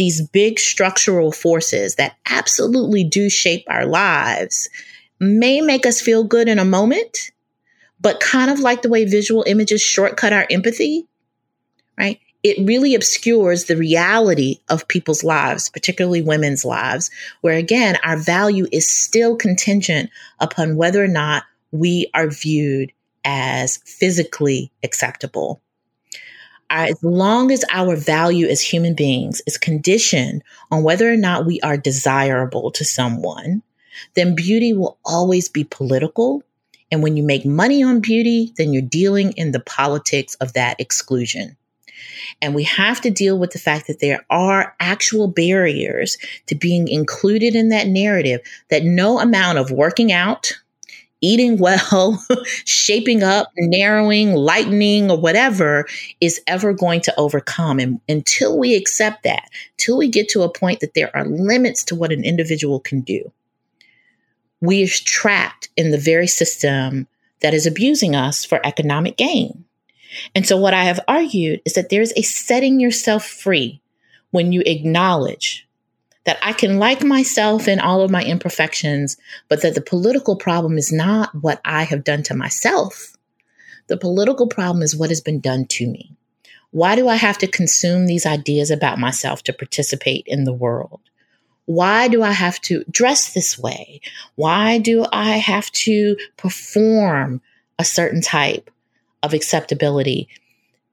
these 0.00 0.26
big 0.26 0.58
structural 0.58 1.30
forces 1.30 1.96
that 1.96 2.16
absolutely 2.24 3.04
do 3.04 3.28
shape 3.28 3.66
our 3.68 3.84
lives 3.84 4.70
may 5.20 5.60
make 5.60 5.84
us 5.84 6.00
feel 6.00 6.24
good 6.24 6.48
in 6.48 6.58
a 6.58 6.64
moment, 6.64 7.30
but 8.00 8.18
kind 8.18 8.50
of 8.50 8.60
like 8.60 8.80
the 8.80 8.88
way 8.88 9.04
visual 9.04 9.44
images 9.46 9.82
shortcut 9.82 10.32
our 10.32 10.46
empathy, 10.50 11.06
right? 11.98 12.18
It 12.42 12.66
really 12.66 12.94
obscures 12.94 13.66
the 13.66 13.76
reality 13.76 14.60
of 14.70 14.88
people's 14.88 15.22
lives, 15.22 15.68
particularly 15.68 16.22
women's 16.22 16.64
lives, 16.64 17.10
where 17.42 17.58
again, 17.58 17.98
our 18.02 18.16
value 18.16 18.68
is 18.72 18.90
still 18.90 19.36
contingent 19.36 20.08
upon 20.38 20.76
whether 20.76 21.04
or 21.04 21.08
not 21.08 21.42
we 21.72 22.10
are 22.14 22.28
viewed 22.28 22.90
as 23.22 23.76
physically 23.84 24.72
acceptable 24.82 25.60
as 26.70 27.02
long 27.02 27.50
as 27.50 27.64
our 27.72 27.96
value 27.96 28.46
as 28.46 28.60
human 28.60 28.94
beings 28.94 29.42
is 29.46 29.58
conditioned 29.58 30.42
on 30.70 30.82
whether 30.82 31.12
or 31.12 31.16
not 31.16 31.44
we 31.44 31.60
are 31.60 31.76
desirable 31.76 32.70
to 32.70 32.84
someone, 32.84 33.62
then 34.14 34.34
beauty 34.34 34.72
will 34.72 34.98
always 35.04 35.48
be 35.48 35.64
political. 35.64 36.42
And 36.92 37.02
when 37.02 37.16
you 37.16 37.22
make 37.22 37.44
money 37.44 37.82
on 37.82 38.00
beauty, 38.00 38.52
then 38.56 38.72
you're 38.72 38.82
dealing 38.82 39.32
in 39.32 39.52
the 39.52 39.60
politics 39.60 40.34
of 40.36 40.52
that 40.54 40.80
exclusion. 40.80 41.56
And 42.40 42.54
we 42.54 42.64
have 42.64 43.00
to 43.02 43.10
deal 43.10 43.38
with 43.38 43.50
the 43.50 43.58
fact 43.58 43.86
that 43.86 44.00
there 44.00 44.24
are 44.30 44.74
actual 44.80 45.28
barriers 45.28 46.16
to 46.46 46.54
being 46.54 46.88
included 46.88 47.54
in 47.54 47.68
that 47.68 47.88
narrative 47.88 48.40
that 48.70 48.84
no 48.84 49.20
amount 49.20 49.58
of 49.58 49.70
working 49.70 50.12
out, 50.12 50.52
eating 51.20 51.58
well, 51.58 52.24
shaping 52.64 53.22
up, 53.22 53.50
narrowing, 53.56 54.34
lightening, 54.34 55.10
or 55.10 55.18
whatever 55.18 55.86
is 56.20 56.40
ever 56.46 56.72
going 56.72 57.00
to 57.02 57.20
overcome. 57.20 57.78
And 57.78 58.00
until 58.08 58.58
we 58.58 58.74
accept 58.74 59.22
that, 59.24 59.48
till 59.76 59.98
we 59.98 60.08
get 60.08 60.28
to 60.30 60.42
a 60.42 60.52
point 60.52 60.80
that 60.80 60.94
there 60.94 61.14
are 61.14 61.24
limits 61.24 61.84
to 61.84 61.94
what 61.94 62.12
an 62.12 62.24
individual 62.24 62.80
can 62.80 63.00
do, 63.00 63.30
we 64.60 64.84
are 64.84 64.88
trapped 64.88 65.68
in 65.76 65.90
the 65.90 65.98
very 65.98 66.26
system 66.26 67.06
that 67.40 67.54
is 67.54 67.66
abusing 67.66 68.14
us 68.14 68.44
for 68.44 68.64
economic 68.64 69.16
gain. 69.16 69.64
And 70.34 70.46
so, 70.46 70.56
what 70.56 70.74
I 70.74 70.84
have 70.84 71.00
argued 71.08 71.62
is 71.64 71.74
that 71.74 71.88
there's 71.88 72.12
a 72.16 72.22
setting 72.22 72.80
yourself 72.80 73.24
free 73.24 73.80
when 74.30 74.52
you 74.52 74.62
acknowledge 74.66 75.66
that 76.30 76.38
I 76.42 76.52
can 76.52 76.78
like 76.78 77.02
myself 77.02 77.66
and 77.66 77.80
all 77.80 78.02
of 78.02 78.10
my 78.12 78.22
imperfections, 78.22 79.16
but 79.48 79.62
that 79.62 79.74
the 79.74 79.80
political 79.80 80.36
problem 80.36 80.78
is 80.78 80.92
not 80.92 81.34
what 81.34 81.60
I 81.64 81.82
have 81.82 82.04
done 82.04 82.22
to 82.24 82.36
myself. 82.36 83.16
The 83.88 83.96
political 83.96 84.46
problem 84.46 84.84
is 84.84 84.94
what 84.94 85.08
has 85.08 85.20
been 85.20 85.40
done 85.40 85.66
to 85.70 85.88
me. 85.88 86.12
Why 86.70 86.94
do 86.94 87.08
I 87.08 87.16
have 87.16 87.36
to 87.38 87.48
consume 87.48 88.06
these 88.06 88.26
ideas 88.26 88.70
about 88.70 89.00
myself 89.00 89.42
to 89.42 89.52
participate 89.52 90.22
in 90.28 90.44
the 90.44 90.52
world? 90.52 91.00
Why 91.64 92.06
do 92.06 92.22
I 92.22 92.30
have 92.30 92.60
to 92.60 92.84
dress 92.88 93.34
this 93.34 93.58
way? 93.58 94.00
Why 94.36 94.78
do 94.78 95.06
I 95.12 95.38
have 95.38 95.68
to 95.72 96.16
perform 96.36 97.42
a 97.76 97.84
certain 97.84 98.20
type 98.20 98.70
of 99.24 99.34
acceptability? 99.34 100.28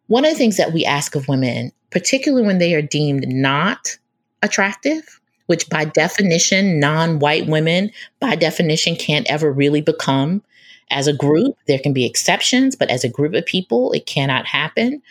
One 0.08 0.26
of 0.26 0.32
the 0.32 0.38
things 0.38 0.58
that 0.58 0.74
we 0.74 0.84
ask 0.84 1.14
of 1.14 1.28
women, 1.28 1.74
particularly 1.92 2.44
when 2.44 2.58
they 2.58 2.74
are 2.74 2.82
deemed 2.82 3.28
not 3.28 4.00
attractive, 4.42 5.22
which 5.48 5.70
by 5.70 5.86
definition, 5.86 6.80
non 6.80 7.20
white 7.20 7.48
women, 7.48 7.92
by 8.20 8.36
definition, 8.36 8.96
can't 8.96 9.30
ever 9.30 9.52
really 9.52 9.82
become 9.82 10.44
as 10.90 11.08
a 11.08 11.14
group. 11.14 11.56
There 11.68 11.80
can 11.80 11.94
be 11.94 12.06
exceptions, 12.06 12.76
but 12.76 12.90
as 12.90 13.04
a 13.04 13.10
group 13.10 13.34
of 13.34 13.46
people, 13.46 13.92
it 13.92 14.06
cannot 14.06 14.46
happen. 14.46 15.02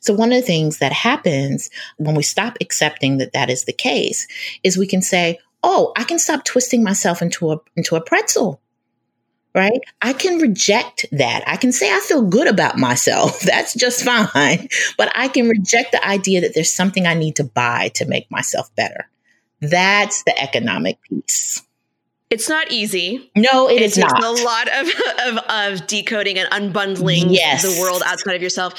So, 0.00 0.14
one 0.14 0.32
of 0.32 0.40
the 0.40 0.46
things 0.46 0.78
that 0.78 0.92
happens 0.92 1.70
when 1.96 2.14
we 2.14 2.22
stop 2.22 2.58
accepting 2.60 3.18
that 3.18 3.32
that 3.32 3.50
is 3.50 3.64
the 3.64 3.72
case 3.72 4.26
is 4.62 4.76
we 4.76 4.86
can 4.86 5.02
say, 5.02 5.38
Oh, 5.62 5.92
I 5.96 6.04
can 6.04 6.18
stop 6.18 6.44
twisting 6.44 6.84
myself 6.84 7.22
into 7.22 7.50
a, 7.50 7.58
into 7.76 7.96
a 7.96 8.00
pretzel 8.00 8.60
right? 9.56 9.80
I 10.02 10.12
can 10.12 10.38
reject 10.38 11.06
that. 11.12 11.42
I 11.46 11.56
can 11.56 11.72
say 11.72 11.90
I 11.90 11.98
feel 12.00 12.22
good 12.22 12.46
about 12.46 12.76
myself. 12.76 13.40
That's 13.44 13.74
just 13.74 14.04
fine. 14.04 14.68
But 14.98 15.10
I 15.16 15.28
can 15.28 15.48
reject 15.48 15.92
the 15.92 16.06
idea 16.06 16.42
that 16.42 16.54
there's 16.54 16.72
something 16.72 17.06
I 17.06 17.14
need 17.14 17.36
to 17.36 17.44
buy 17.44 17.88
to 17.94 18.04
make 18.04 18.30
myself 18.30 18.72
better. 18.76 19.08
That's 19.60 20.22
the 20.24 20.38
economic 20.40 21.00
piece. 21.02 21.62
It's 22.28 22.48
not 22.48 22.72
easy. 22.72 23.30
No, 23.36 23.68
it, 23.68 23.76
it 23.76 23.82
is 23.82 23.98
not. 23.98 24.22
a 24.22 24.30
lot 24.30 24.68
of, 24.68 24.88
of, 25.26 25.44
of 25.48 25.86
decoding 25.86 26.38
and 26.38 26.50
unbundling 26.50 27.26
yes. 27.28 27.62
the 27.62 27.80
world 27.80 28.02
outside 28.04 28.34
of 28.34 28.42
yourself. 28.42 28.74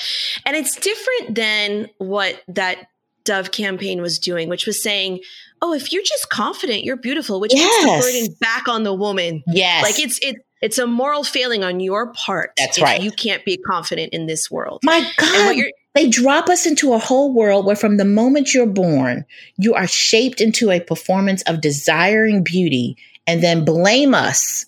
And 0.46 0.56
it's 0.56 0.76
different 0.76 1.36
than 1.36 1.90
what 1.98 2.42
that 2.50 2.90
Dove 3.24 3.52
campaign 3.52 4.02
was 4.02 4.20
doing, 4.20 4.50
which 4.50 4.66
was 4.66 4.82
saying, 4.82 5.20
oh, 5.62 5.74
if 5.74 5.92
you're 5.92 6.04
just 6.04 6.30
confident, 6.30 6.84
you're 6.84 6.98
beautiful, 6.98 7.40
which 7.40 7.54
yes. 7.54 7.86
puts 7.86 8.06
the 8.06 8.22
burden 8.22 8.36
back 8.40 8.68
on 8.68 8.84
the 8.84 8.94
woman. 8.94 9.44
Yes. 9.48 9.84
Like 9.84 10.00
it's 10.00 10.20
it 10.22 10.38
it's 10.62 10.78
a 10.78 10.88
moral 10.88 11.24
failing 11.24 11.64
on 11.64 11.80
your 11.80 12.12
part. 12.14 12.54
That's 12.58 12.82
right. 12.82 13.02
You 13.02 13.12
can't 13.12 13.46
be 13.46 13.58
confident 13.58 14.14
in 14.14 14.26
this 14.26 14.50
world. 14.50 14.80
My 14.84 15.00
God. 15.18 15.56
They 15.98 16.08
drop 16.08 16.48
us 16.48 16.68
into 16.68 16.94
a 16.94 17.00
whole 17.00 17.34
world 17.34 17.66
where 17.66 17.76
from 17.76 17.98
the 17.98 18.06
moment 18.06 18.54
you're 18.54 18.68
born, 18.68 19.26
you 19.58 19.74
are 19.74 19.88
shaped 19.88 20.42
into 20.42 20.70
a 20.70 20.80
performance 20.80 21.42
of 21.48 21.60
desiring 21.60 22.44
beauty 22.44 22.98
and 23.26 23.42
then 23.42 23.66
blame 23.66 24.14
us 24.14 24.68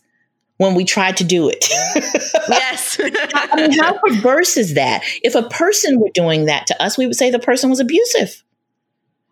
when 0.58 0.74
we 0.74 0.86
try 0.86 1.12
to 1.12 1.24
do 1.24 1.48
it. 1.48 1.70
yes. 2.50 3.00
I 3.00 3.56
mean, 3.56 3.78
how 3.78 4.00
perverse 4.00 4.58
is 4.58 4.74
that? 4.74 5.04
If 5.22 5.36
a 5.36 5.48
person 5.50 6.00
were 6.00 6.10
doing 6.16 6.46
that 6.46 6.66
to 6.66 6.82
us, 6.82 6.98
we 6.98 7.06
would 7.06 7.16
say 7.16 7.30
the 7.30 7.38
person 7.38 7.70
was 7.70 7.80
abusive 7.80 8.44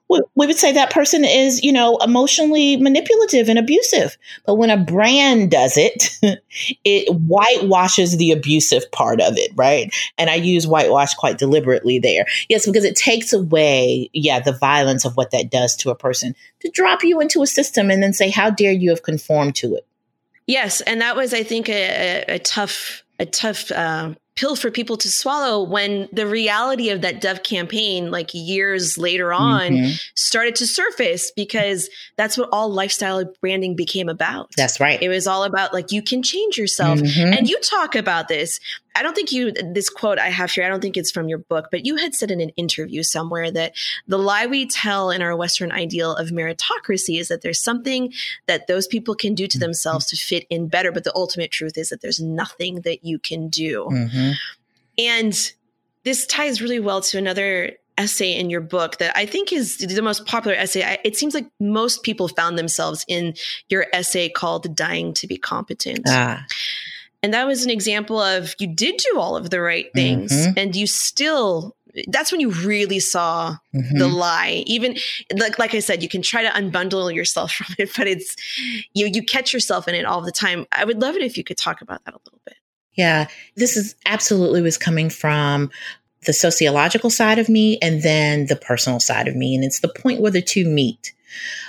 we, 0.10 0.22
would 0.36 0.56
say 0.56 0.72
that 0.72 0.92
person 0.92 1.26
is, 1.26 1.64
you 1.64 1.72
know, 1.72 1.98
emotionally 1.98 2.78
manipulative 2.78 3.50
and 3.50 3.60
abusive. 3.60 4.18
But 4.46 4.56
when 4.56 4.70
a 4.70 4.78
brand 4.78 5.52
does 5.52 5.78
it, 5.78 6.18
it 6.84 7.10
whitewashes 7.12 8.18
the 8.18 8.32
abusive 8.32 8.90
part 8.92 9.20
of 9.20 9.34
it, 9.38 9.52
right? 9.56 9.94
And 10.18 10.30
I 10.30 10.36
use 10.36 10.66
whitewash 10.66 11.14
quite 11.16 11.38
deliberately 11.38 12.00
there. 12.00 12.26
Yes, 12.48 12.66
because 12.66 12.86
it 12.86 12.96
takes 12.96 13.34
away, 13.34 14.10
yeah, 14.14 14.40
the 14.40 14.54
violence 14.54 15.04
of 15.06 15.18
what 15.18 15.32
that 15.32 15.52
does 15.52 15.76
to 15.78 15.90
a 15.90 15.96
person 15.96 16.36
to 16.62 16.70
drop 16.72 17.04
you 17.04 17.20
into 17.20 17.42
a 17.42 17.48
system 17.48 17.92
and 17.92 18.02
then 18.02 18.14
say, 18.14 18.30
how 18.30 18.50
dare 18.50 18.72
you 18.72 18.90
have 18.92 19.04
conformed 19.04 19.56
to 19.56 19.76
it? 19.76 19.86
Yes. 20.46 20.80
And 20.82 21.02
that 21.02 21.18
was, 21.18 21.34
I 21.34 21.44
think, 21.44 21.68
a, 21.68 22.24
a 22.28 22.40
tough, 22.40 23.04
a 23.20 23.26
tough, 23.26 23.70
uh, 23.72 24.14
pill 24.38 24.56
for 24.56 24.72
people 24.72 24.96
to 24.98 25.10
swallow 25.10 25.64
when 25.64 26.08
the 26.14 26.28
reality 26.28 26.90
of 26.90 27.02
that 27.02 27.20
Dove 27.20 27.44
campaign, 27.44 28.12
like 28.12 28.30
years 28.34 28.98
later 28.98 29.34
on, 29.34 29.72
mm-hmm. 29.72 29.92
started 30.16 30.56
to 30.56 30.68
surface 30.68 31.32
because 31.36 31.90
that's 32.16 32.38
what 32.38 32.48
all 32.52 32.70
lifestyle 32.70 33.26
branding 33.42 33.76
became 33.76 34.08
about. 34.08 34.52
That's 34.56 34.80
right. 34.80 35.02
It 35.02 35.10
was 35.10 35.28
all 35.28 35.44
about 35.44 35.74
like 35.74 35.92
you 35.92 36.02
can 36.02 36.24
change 36.24 36.58
yourself. 36.58 37.00
Mm-hmm. 37.00 37.34
And 37.34 37.50
you 37.50 37.60
talk 37.62 37.96
about 37.96 38.28
this. 38.28 38.60
I 38.98 39.04
don't 39.04 39.14
think 39.14 39.32
you, 39.32 39.52
this 39.52 39.90
quote 39.90 40.18
I 40.18 40.30
have 40.30 40.52
here, 40.52 40.66
I 40.66 40.70
don't 40.70 40.82
think 40.82 40.98
it's 40.98 41.12
from 41.12 41.30
your 41.30 41.38
book, 41.38 41.68
but 41.70 41.86
you 41.86 41.98
had 41.98 42.16
said 42.16 42.32
in 42.32 42.42
an 42.42 42.50
interview 42.50 43.04
somewhere 43.04 43.52
that 43.52 43.74
the 44.08 44.18
lie 44.18 44.48
we 44.48 44.66
tell 44.66 45.12
in 45.12 45.22
our 45.22 45.36
Western 45.36 45.72
ideal 45.72 46.16
of 46.16 46.30
meritocracy 46.30 47.20
is 47.20 47.28
that 47.28 47.42
there's 47.44 47.62
something 47.62 48.12
that 48.48 48.66
those 48.66 48.88
people 48.88 49.14
can 49.14 49.36
do 49.36 49.46
to 49.46 49.58
mm-hmm. 49.58 49.66
themselves 49.66 50.08
to 50.08 50.18
fit 50.18 50.48
in 50.50 50.68
better. 50.68 50.92
But 50.92 51.04
the 51.04 51.16
ultimate 51.16 51.52
truth 51.52 51.78
is 51.78 51.90
that 51.90 52.02
there's 52.02 52.20
nothing 52.20 52.82
that 52.82 53.06
you 53.06 53.20
can 53.20 53.50
do. 53.50 53.88
Mm-hmm. 53.92 54.32
And 54.98 55.54
this 56.04 56.26
ties 56.26 56.62
really 56.62 56.80
well 56.80 57.02
to 57.02 57.18
another 57.20 57.74
essay 57.98 58.34
in 58.34 58.50
your 58.50 58.62
book 58.62 58.98
that 58.98 59.16
I 59.16 59.26
think 59.26 59.52
is 59.52 59.78
the 59.78 60.02
most 60.02 60.26
popular 60.26 60.56
essay. 60.56 61.00
it 61.04 61.18
seems 61.18 61.34
like 61.34 61.48
most 61.60 62.04
people 62.04 62.28
found 62.28 62.58
themselves 62.58 63.06
in 63.08 63.36
your 63.70 63.88
essay 63.94 64.30
called 64.30 64.76
Dying 64.76 65.14
to 65.16 65.28
be 65.28 65.38
Competent. 65.38 66.02
Ah. 66.08 66.46
And 67.28 67.34
that 67.34 67.46
was 67.46 67.66
an 67.66 67.70
example 67.70 68.22
of 68.22 68.56
you 68.58 68.68
did 68.68 68.96
do 69.12 69.20
all 69.20 69.36
of 69.36 69.50
the 69.50 69.60
right 69.60 69.92
things 69.94 70.32
mm-hmm. 70.32 70.54
and 70.56 70.74
you 70.74 70.88
still 70.88 71.76
that's 72.08 72.32
when 72.32 72.40
you 72.40 72.52
really 72.52 73.02
saw 73.02 73.58
mm-hmm. 73.76 73.98
the 73.98 74.08
lie. 74.08 74.64
Even 74.66 74.96
like 75.36 75.60
like 75.60 75.76
I 75.76 75.80
said, 75.80 76.02
you 76.02 76.08
can 76.08 76.22
try 76.22 76.42
to 76.42 76.50
unbundle 76.52 77.14
yourself 77.14 77.52
from 77.56 77.76
it, 77.78 77.90
but 77.98 78.08
it's 78.08 78.34
you 78.94 79.08
you 79.08 79.22
catch 79.22 79.52
yourself 79.52 79.90
in 79.90 79.96
it 79.96 80.06
all 80.06 80.22
the 80.22 80.32
time. 80.32 80.66
I 80.72 80.86
would 80.86 81.02
love 81.02 81.16
it 81.16 81.22
if 81.22 81.38
you 81.38 81.44
could 81.44 81.58
talk 81.58 81.82
about 81.82 82.02
that 82.06 82.14
a 82.14 82.20
little 82.24 82.40
bit. 82.46 82.56
Yeah, 82.94 83.28
this 83.58 83.76
is 83.76 83.94
absolutely 84.06 84.62
was 84.62 84.78
coming 84.78 85.10
from 85.10 85.70
the 86.26 86.32
sociological 86.32 87.10
side 87.10 87.40
of 87.40 87.50
me 87.50 87.78
and 87.82 88.04
then 88.04 88.46
the 88.46 88.56
personal 88.56 89.02
side 89.02 89.28
of 89.28 89.36
me. 89.36 89.54
And 89.54 89.66
it's 89.66 89.82
the 89.82 89.90
point 89.90 90.22
where 90.22 90.32
the 90.32 90.42
two 90.42 90.64
meet 90.64 91.12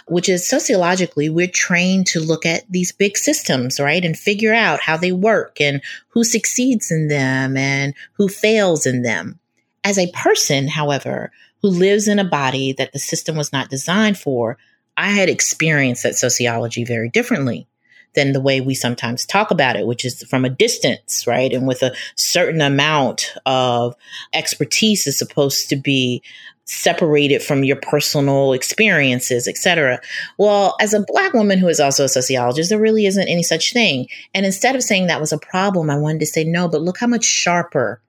which 0.07 0.29
is 0.29 0.49
sociologically, 0.49 1.29
we're 1.29 1.47
trained 1.47 2.07
to 2.09 2.21
look 2.21 2.47
at 2.47 2.64
these 2.71 2.93
big 2.93 3.16
systems, 3.16 3.79
right? 3.81 4.05
And 4.05 4.19
figure 4.19 4.55
out 4.55 4.81
how 4.81 4.97
they 4.97 5.12
work 5.12 5.61
and 5.61 5.83
who 6.09 6.25
succeeds 6.25 6.91
in 6.91 7.09
them 7.09 7.57
and 7.57 7.95
who 8.14 8.29
fails 8.29 8.87
in 8.87 9.03
them. 9.03 9.39
As 9.85 9.99
a 9.99 10.11
person, 10.12 10.69
however, 10.69 11.31
who 11.62 11.69
lives 11.69 12.09
in 12.09 12.19
a 12.19 12.25
body 12.25 12.73
that 12.73 12.93
the 12.93 12.99
system 12.99 13.37
was 13.37 13.53
not 13.53 13.71
designed 13.71 14.19
for, 14.19 14.59
I 14.97 15.11
had 15.11 15.29
experienced 15.29 16.03
that 16.03 16.16
sociology 16.16 16.85
very 16.85 17.09
differently 17.09 17.69
than 18.14 18.33
the 18.33 18.41
way 18.41 18.61
we 18.61 18.75
sometimes 18.75 19.27
talk 19.27 19.51
about 19.51 19.77
it, 19.77 19.87
which 19.87 20.05
is 20.05 20.23
from 20.25 20.45
a 20.45 20.51
distance, 20.51 21.27
right? 21.27 21.53
And 21.53 21.66
with 21.66 21.83
a 21.83 21.95
certain 22.16 22.61
amount 22.61 23.33
of 23.47 23.95
expertise 24.33 25.07
is 25.07 25.19
supposed 25.19 25.69
to 25.69 25.77
be 25.77 26.23
separated 26.69 27.43
from 27.43 27.64
your 27.64 27.77
personal 27.77 28.53
experiences, 28.53 29.49
etc. 29.49 30.01
Well, 30.37 30.77
as 30.81 30.93
a 30.93 31.01
black 31.01 31.33
woman 31.33 31.59
who 31.59 31.69
is 31.69 31.81
also 31.81 32.05
a 32.05 32.09
sociologist, 32.09 32.69
there 32.69 32.79
really 32.79 33.07
isn't 33.07 33.29
any 33.29 33.43
such 33.43 33.73
thing. 33.73 34.09
And 34.35 34.45
instead 34.45 34.77
of 34.77 34.83
saying 34.83 35.07
that 35.07 35.21
was 35.21 35.33
a 35.33 35.39
problem, 35.39 35.89
I 35.89 35.97
wanted 35.97 36.21
to 36.21 36.27
say 36.27 36.45
no, 36.45 36.69
but 36.69 36.83
look 36.83 36.99
how 36.99 37.07
much 37.07 37.25
sharper 37.25 38.03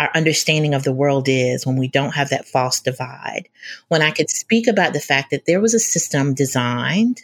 our 0.00 0.10
understanding 0.12 0.74
of 0.74 0.82
the 0.82 0.92
world 0.92 1.28
is 1.28 1.64
when 1.64 1.76
we 1.76 1.86
don't 1.86 2.16
have 2.16 2.30
that 2.30 2.48
false 2.48 2.80
divide. 2.80 3.48
When 3.88 4.02
I 4.02 4.10
could 4.10 4.28
speak 4.28 4.66
about 4.66 4.92
the 4.92 5.00
fact 5.00 5.30
that 5.30 5.46
there 5.46 5.60
was 5.60 5.72
a 5.72 5.78
system 5.78 6.34
designed 6.34 7.22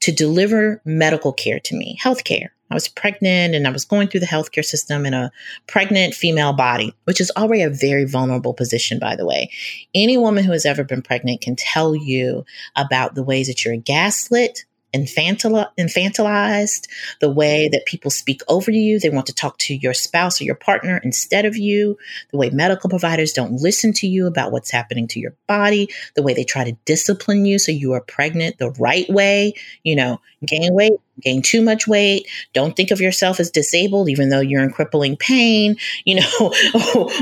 to 0.00 0.12
deliver 0.12 0.80
medical 0.86 1.34
care 1.34 1.60
to 1.60 1.76
me, 1.76 1.98
health 2.00 2.24
care. 2.24 2.54
I 2.70 2.74
was 2.74 2.88
pregnant 2.88 3.54
and 3.54 3.66
I 3.66 3.70
was 3.70 3.84
going 3.84 4.08
through 4.08 4.20
the 4.20 4.26
healthcare 4.26 4.64
system 4.64 5.06
in 5.06 5.14
a 5.14 5.30
pregnant 5.66 6.14
female 6.14 6.52
body, 6.52 6.94
which 7.04 7.20
is 7.20 7.32
already 7.36 7.62
a 7.62 7.70
very 7.70 8.04
vulnerable 8.04 8.54
position, 8.54 8.98
by 8.98 9.16
the 9.16 9.26
way. 9.26 9.50
Any 9.94 10.18
woman 10.18 10.44
who 10.44 10.52
has 10.52 10.66
ever 10.66 10.84
been 10.84 11.02
pregnant 11.02 11.40
can 11.40 11.56
tell 11.56 11.94
you 11.94 12.44
about 12.76 13.14
the 13.14 13.22
ways 13.22 13.46
that 13.48 13.64
you're 13.64 13.76
gaslit 13.76 14.64
infantilized, 14.94 16.88
the 17.20 17.30
way 17.30 17.68
that 17.68 17.86
people 17.86 18.10
speak 18.10 18.40
over 18.48 18.70
you. 18.70 18.98
They 18.98 19.10
want 19.10 19.26
to 19.26 19.34
talk 19.34 19.58
to 19.58 19.74
your 19.74 19.94
spouse 19.94 20.40
or 20.40 20.44
your 20.44 20.54
partner 20.54 21.00
instead 21.04 21.44
of 21.44 21.56
you, 21.56 21.98
the 22.30 22.38
way 22.38 22.50
medical 22.50 22.88
providers 22.88 23.32
don't 23.32 23.60
listen 23.60 23.92
to 23.94 24.06
you 24.06 24.26
about 24.26 24.52
what's 24.52 24.70
happening 24.70 25.06
to 25.08 25.20
your 25.20 25.34
body, 25.46 25.88
the 26.14 26.22
way 26.22 26.34
they 26.34 26.44
try 26.44 26.64
to 26.64 26.76
discipline 26.84 27.44
you 27.44 27.58
so 27.58 27.72
you 27.72 27.92
are 27.92 28.00
pregnant 28.00 28.58
the 28.58 28.70
right 28.72 29.08
way, 29.08 29.54
you 29.82 29.94
know, 29.94 30.20
gain 30.44 30.72
weight, 30.72 31.00
gain 31.20 31.42
too 31.42 31.62
much 31.62 31.86
weight, 31.86 32.28
don't 32.52 32.76
think 32.76 32.90
of 32.90 33.00
yourself 33.00 33.40
as 33.40 33.50
disabled 33.50 34.08
even 34.08 34.28
though 34.28 34.40
you're 34.40 34.62
in 34.62 34.70
crippling 34.70 35.16
pain, 35.16 35.76
you 36.04 36.20
know, 36.20 36.52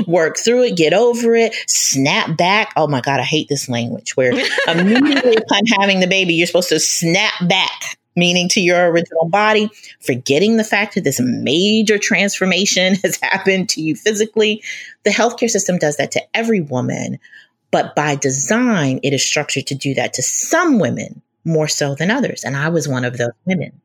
work 0.07 0.37
through 0.37 0.63
it, 0.63 0.77
get 0.77 0.93
over 0.93 1.35
it, 1.35 1.53
snap 1.67 2.37
back. 2.37 2.73
Oh 2.75 2.87
my 2.87 3.01
god, 3.01 3.19
I 3.19 3.23
hate 3.23 3.49
this 3.49 3.69
language 3.69 4.15
where 4.15 4.31
immediately 4.67 5.35
upon 5.35 5.65
having 5.79 5.99
the 5.99 6.07
baby 6.07 6.33
you're 6.33 6.47
supposed 6.47 6.69
to 6.69 6.79
snap 6.79 7.33
back 7.47 7.97
meaning 8.17 8.49
to 8.49 8.59
your 8.59 8.89
original 8.89 9.29
body, 9.29 9.69
forgetting 10.01 10.57
the 10.57 10.63
fact 10.63 10.95
that 10.95 11.03
this 11.03 11.21
major 11.21 11.97
transformation 11.97 12.95
has 13.03 13.19
happened 13.21 13.69
to 13.69 13.81
you 13.81 13.95
physically. 13.95 14.61
The 15.03 15.11
healthcare 15.11 15.49
system 15.49 15.77
does 15.77 15.97
that 15.97 16.11
to 16.11 16.23
every 16.35 16.59
woman, 16.59 17.19
but 17.71 17.95
by 17.95 18.15
design, 18.15 18.99
it 19.03 19.13
is 19.13 19.23
structured 19.23 19.67
to 19.67 19.75
do 19.75 19.93
that 19.93 20.13
to 20.15 20.23
some 20.23 20.79
women 20.79 21.21
more 21.45 21.67
so 21.67 21.95
than 21.95 22.11
others. 22.11 22.43
And 22.43 22.57
I 22.57 22.69
was 22.69 22.87
one 22.87 23.05
of 23.05 23.17
those 23.17 23.31
women. 23.45 23.79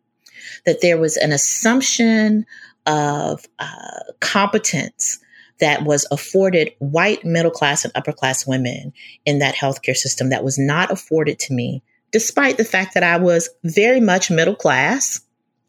That 0.64 0.80
there 0.80 0.98
was 0.98 1.16
an 1.16 1.32
assumption 1.32 2.46
of 2.86 3.44
uh, 3.58 4.00
competence 4.20 5.18
that 5.60 5.84
was 5.84 6.06
afforded 6.10 6.72
white 6.78 7.24
middle 7.24 7.50
class 7.50 7.84
and 7.84 7.92
upper 7.94 8.12
class 8.12 8.46
women 8.46 8.92
in 9.24 9.38
that 9.38 9.54
healthcare 9.54 9.96
system 9.96 10.30
that 10.30 10.44
was 10.44 10.58
not 10.58 10.90
afforded 10.90 11.38
to 11.38 11.54
me 11.54 11.82
despite 12.12 12.58
the 12.58 12.64
fact 12.64 12.94
that 12.94 13.02
I 13.02 13.16
was 13.16 13.48
very 13.64 13.98
much 13.98 14.30
middle 14.30 14.54
class, 14.54 15.20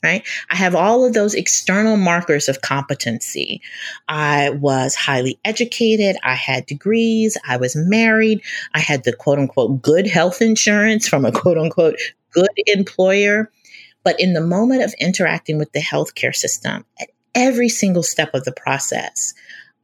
right? 0.04 0.28
I 0.52 0.56
have 0.56 0.76
all 0.76 1.06
of 1.06 1.14
those 1.14 1.34
external 1.34 1.98
markers 1.98 2.50
of 2.50 2.62
competency. 2.62 3.62
I 4.08 4.52
was 4.52 4.94
highly 4.94 5.40
educated. 5.46 6.18
I 6.22 6.36
had 6.36 6.66
degrees. 6.66 7.38
I 7.48 7.58
was 7.58 7.76
married. 7.76 8.42
I 8.76 8.80
had 8.80 9.06
the 9.06 9.14
quote 9.14 9.40
unquote 9.40 9.82
good 9.82 10.06
health 10.06 10.42
insurance 10.42 11.08
from 11.08 11.26
a 11.26 11.32
quote 11.32 11.58
unquote 11.58 11.96
good 12.32 12.50
employer. 12.68 13.50
But 14.04 14.20
in 14.20 14.34
the 14.34 14.42
moment 14.42 14.84
of 14.84 14.94
interacting 15.00 15.58
with 15.58 15.72
the 15.72 15.82
healthcare 15.82 16.36
system, 16.36 16.86
at 17.00 17.10
every 17.36 17.70
single 17.70 18.04
step 18.04 18.34
of 18.34 18.44
the 18.44 18.52
process, 18.52 19.34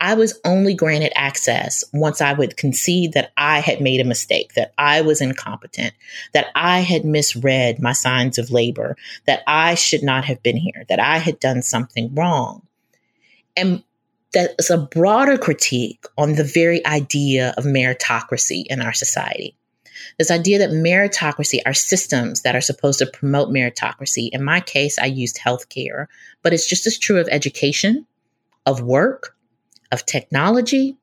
I 0.01 0.13
was 0.13 0.39
only 0.45 0.73
granted 0.73 1.11
access 1.15 1.83
once 1.93 2.21
I 2.21 2.31
would 2.33 2.55
concede 2.55 3.13
that 3.13 3.31
I 3.35 3.59
had 3.59 3.81
made 3.81 3.99
a 3.99 4.05
mistake, 4.05 4.53
that 4.53 4.73
I 4.77 5.01
was 5.01 5.19
incompetent, 5.19 5.93
that 6.33 6.47
I 6.55 6.79
had 6.79 7.03
misread 7.03 7.81
my 7.81 7.91
signs 7.91 8.37
of 8.37 8.51
labor, 8.51 8.95
that 9.25 9.43
I 9.45 9.75
should 9.75 10.03
not 10.03 10.23
have 10.25 10.41
been 10.41 10.55
here, 10.55 10.85
that 10.87 10.99
I 10.99 11.17
had 11.17 11.39
done 11.39 11.61
something 11.61 12.13
wrong. 12.15 12.61
And 13.57 13.83
that's 14.31 14.69
a 14.69 14.77
broader 14.77 15.37
critique 15.37 16.05
on 16.17 16.35
the 16.35 16.43
very 16.45 16.85
idea 16.85 17.53
of 17.57 17.65
meritocracy 17.65 18.63
in 18.69 18.81
our 18.81 18.93
society. 18.93 19.55
This 20.17 20.31
idea 20.31 20.59
that 20.59 20.71
meritocracy 20.71 21.59
are 21.65 21.73
systems 21.73 22.41
that 22.41 22.55
are 22.55 22.61
supposed 22.61 22.99
to 22.99 23.05
promote 23.05 23.49
meritocracy. 23.49 24.29
In 24.31 24.43
my 24.43 24.59
case, 24.59 24.97
I 24.99 25.05
used 25.05 25.37
healthcare, 25.37 26.07
but 26.41 26.53
it's 26.53 26.67
just 26.67 26.87
as 26.87 26.97
true 26.97 27.19
of 27.19 27.27
education, 27.29 28.05
of 28.65 28.81
work, 28.81 29.35
of 29.91 30.05
technology, 30.05 30.97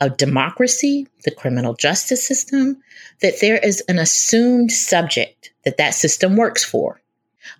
of 0.00 0.16
democracy, 0.16 1.06
the 1.24 1.30
criminal 1.30 1.74
justice 1.74 2.26
system, 2.26 2.82
that 3.20 3.40
there 3.40 3.58
is 3.58 3.82
an 3.88 3.98
assumed 3.98 4.72
subject 4.72 5.52
that 5.64 5.76
that 5.76 5.94
system 5.94 6.36
works 6.36 6.64
for. 6.64 7.00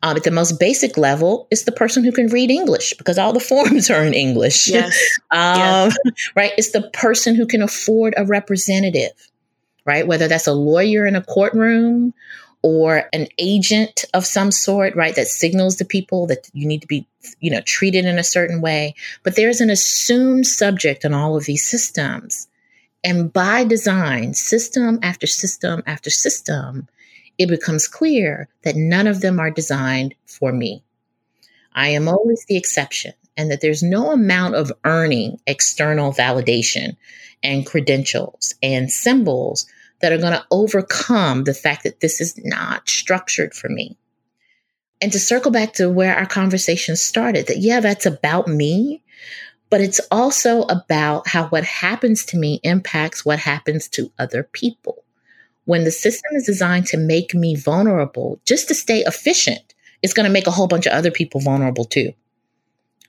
Um, 0.02 0.16
at 0.16 0.24
the 0.24 0.30
most 0.30 0.58
basic 0.58 0.96
level, 0.96 1.46
it's 1.50 1.64
the 1.64 1.72
person 1.72 2.04
who 2.04 2.12
can 2.12 2.28
read 2.28 2.50
English 2.50 2.94
because 2.94 3.18
all 3.18 3.32
the 3.32 3.40
forms 3.52 3.90
are 3.90 4.04
in 4.04 4.14
English. 4.14 4.68
Yes. 4.68 4.98
um, 5.30 5.58
yes. 5.58 5.96
Right? 6.34 6.52
It's 6.56 6.70
the 6.70 6.88
person 6.92 7.34
who 7.34 7.46
can 7.46 7.62
afford 7.62 8.14
a 8.16 8.24
representative, 8.24 9.12
right? 9.84 10.06
Whether 10.06 10.28
that's 10.28 10.46
a 10.46 10.52
lawyer 10.52 11.06
in 11.06 11.16
a 11.16 11.22
courtroom 11.22 12.14
or 12.62 13.04
an 13.12 13.28
agent 13.38 14.04
of 14.14 14.24
some 14.24 14.50
sort, 14.50 14.96
right, 14.96 15.14
that 15.16 15.26
signals 15.26 15.76
to 15.76 15.84
people 15.84 16.26
that 16.28 16.48
you 16.54 16.66
need 16.66 16.80
to 16.80 16.86
be, 16.86 17.06
you 17.40 17.50
know, 17.50 17.60
treated 17.60 18.06
in 18.06 18.18
a 18.18 18.24
certain 18.24 18.62
way. 18.62 18.94
But 19.22 19.36
there's 19.36 19.60
an 19.60 19.68
assumed 19.68 20.46
subject 20.46 21.04
in 21.04 21.12
all 21.12 21.36
of 21.36 21.44
these 21.44 21.68
systems. 21.68 22.48
And 23.04 23.30
by 23.30 23.64
design, 23.64 24.32
system 24.32 24.98
after 25.02 25.26
system 25.26 25.82
after 25.86 26.08
system, 26.08 26.88
it 27.36 27.48
becomes 27.48 27.86
clear 27.86 28.48
that 28.62 28.76
none 28.76 29.06
of 29.06 29.20
them 29.20 29.38
are 29.38 29.50
designed 29.50 30.14
for 30.24 30.50
me. 30.50 30.82
I 31.74 31.88
am 31.88 32.08
always 32.08 32.46
the 32.46 32.56
exception, 32.56 33.12
and 33.36 33.50
that 33.50 33.60
there's 33.60 33.82
no 33.82 34.12
amount 34.12 34.54
of 34.54 34.72
earning 34.84 35.38
external 35.46 36.12
validation 36.12 36.96
and 37.42 37.66
credentials 37.66 38.54
and 38.62 38.90
symbols 38.90 39.66
that 40.00 40.12
are 40.12 40.18
going 40.18 40.32
to 40.32 40.46
overcome 40.50 41.44
the 41.44 41.54
fact 41.54 41.84
that 41.84 42.00
this 42.00 42.20
is 42.20 42.38
not 42.44 42.88
structured 42.88 43.54
for 43.54 43.68
me. 43.68 43.96
And 45.00 45.12
to 45.12 45.18
circle 45.18 45.50
back 45.50 45.74
to 45.74 45.90
where 45.90 46.16
our 46.16 46.26
conversation 46.26 46.96
started, 46.96 47.46
that 47.46 47.58
yeah, 47.58 47.80
that's 47.80 48.06
about 48.06 48.48
me, 48.48 49.02
but 49.70 49.80
it's 49.80 50.00
also 50.10 50.62
about 50.62 51.26
how 51.26 51.48
what 51.48 51.64
happens 51.64 52.24
to 52.26 52.36
me 52.36 52.60
impacts 52.62 53.24
what 53.24 53.38
happens 53.38 53.88
to 53.88 54.10
other 54.18 54.42
people. 54.42 55.04
When 55.64 55.84
the 55.84 55.90
system 55.90 56.36
is 56.36 56.44
designed 56.44 56.86
to 56.88 56.96
make 56.96 57.34
me 57.34 57.56
vulnerable 57.56 58.40
just 58.44 58.68
to 58.68 58.74
stay 58.74 59.00
efficient, 59.00 59.74
it's 60.02 60.12
going 60.12 60.26
to 60.26 60.32
make 60.32 60.46
a 60.46 60.50
whole 60.50 60.68
bunch 60.68 60.86
of 60.86 60.92
other 60.92 61.10
people 61.10 61.40
vulnerable 61.40 61.84
too. 61.84 62.12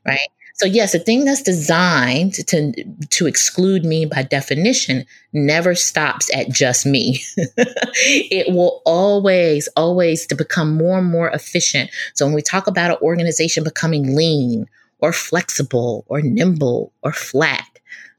Right? 0.05 0.19
So 0.57 0.65
yes, 0.65 0.95
a 0.95 0.99
thing 0.99 1.25
that's 1.25 1.41
designed 1.41 2.33
to 2.47 2.71
to 3.09 3.27
exclude 3.27 3.83
me 3.83 4.05
by 4.05 4.23
definition 4.23 5.05
never 5.33 5.75
stops 5.75 6.33
at 6.33 6.49
just 6.49 6.85
me. 6.85 7.21
it 7.35 8.53
will 8.53 8.81
always, 8.85 9.67
always 9.75 10.25
to 10.27 10.35
become 10.35 10.73
more 10.73 10.99
and 10.99 11.07
more 11.07 11.29
efficient. 11.29 11.89
So 12.13 12.25
when 12.25 12.33
we 12.33 12.41
talk 12.41 12.67
about 12.67 12.91
an 12.91 12.97
organization 13.01 13.65
becoming 13.65 14.15
lean 14.15 14.65
or 14.99 15.11
flexible 15.11 16.05
or 16.07 16.21
nimble 16.21 16.93
or 17.03 17.11
flat, 17.11 17.67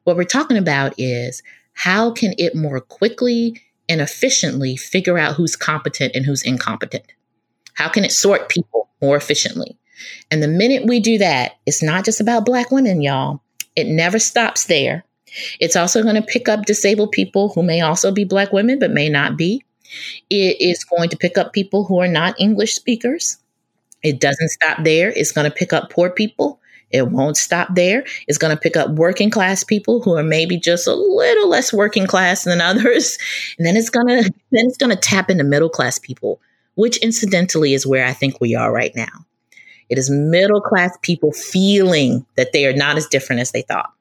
what 0.04 0.16
we're 0.16 0.24
talking 0.24 0.58
about 0.58 0.92
is 0.98 1.42
how 1.72 2.10
can 2.10 2.34
it 2.36 2.54
more 2.54 2.80
quickly 2.80 3.62
and 3.88 4.02
efficiently 4.02 4.76
figure 4.76 5.16
out 5.16 5.36
who's 5.36 5.56
competent 5.56 6.14
and 6.14 6.26
who's 6.26 6.42
incompetent? 6.42 7.04
How 7.72 7.88
can 7.88 8.04
it 8.04 8.12
sort 8.12 8.50
people 8.50 8.90
more 9.00 9.16
efficiently? 9.16 9.78
And 10.30 10.42
the 10.42 10.48
minute 10.48 10.86
we 10.86 11.00
do 11.00 11.18
that, 11.18 11.56
it's 11.66 11.82
not 11.82 12.04
just 12.04 12.20
about 12.20 12.44
Black 12.44 12.70
women, 12.70 13.00
y'all. 13.00 13.40
It 13.74 13.86
never 13.86 14.18
stops 14.18 14.64
there. 14.64 15.04
It's 15.60 15.76
also 15.76 16.02
going 16.02 16.14
to 16.14 16.22
pick 16.22 16.48
up 16.48 16.66
disabled 16.66 17.12
people 17.12 17.50
who 17.50 17.62
may 17.62 17.80
also 17.80 18.10
be 18.12 18.24
Black 18.24 18.52
women, 18.52 18.78
but 18.78 18.90
may 18.90 19.08
not 19.08 19.36
be. 19.36 19.62
It 20.30 20.60
is 20.60 20.84
going 20.84 21.10
to 21.10 21.16
pick 21.16 21.38
up 21.38 21.52
people 21.52 21.84
who 21.84 22.00
are 22.00 22.08
not 22.08 22.40
English 22.40 22.74
speakers. 22.74 23.38
It 24.02 24.20
doesn't 24.20 24.48
stop 24.48 24.84
there. 24.84 25.10
It's 25.10 25.32
going 25.32 25.48
to 25.48 25.56
pick 25.56 25.72
up 25.72 25.90
poor 25.90 26.10
people. 26.10 26.60
It 26.90 27.08
won't 27.08 27.36
stop 27.36 27.74
there. 27.74 28.04
It's 28.28 28.38
going 28.38 28.54
to 28.54 28.60
pick 28.60 28.76
up 28.76 28.90
working 28.90 29.30
class 29.30 29.64
people 29.64 30.00
who 30.00 30.14
are 30.16 30.22
maybe 30.22 30.58
just 30.58 30.86
a 30.86 30.94
little 30.94 31.48
less 31.48 31.72
working 31.72 32.06
class 32.06 32.44
than 32.44 32.60
others. 32.60 33.18
And 33.58 33.66
then 33.66 33.76
it's 33.76 33.90
going 33.90 34.06
to 34.06 34.22
then 34.52 34.66
it's 34.66 34.78
going 34.78 34.94
to 34.94 35.00
tap 35.00 35.28
into 35.30 35.44
middle 35.44 35.68
class 35.68 35.98
people, 35.98 36.40
which 36.76 36.96
incidentally 36.98 37.74
is 37.74 37.86
where 37.86 38.06
I 38.06 38.12
think 38.12 38.40
we 38.40 38.54
are 38.54 38.72
right 38.72 38.94
now. 38.94 39.25
It 39.88 39.98
is 39.98 40.10
middle 40.10 40.60
class 40.60 40.96
people 41.02 41.32
feeling 41.32 42.26
that 42.36 42.52
they 42.52 42.66
are 42.66 42.72
not 42.72 42.96
as 42.96 43.06
different 43.06 43.40
as 43.40 43.52
they 43.52 43.62
thought. 43.62 43.92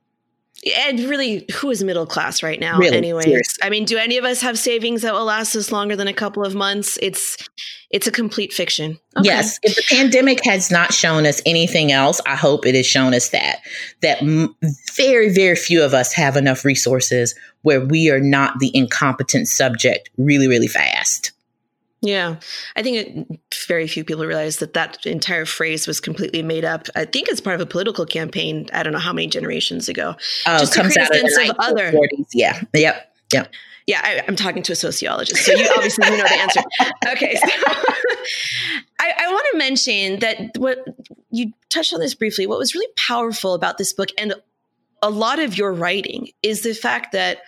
And 0.88 1.00
really, 1.02 1.46
who 1.54 1.70
is 1.70 1.84
middle 1.84 2.08
class 2.08 2.42
right 2.42 2.60
now? 2.60 2.80
Really, 2.80 2.98
anyways, 2.98 3.26
seriously. 3.26 3.62
I 3.62 3.70
mean, 3.70 3.86
do 3.86 3.98
any 3.98 4.18
of 4.18 4.26
us 4.26 4.42
have 4.42 4.58
savings 4.58 5.04
that 5.04 5.14
will 5.14 5.26
last 5.26 5.56
us 5.56 5.72
longer 5.72 5.96
than 5.96 6.08
a 6.08 6.14
couple 6.14 6.44
of 6.44 6.56
months? 6.56 6.98
It's 7.02 7.38
it's 7.92 8.08
a 8.08 8.12
complete 8.12 8.52
fiction. 8.52 8.98
Okay. 9.16 9.28
Yes, 9.28 9.60
if 9.62 9.76
the 9.76 9.84
pandemic 9.96 10.44
has 10.44 10.72
not 10.72 10.92
shown 10.92 11.28
us 11.28 11.40
anything 11.46 11.92
else, 11.92 12.20
I 12.26 12.36
hope 12.36 12.66
it 12.66 12.74
has 12.74 12.88
shown 12.88 13.14
us 13.14 13.30
that 13.30 13.60
that 14.02 14.22
m- 14.24 14.56
very 14.96 15.32
very 15.32 15.56
few 15.56 15.84
of 15.84 15.94
us 15.94 16.14
have 16.14 16.36
enough 16.36 16.66
resources 16.66 17.36
where 17.62 17.82
we 17.82 18.10
are 18.10 18.22
not 18.22 18.58
the 18.60 18.72
incompetent 18.76 19.48
subject 19.48 20.10
really 20.18 20.48
really 20.48 20.68
fast. 20.68 21.32
Yeah, 22.06 22.36
I 22.76 22.84
think 22.84 22.98
it, 22.98 23.40
very 23.68 23.88
few 23.88 24.04
people 24.04 24.26
realize 24.26 24.58
that 24.58 24.74
that 24.74 25.06
entire 25.06 25.46
phrase 25.46 25.88
was 25.88 26.00
completely 26.00 26.44
made 26.44 26.64
up. 26.64 26.88
I 26.96 27.06
think 27.06 27.30
it's 27.30 27.42
part 27.42 27.56
of 27.56 27.62
a 27.62 27.66
political 27.66 28.06
campaign. 28.06 28.70
I 28.74 28.84
don't 28.84 28.94
know 28.94 29.00
how 29.00 29.12
many 29.12 29.28
generations 29.28 29.90
ago. 29.90 30.16
Oh, 30.46 30.60
Just 30.60 30.76
comes 30.76 30.96
out 30.98 31.08
of 31.16 31.22
the 31.22 31.48
of 31.50 31.56
other. 31.60 31.92
40s. 31.92 32.28
Yeah. 32.34 32.62
Yep. 32.74 33.12
Yep. 33.34 33.54
Yeah, 33.88 34.02
I, 34.04 34.24
am 34.28 34.36
talking 34.36 34.64
to 34.64 34.74
a 34.74 34.76
sociologist, 34.76 35.46
so 35.46 35.52
you 35.52 35.70
obviously 35.76 36.06
you 36.08 36.18
know 36.18 36.24
the 36.24 36.40
answer. 36.40 36.62
Okay, 37.08 37.36
so 37.36 37.48
I, 39.00 39.14
I 39.20 39.32
want 39.32 39.46
to 39.52 39.58
mention 39.60 40.20
that 40.20 40.58
what 40.58 40.84
you 41.30 41.54
touched 41.70 41.94
on 41.94 42.00
this 42.00 42.16
briefly. 42.16 42.48
What 42.48 42.58
was 42.58 42.74
really 42.74 42.92
powerful 42.98 43.54
about 43.54 43.78
this 43.78 43.94
book 43.94 44.10
and 44.18 44.34
a 45.04 45.10
lot 45.12 45.38
of 45.38 45.56
your 45.56 45.72
writing 45.72 46.30
is 46.42 46.62
the 46.62 46.74
fact 46.74 47.12
that 47.12 47.42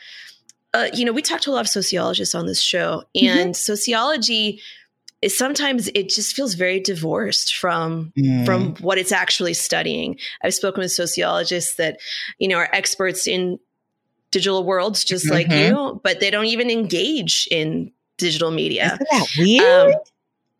uh, 0.74 0.88
you 0.94 1.06
know, 1.06 1.12
we 1.12 1.22
talked 1.22 1.44
to 1.44 1.50
a 1.50 1.54
lot 1.54 1.62
of 1.62 1.70
sociologists 1.70 2.36
on 2.36 2.46
this 2.46 2.62
show, 2.62 3.04
mm-hmm. 3.16 3.28
and 3.28 3.40
mm-hmm. 3.50 3.54
sociology 3.54 4.62
is 5.22 5.36
sometimes 5.36 5.90
it 5.96 6.10
just 6.10 6.36
feels 6.36 6.54
very 6.54 6.80
divorced 6.80 7.56
from 7.56 8.14
mm. 8.18 8.46
from 8.46 8.76
what 8.76 8.98
it's 8.98 9.12
actually 9.12 9.54
studying. 9.54 10.18
I've 10.44 10.54
spoken 10.54 10.82
with 10.82 10.92
sociologists 10.92 11.76
that 11.76 12.00
you 12.38 12.48
know 12.48 12.58
are 12.58 12.70
experts 12.72 13.28
in 13.28 13.60
digital 14.32 14.64
worlds 14.64 15.04
just 15.04 15.26
mm-hmm. 15.26 15.34
like 15.34 15.52
you, 15.52 16.02
but 16.04 16.20
they 16.20 16.30
don't 16.30 16.46
even 16.46 16.70
engage 16.70 17.48
in 17.50 17.92
digital 18.18 18.52
media. 18.52 18.86
Isn't 18.94 19.08
that 19.12 19.28
weird? 19.38 19.96
Um, 19.96 20.02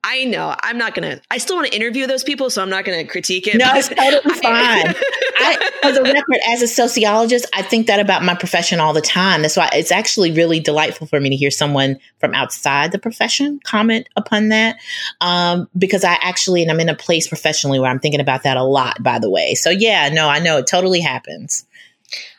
I 0.04 0.24
know. 0.26 0.56
I'm 0.64 0.78
not 0.78 0.96
gonna. 0.96 1.20
I 1.32 1.38
still 1.38 1.58
want 1.58 1.68
to 1.68 1.76
interview 1.76 2.08
those 2.08 2.24
people, 2.24 2.50
so 2.50 2.62
I'm 2.62 2.70
not 2.70 2.86
gonna 2.86 3.06
critique 3.06 3.48
it. 3.48 3.58
No, 3.58 3.70
it's 3.74 3.90
totally 3.90 4.34
fine. 4.42 4.96
I, 5.40 5.72
as 5.84 5.98
a 5.98 6.04
record, 6.04 6.38
as 6.48 6.62
a 6.62 6.68
sociologist, 6.68 7.46
I 7.54 7.62
think 7.62 7.88
that 7.88 8.00
about 8.00 8.24
my 8.24 8.36
profession 8.36 8.80
all 8.80 8.94
the 8.94 9.02
time. 9.02 9.42
That's 9.42 9.58
why 9.58 9.70
it's 9.74 9.92
actually 9.92 10.32
really 10.32 10.60
delightful 10.60 11.08
for 11.08 11.20
me 11.20 11.30
to 11.30 11.36
hear 11.36 11.52
someone 11.52 11.98
from 12.20 12.34
outside 12.34 12.92
the 12.92 13.00
profession 13.00 13.60
comment 13.64 14.08
upon 14.16 14.50
that, 14.50 14.78
um, 15.20 15.68
because 15.78 16.04
I 16.04 16.18
actually, 16.22 16.62
and 16.62 16.72
I'm 16.72 16.80
in 16.80 16.90
a 16.90 16.96
place 16.96 17.28
professionally 17.28 17.80
where 17.80 17.92
I'm 17.92 18.00
thinking 18.00 18.22
about 18.22 18.44
that 18.44 18.58
a 18.58 18.64
lot. 18.64 19.02
By 19.04 19.20
the 19.20 19.30
way, 19.30 19.56
so 19.56 19.70
yeah, 19.70 20.10
no, 20.10 20.30
I 20.30 20.40
know 20.40 20.58
it 20.58 20.68
totally 20.68 21.02
happens 21.02 21.66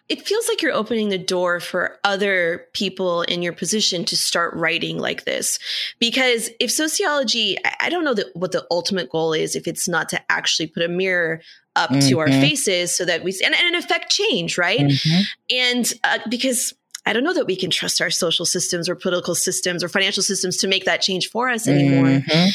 it 0.08 0.26
feels 0.26 0.48
like 0.48 0.62
you're 0.62 0.72
opening 0.72 1.10
the 1.10 1.18
door 1.18 1.60
for 1.60 1.98
other 2.02 2.66
people 2.72 3.22
in 3.22 3.42
your 3.42 3.52
position 3.52 4.04
to 4.06 4.16
start 4.16 4.54
writing 4.54 4.98
like 4.98 5.24
this. 5.24 5.58
Because 5.98 6.50
if 6.60 6.70
sociology, 6.70 7.58
I 7.80 7.90
don't 7.90 8.04
know 8.04 8.14
that 8.14 8.34
what 8.34 8.52
the 8.52 8.66
ultimate 8.70 9.10
goal 9.10 9.34
is, 9.34 9.54
if 9.54 9.66
it's 9.66 9.86
not 9.86 10.08
to 10.10 10.32
actually 10.32 10.68
put 10.68 10.82
a 10.82 10.88
mirror 10.88 11.40
up 11.76 11.90
mm-hmm. 11.90 12.08
to 12.08 12.18
our 12.20 12.28
mm-hmm. 12.28 12.40
faces 12.40 12.96
so 12.96 13.04
that 13.04 13.22
we, 13.22 13.38
and, 13.44 13.54
and 13.54 13.76
affect 13.76 14.10
change, 14.10 14.56
right? 14.56 14.80
Mm-hmm. 14.80 15.20
And 15.50 15.92
uh, 16.04 16.18
because 16.30 16.72
I 17.04 17.12
don't 17.12 17.24
know 17.24 17.34
that 17.34 17.46
we 17.46 17.56
can 17.56 17.70
trust 17.70 18.00
our 18.00 18.10
social 18.10 18.46
systems 18.46 18.88
or 18.88 18.94
political 18.94 19.34
systems 19.34 19.84
or 19.84 19.88
financial 19.88 20.22
systems 20.22 20.56
to 20.58 20.68
make 20.68 20.86
that 20.86 21.02
change 21.02 21.28
for 21.28 21.48
us 21.48 21.68
anymore. 21.68 22.20
Mm-hmm. 22.20 22.48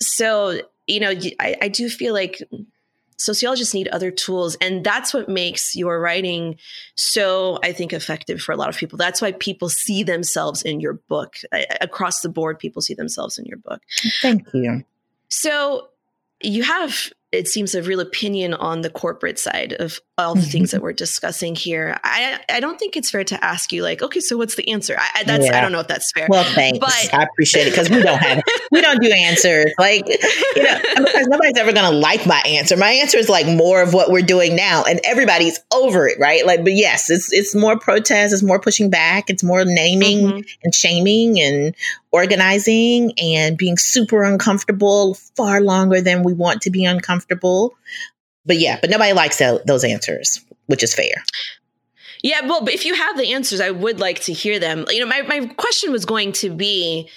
So, 0.00 0.60
you 0.86 1.00
know, 1.00 1.12
I, 1.38 1.56
I 1.62 1.68
do 1.68 1.88
feel 1.88 2.14
like 2.14 2.42
sociologists 3.18 3.74
need 3.74 3.88
other 3.88 4.10
tools 4.10 4.56
and 4.60 4.84
that's 4.84 5.12
what 5.12 5.28
makes 5.28 5.74
your 5.76 6.00
writing 6.00 6.56
so 6.94 7.58
i 7.62 7.72
think 7.72 7.92
effective 7.92 8.40
for 8.40 8.52
a 8.52 8.56
lot 8.56 8.68
of 8.68 8.76
people. 8.76 8.96
That's 8.96 9.20
why 9.20 9.32
people 9.32 9.68
see 9.68 10.02
themselves 10.02 10.62
in 10.62 10.80
your 10.80 10.94
book. 10.94 11.36
Across 11.80 12.20
the 12.20 12.28
board 12.28 12.58
people 12.58 12.82
see 12.82 12.94
themselves 12.94 13.38
in 13.38 13.44
your 13.44 13.58
book. 13.58 13.82
Thank 14.22 14.46
you. 14.54 14.84
So 15.28 15.88
you 16.42 16.62
have 16.62 17.12
it 17.30 17.46
seems 17.46 17.74
a 17.74 17.82
real 17.82 18.00
opinion 18.00 18.54
on 18.54 18.80
the 18.80 18.88
corporate 18.88 19.38
side 19.38 19.74
of 19.74 20.00
all 20.16 20.34
the 20.34 20.40
mm-hmm. 20.40 20.50
things 20.50 20.70
that 20.70 20.80
we're 20.80 20.94
discussing 20.94 21.54
here. 21.54 21.98
I 22.02 22.40
I 22.48 22.60
don't 22.60 22.78
think 22.78 22.96
it's 22.96 23.10
fair 23.10 23.22
to 23.24 23.44
ask 23.44 23.70
you 23.70 23.82
like, 23.82 24.02
okay, 24.02 24.20
so 24.20 24.36
what's 24.36 24.54
the 24.54 24.68
answer? 24.70 24.96
I, 24.98 25.24
that's 25.24 25.44
yeah. 25.44 25.56
I 25.56 25.60
don't 25.60 25.70
know 25.70 25.80
if 25.80 25.88
that's 25.88 26.10
fair. 26.12 26.26
Well, 26.28 26.44
thanks. 26.54 26.78
But 26.78 27.10
I 27.12 27.24
appreciate 27.24 27.66
it 27.66 27.70
because 27.70 27.90
we 27.90 28.02
don't 28.02 28.18
have 28.18 28.42
we 28.72 28.80
don't 28.80 29.00
do 29.00 29.10
answers 29.10 29.72
like 29.78 30.06
you 30.08 30.62
know 30.62 30.78
because 30.96 31.26
nobody's 31.28 31.58
ever 31.58 31.72
gonna 31.72 31.96
like 31.96 32.26
my 32.26 32.40
answer. 32.46 32.76
My 32.76 32.90
answer 32.92 33.18
is 33.18 33.28
like 33.28 33.46
more 33.46 33.82
of 33.82 33.92
what 33.92 34.10
we're 34.10 34.22
doing 34.22 34.56
now, 34.56 34.84
and 34.84 34.98
everybody's 35.04 35.60
over 35.72 36.08
it, 36.08 36.18
right? 36.18 36.46
Like, 36.46 36.64
but 36.64 36.72
yes, 36.72 37.10
it's 37.10 37.32
it's 37.32 37.54
more 37.54 37.78
protest, 37.78 38.32
it's 38.32 38.42
more 38.42 38.58
pushing 38.58 38.88
back, 38.88 39.28
it's 39.28 39.44
more 39.44 39.64
naming 39.66 40.18
mm-hmm. 40.26 40.40
and 40.64 40.74
shaming 40.74 41.38
and 41.40 41.74
organizing 42.10 43.12
and 43.18 43.56
being 43.56 43.76
super 43.76 44.22
uncomfortable 44.22 45.14
far 45.36 45.60
longer 45.60 46.00
than 46.00 46.22
we 46.22 46.32
want 46.32 46.62
to 46.62 46.70
be 46.70 46.84
uncomfortable. 46.84 47.74
But 48.46 48.58
yeah, 48.58 48.78
but 48.80 48.90
nobody 48.90 49.12
likes 49.12 49.38
those 49.38 49.84
answers, 49.84 50.44
which 50.66 50.82
is 50.82 50.94
fair. 50.94 51.22
Yeah, 52.22 52.46
well, 52.46 52.64
but 52.64 52.74
if 52.74 52.84
you 52.84 52.94
have 52.94 53.16
the 53.16 53.32
answers, 53.32 53.60
I 53.60 53.70
would 53.70 54.00
like 54.00 54.20
to 54.20 54.32
hear 54.32 54.58
them. 54.58 54.86
You 54.90 55.00
know, 55.00 55.06
my, 55.06 55.22
my 55.22 55.46
question 55.54 55.92
was 55.92 56.04
going 56.04 56.32
to 56.32 56.50
be 56.50 57.08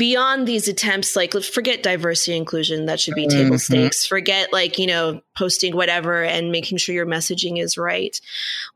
beyond 0.00 0.48
these 0.48 0.66
attempts, 0.66 1.14
like 1.14 1.34
forget 1.34 1.82
diversity 1.82 2.34
inclusion, 2.34 2.86
that 2.86 2.98
should 2.98 3.14
be 3.14 3.26
mm-hmm. 3.26 3.38
table 3.38 3.58
stakes. 3.58 4.06
Forget 4.06 4.50
like, 4.50 4.78
you 4.78 4.86
know, 4.86 5.20
posting 5.36 5.76
whatever 5.76 6.24
and 6.24 6.50
making 6.50 6.78
sure 6.78 6.94
your 6.94 7.04
messaging 7.04 7.60
is 7.60 7.76
right. 7.76 8.18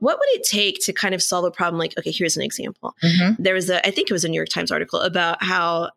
What 0.00 0.18
would 0.18 0.28
it 0.38 0.44
take 0.44 0.84
to 0.84 0.92
kind 0.92 1.14
of 1.14 1.22
solve 1.22 1.46
a 1.46 1.50
problem? 1.50 1.78
Like, 1.78 1.94
okay, 1.98 2.10
here's 2.10 2.36
an 2.36 2.42
example. 2.42 2.94
Mm-hmm. 3.02 3.42
There 3.42 3.54
was 3.54 3.70
a, 3.70 3.84
I 3.86 3.90
think 3.90 4.10
it 4.10 4.12
was 4.12 4.26
a 4.26 4.28
New 4.28 4.36
York 4.36 4.50
Times 4.50 4.70
article 4.70 5.00
about 5.00 5.42
how 5.42 5.92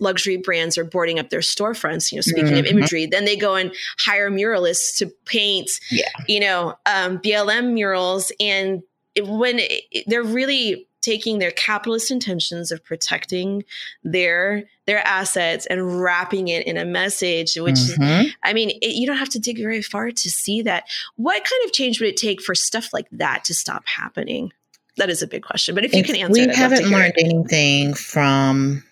luxury 0.00 0.36
brands 0.36 0.76
are 0.76 0.84
boarding 0.84 1.18
up 1.18 1.30
their 1.30 1.40
storefronts 1.40 2.12
you 2.12 2.16
know 2.16 2.22
speaking 2.22 2.52
mm-hmm. 2.52 2.58
of 2.58 2.66
imagery 2.66 3.06
then 3.06 3.24
they 3.24 3.34
go 3.34 3.56
and 3.56 3.74
hire 3.98 4.30
muralists 4.30 4.96
to 4.96 5.12
paint 5.24 5.68
yeah. 5.90 6.06
you 6.28 6.38
know 6.38 6.76
um, 6.86 7.18
blm 7.18 7.72
murals 7.72 8.30
and 8.38 8.84
when 9.20 9.58
it, 9.58 10.04
they're 10.06 10.22
really 10.22 10.87
taking 11.00 11.38
their 11.38 11.50
capitalist 11.50 12.10
intentions 12.10 12.70
of 12.70 12.84
protecting 12.84 13.64
their 14.02 14.64
their 14.86 15.06
assets 15.06 15.66
and 15.66 16.00
wrapping 16.00 16.48
it 16.48 16.66
in 16.66 16.76
a 16.76 16.84
message 16.84 17.56
which 17.56 17.76
mm-hmm. 17.76 18.28
i 18.42 18.52
mean 18.52 18.70
it, 18.82 18.94
you 18.94 19.06
don't 19.06 19.18
have 19.18 19.28
to 19.28 19.38
dig 19.38 19.58
very 19.58 19.82
far 19.82 20.10
to 20.10 20.30
see 20.30 20.62
that. 20.62 20.84
What 21.16 21.34
kind 21.44 21.64
of 21.64 21.72
change 21.72 22.00
would 22.00 22.08
it 22.08 22.16
take 22.16 22.42
for 22.42 22.54
stuff 22.54 22.92
like 22.92 23.06
that 23.12 23.44
to 23.44 23.54
stop 23.54 23.84
happening? 23.86 24.52
That 24.96 25.10
is 25.10 25.22
a 25.22 25.26
big 25.26 25.42
question 25.42 25.74
but 25.74 25.84
if, 25.84 25.92
if 25.92 25.96
you 25.96 26.04
can 26.04 26.16
answer 26.16 26.46
we 26.46 26.54
haven't 26.54 26.90
learned 26.90 27.14
anything 27.18 27.94
from 27.94 28.82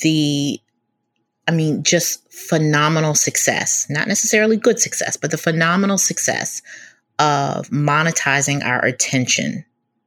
the 0.00 0.60
I 1.46 1.50
mean, 1.50 1.82
just 1.82 2.32
phenomenal 2.32 3.14
success, 3.14 3.86
not 3.90 4.08
necessarily 4.08 4.56
good 4.56 4.80
success, 4.80 5.16
but 5.16 5.30
the 5.30 5.36
phenomenal 5.36 5.98
success 5.98 6.62
of 7.18 7.68
monetizing 7.68 8.64
our 8.64 8.82
attention 8.84 9.64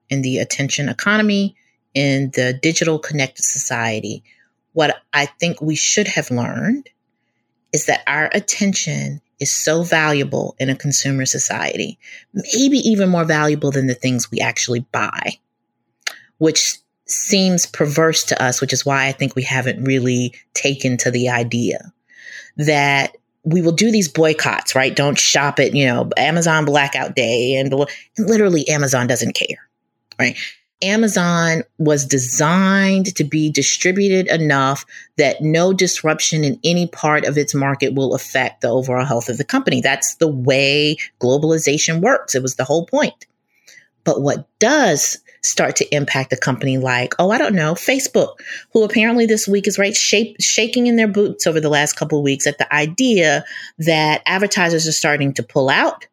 in 0.09 0.21
the 0.21 0.37
attention 0.37 0.89
economy, 0.89 1.55
in 1.93 2.31
the 2.35 2.53
digital 2.53 2.99
connected 2.99 3.43
society, 3.43 4.23
what 4.73 5.01
I 5.13 5.25
think 5.25 5.61
we 5.61 5.75
should 5.75 6.07
have 6.07 6.29
learned 6.29 6.89
is 7.73 7.87
that 7.87 8.03
our 8.07 8.29
attention 8.33 9.21
is 9.39 9.51
so 9.51 9.83
valuable 9.83 10.55
in 10.59 10.69
a 10.69 10.75
consumer 10.75 11.25
society, 11.25 11.97
maybe 12.33 12.77
even 12.77 13.09
more 13.09 13.25
valuable 13.25 13.71
than 13.71 13.87
the 13.87 13.93
things 13.93 14.31
we 14.31 14.39
actually 14.39 14.81
buy, 14.91 15.33
which 16.37 16.77
seems 17.05 17.65
perverse 17.65 18.23
to 18.25 18.41
us, 18.41 18.61
which 18.61 18.73
is 18.73 18.85
why 18.85 19.07
I 19.07 19.11
think 19.11 19.35
we 19.35 19.43
haven't 19.43 19.83
really 19.83 20.35
taken 20.53 20.97
to 20.97 21.11
the 21.11 21.29
idea 21.29 21.91
that 22.57 23.17
we 23.43 23.61
will 23.61 23.71
do 23.71 23.91
these 23.91 24.09
boycotts, 24.09 24.75
right? 24.75 24.95
Don't 24.95 25.17
shop 25.17 25.59
at, 25.59 25.73
you 25.73 25.85
know, 25.85 26.09
Amazon 26.17 26.65
Blackout 26.65 27.15
Day. 27.15 27.55
And, 27.55 27.71
and 27.71 28.29
literally, 28.29 28.67
Amazon 28.67 29.07
doesn't 29.07 29.35
care 29.35 29.66
right? 30.19 30.37
Amazon 30.81 31.63
was 31.79 32.05
designed 32.05 33.15
to 33.15 33.23
be 33.23 33.49
distributed 33.51 34.27
enough 34.27 34.85
that 35.17 35.41
no 35.41 35.73
disruption 35.73 36.43
in 36.43 36.59
any 36.63 36.87
part 36.87 37.25
of 37.25 37.37
its 37.37 37.55
market 37.55 37.95
will 37.95 38.13
affect 38.13 38.61
the 38.61 38.69
overall 38.69 39.05
health 39.05 39.27
of 39.27 39.39
the 39.39 39.43
company. 39.43 39.81
That's 39.81 40.15
the 40.15 40.27
way 40.27 40.97
globalization 41.19 42.01
works. 42.01 42.35
It 42.35 42.43
was 42.43 42.55
the 42.55 42.63
whole 42.63 42.85
point. 42.85 43.25
But 44.03 44.21
what 44.21 44.47
does 44.59 45.17
start 45.41 45.75
to 45.77 45.95
impact 45.95 46.31
a 46.33 46.37
company 46.37 46.77
like, 46.77 47.15
oh, 47.19 47.31
I 47.31 47.37
don't 47.37 47.55
know, 47.55 47.73
Facebook, 47.73 48.35
who 48.71 48.83
apparently 48.83 49.25
this 49.25 49.47
week 49.47 49.67
is 49.67 49.79
right 49.79 49.95
shape, 49.95 50.37
shaking 50.39 50.87
in 50.87 50.95
their 50.95 51.07
boots 51.07 51.47
over 51.47 51.59
the 51.59 51.69
last 51.69 51.93
couple 51.93 52.19
of 52.19 52.23
weeks 52.23 52.45
at 52.45 52.57
the 52.57 52.73
idea 52.73 53.43
that 53.79 54.21
advertisers 54.25 54.87
are 54.87 54.93
starting 54.93 55.33
to 55.33 55.43
pull 55.43 55.69
out 55.69 56.05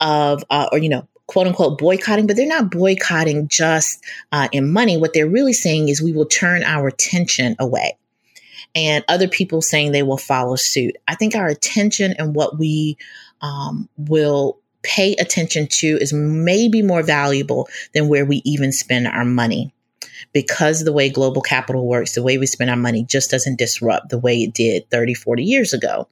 of, 0.00 0.44
uh, 0.50 0.68
or, 0.72 0.78
you 0.78 0.88
know, 0.88 1.06
quote 1.32 1.46
unquote 1.46 1.78
boycotting, 1.78 2.26
but 2.26 2.36
they're 2.36 2.46
not 2.46 2.70
boycotting 2.70 3.48
just 3.48 4.04
uh, 4.32 4.48
in 4.52 4.70
money. 4.70 4.98
What 4.98 5.14
they're 5.14 5.26
really 5.26 5.54
saying 5.54 5.88
is 5.88 6.02
we 6.02 6.12
will 6.12 6.26
turn 6.26 6.62
our 6.62 6.88
attention 6.88 7.56
away. 7.58 7.96
And 8.74 9.02
other 9.08 9.28
people 9.28 9.62
saying 9.62 9.92
they 9.92 10.02
will 10.02 10.18
follow 10.18 10.56
suit. 10.56 10.96
I 11.08 11.14
think 11.14 11.34
our 11.34 11.46
attention 11.46 12.14
and 12.18 12.34
what 12.34 12.58
we 12.58 12.98
um, 13.40 13.88
will 13.96 14.58
pay 14.82 15.14
attention 15.14 15.68
to 15.68 15.86
is 15.86 16.12
maybe 16.12 16.82
more 16.82 17.02
valuable 17.02 17.66
than 17.94 18.08
where 18.08 18.26
we 18.26 18.42
even 18.44 18.70
spend 18.70 19.06
our 19.06 19.24
money 19.24 19.72
because 20.32 20.84
the 20.84 20.92
way 20.92 21.08
global 21.08 21.42
capital 21.42 21.86
works, 21.86 22.14
the 22.14 22.22
way 22.22 22.38
we 22.38 22.46
spend 22.46 22.70
our 22.70 22.76
money 22.76 23.04
just 23.04 23.30
doesn't 23.30 23.58
disrupt 23.58 24.08
the 24.08 24.18
way 24.18 24.42
it 24.42 24.54
did 24.54 24.88
30, 24.90 25.14
40 25.14 25.44
years 25.44 25.72
ago. 25.72 26.08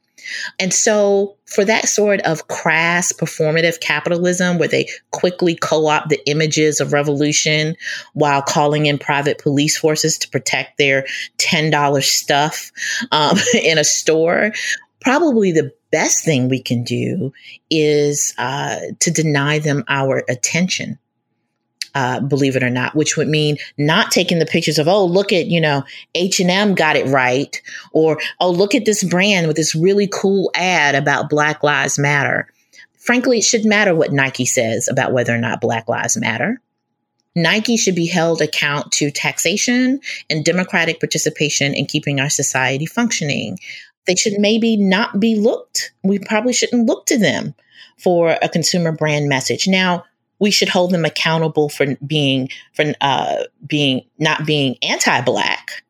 And 0.58 0.72
so, 0.72 1.36
for 1.46 1.64
that 1.64 1.88
sort 1.88 2.20
of 2.20 2.48
crass 2.48 3.12
performative 3.12 3.80
capitalism 3.80 4.58
where 4.58 4.68
they 4.68 4.88
quickly 5.10 5.54
co 5.54 5.86
opt 5.86 6.08
the 6.08 6.20
images 6.28 6.80
of 6.80 6.92
revolution 6.92 7.74
while 8.12 8.42
calling 8.42 8.86
in 8.86 8.98
private 8.98 9.38
police 9.38 9.78
forces 9.78 10.18
to 10.18 10.28
protect 10.28 10.78
their 10.78 11.06
$10 11.38 12.02
stuff 12.02 12.70
um, 13.12 13.38
in 13.62 13.78
a 13.78 13.84
store, 13.84 14.52
probably 15.00 15.52
the 15.52 15.72
best 15.90 16.24
thing 16.24 16.48
we 16.48 16.62
can 16.62 16.84
do 16.84 17.32
is 17.70 18.34
uh, 18.38 18.78
to 19.00 19.10
deny 19.10 19.58
them 19.58 19.84
our 19.88 20.22
attention 20.28 20.98
uh, 21.94 22.20
believe 22.20 22.56
it 22.56 22.62
or 22.62 22.70
not, 22.70 22.94
which 22.94 23.16
would 23.16 23.28
mean 23.28 23.56
not 23.78 24.10
taking 24.10 24.38
the 24.38 24.46
pictures 24.46 24.78
of, 24.78 24.88
oh, 24.88 25.04
look 25.04 25.32
at, 25.32 25.46
you 25.46 25.60
know, 25.60 25.84
H&M 26.14 26.74
got 26.74 26.96
it 26.96 27.06
right. 27.06 27.60
Or, 27.92 28.18
oh, 28.40 28.50
look 28.50 28.74
at 28.74 28.84
this 28.84 29.04
brand 29.04 29.46
with 29.46 29.56
this 29.56 29.74
really 29.74 30.08
cool 30.08 30.50
ad 30.54 30.94
about 30.94 31.30
Black 31.30 31.62
Lives 31.62 31.98
Matter. 31.98 32.48
Frankly, 32.98 33.38
it 33.38 33.44
shouldn't 33.44 33.68
matter 33.68 33.94
what 33.94 34.12
Nike 34.12 34.44
says 34.44 34.88
about 34.88 35.12
whether 35.12 35.34
or 35.34 35.38
not 35.38 35.60
Black 35.60 35.88
Lives 35.88 36.16
Matter. 36.16 36.60
Nike 37.34 37.76
should 37.76 37.94
be 37.94 38.06
held 38.06 38.42
account 38.42 38.92
to 38.92 39.10
taxation 39.10 40.00
and 40.28 40.44
democratic 40.44 41.00
participation 41.00 41.74
in 41.74 41.86
keeping 41.86 42.20
our 42.20 42.28
society 42.28 42.86
functioning. 42.86 43.58
They 44.06 44.16
should 44.16 44.38
maybe 44.38 44.76
not 44.76 45.20
be 45.20 45.36
looked. 45.36 45.92
We 46.02 46.18
probably 46.18 46.52
shouldn't 46.52 46.86
look 46.86 47.06
to 47.06 47.18
them 47.18 47.54
for 47.98 48.36
a 48.42 48.48
consumer 48.48 48.92
brand 48.92 49.28
message. 49.28 49.68
Now, 49.68 50.04
we 50.40 50.50
should 50.50 50.68
hold 50.68 50.90
them 50.90 51.04
accountable 51.04 51.68
for 51.68 51.94
being 52.06 52.48
for 52.72 52.92
uh, 53.00 53.44
being 53.66 54.02
not 54.18 54.46
being 54.46 54.76
anti-black, 54.82 55.84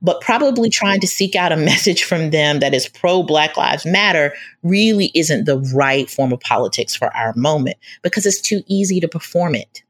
but 0.00 0.20
probably 0.20 0.70
trying 0.70 1.00
to 1.00 1.06
seek 1.06 1.34
out 1.34 1.52
a 1.52 1.56
message 1.72 2.04
from 2.04 2.30
them 2.30 2.60
that 2.60 2.74
is 2.74 2.88
pro 2.88 3.22
Black 3.22 3.56
Lives 3.56 3.84
Matter 3.84 4.32
really 4.62 5.10
isn't 5.14 5.46
the 5.46 5.58
right 5.74 6.08
form 6.08 6.32
of 6.32 6.40
politics 6.40 6.94
for 6.94 7.14
our 7.16 7.34
moment 7.34 7.78
because 8.02 8.26
it's 8.26 8.40
too 8.40 8.62
easy 8.68 9.00
to 9.00 9.08
perform 9.08 9.54
it 9.54 9.82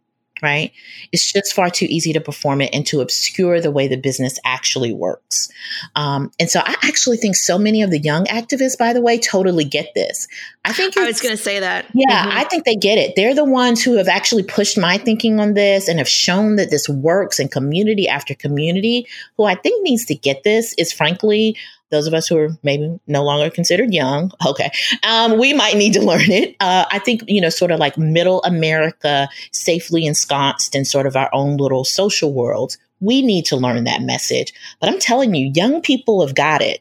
right? 0.43 0.73
It's 1.13 1.33
just 1.33 1.55
far 1.55 1.71
too 1.71 1.87
easy 1.89 2.13
to 2.13 2.21
perform 2.21 2.61
it 2.61 2.75
and 2.75 2.87
to 2.87 3.01
obscure 3.01 3.61
the 3.61 3.71
way 3.71 3.89
the 3.89 3.97
business 3.97 4.39
actually 4.45 4.93
works. 4.93 5.49
Um, 5.95 6.31
and 6.39 6.51
so 6.51 6.61
I 6.61 6.75
actually 6.83 7.17
think 7.17 7.37
so 7.37 7.59
many 7.59 7.83
of 7.83 7.91
the 7.91 7.99
young 7.99 8.27
activists, 8.27 8.79
by 8.79 8.93
the 8.93 9.01
way, 9.01 9.19
totally 9.19 9.65
get 9.65 9.93
this. 9.95 10.29
I 10.65 10.73
think 10.73 10.97
I 10.97 11.05
was 11.05 11.21
going 11.21 11.37
to 11.37 11.43
say 11.43 11.61
that. 11.61 11.87
Yeah, 11.95 12.27
mm-hmm. 12.27 12.39
I 12.39 12.45
think 12.45 12.65
they 12.65 12.77
get 12.77 12.99
it. 12.99 13.15
They're 13.17 13.35
the 13.35 13.45
ones 13.45 13.83
who 13.83 13.97
have 13.97 14.09
actually 14.09 14.43
pushed 14.43 14.77
my 14.77 14.99
thinking 14.99 15.41
on 15.41 15.55
this 15.55 15.89
and 15.89 15.99
have 15.99 16.09
shown 16.09 16.57
that 16.57 16.71
this 16.71 16.89
works 16.89 17.39
in 17.39 17.49
community 17.49 18.09
after 18.09 18.35
community. 18.35 19.07
Who 19.37 19.45
I 19.45 19.55
think 19.55 19.83
needs 19.83 20.05
to 20.07 20.15
get 20.15 20.43
this 20.43 20.75
is 20.79 20.93
frankly 20.93 21.57
those 21.91 22.07
of 22.07 22.15
us 22.15 22.27
who 22.27 22.37
are 22.37 22.49
maybe 22.63 22.99
no 23.07 23.25
longer 23.25 23.51
considered 23.51 23.93
young, 23.93 24.33
okay, 24.47 24.71
um, 25.03 25.39
we 25.39 25.53
might 25.53 25.77
need 25.77 25.93
to 25.95 26.01
learn 26.05 26.31
it. 26.31 26.57
Uh, 26.61 26.85
I 26.91 26.99
think, 26.99 27.23
you 27.27 27.41
know, 27.41 27.49
sort 27.49 27.71
of 27.71 27.81
like 27.81 27.99
middle 27.99 28.43
America, 28.43 29.29
safely 29.53 30.07
ensconced 30.07 30.75
in 30.75 30.85
sort 30.85 31.07
of 31.07 31.17
our 31.17 31.31
own 31.33 31.57
little 31.57 31.85
social 31.85 32.33
worlds, 32.33 32.79
we 33.01 33.23
need 33.23 33.45
to 33.47 33.57
learn 33.57 33.85
that 33.85 34.03
message. 34.03 34.53
But 34.81 34.89
I'm 34.89 34.99
telling 34.99 35.35
you, 35.35 35.53
young 35.55 35.83
people 35.83 36.25
have 36.27 36.35
got 36.35 36.63
it. 36.63 36.81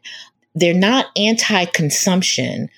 They're 0.54 0.74
not 0.74 1.08
anti 1.18 1.66
consumption, 1.66 2.70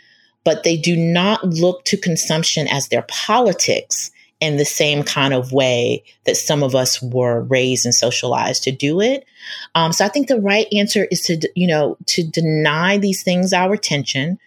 but 0.43 0.63
they 0.63 0.77
do 0.77 0.95
not 0.95 1.43
look 1.43 1.83
to 1.85 1.97
consumption 1.97 2.67
as 2.67 2.87
their 2.87 3.03
politics 3.03 4.11
in 4.39 4.57
the 4.57 4.65
same 4.65 5.03
kind 5.03 5.33
of 5.33 5.51
way 5.51 6.03
that 6.25 6.37
some 6.37 6.61
of 6.61 6.75
us 6.75 7.01
were 7.01 7.41
raised 7.41 7.85
and 7.85 7.95
socialized 7.95 8.63
to 8.63 8.71
do 8.71 9.01
it. 9.01 9.25
Um, 9.73 9.91
so 9.91 10.05
I 10.05 10.09
think 10.09 10.27
the 10.27 10.39
right 10.39 10.67
answer 10.71 11.07
is 11.09 11.21
to, 11.21 11.49
you 11.55 11.65
know, 11.65 11.97
to 12.07 12.23
deny 12.23 12.97
these 12.97 13.23
things 13.23 13.51
our 13.51 13.73
attention, 13.73 14.37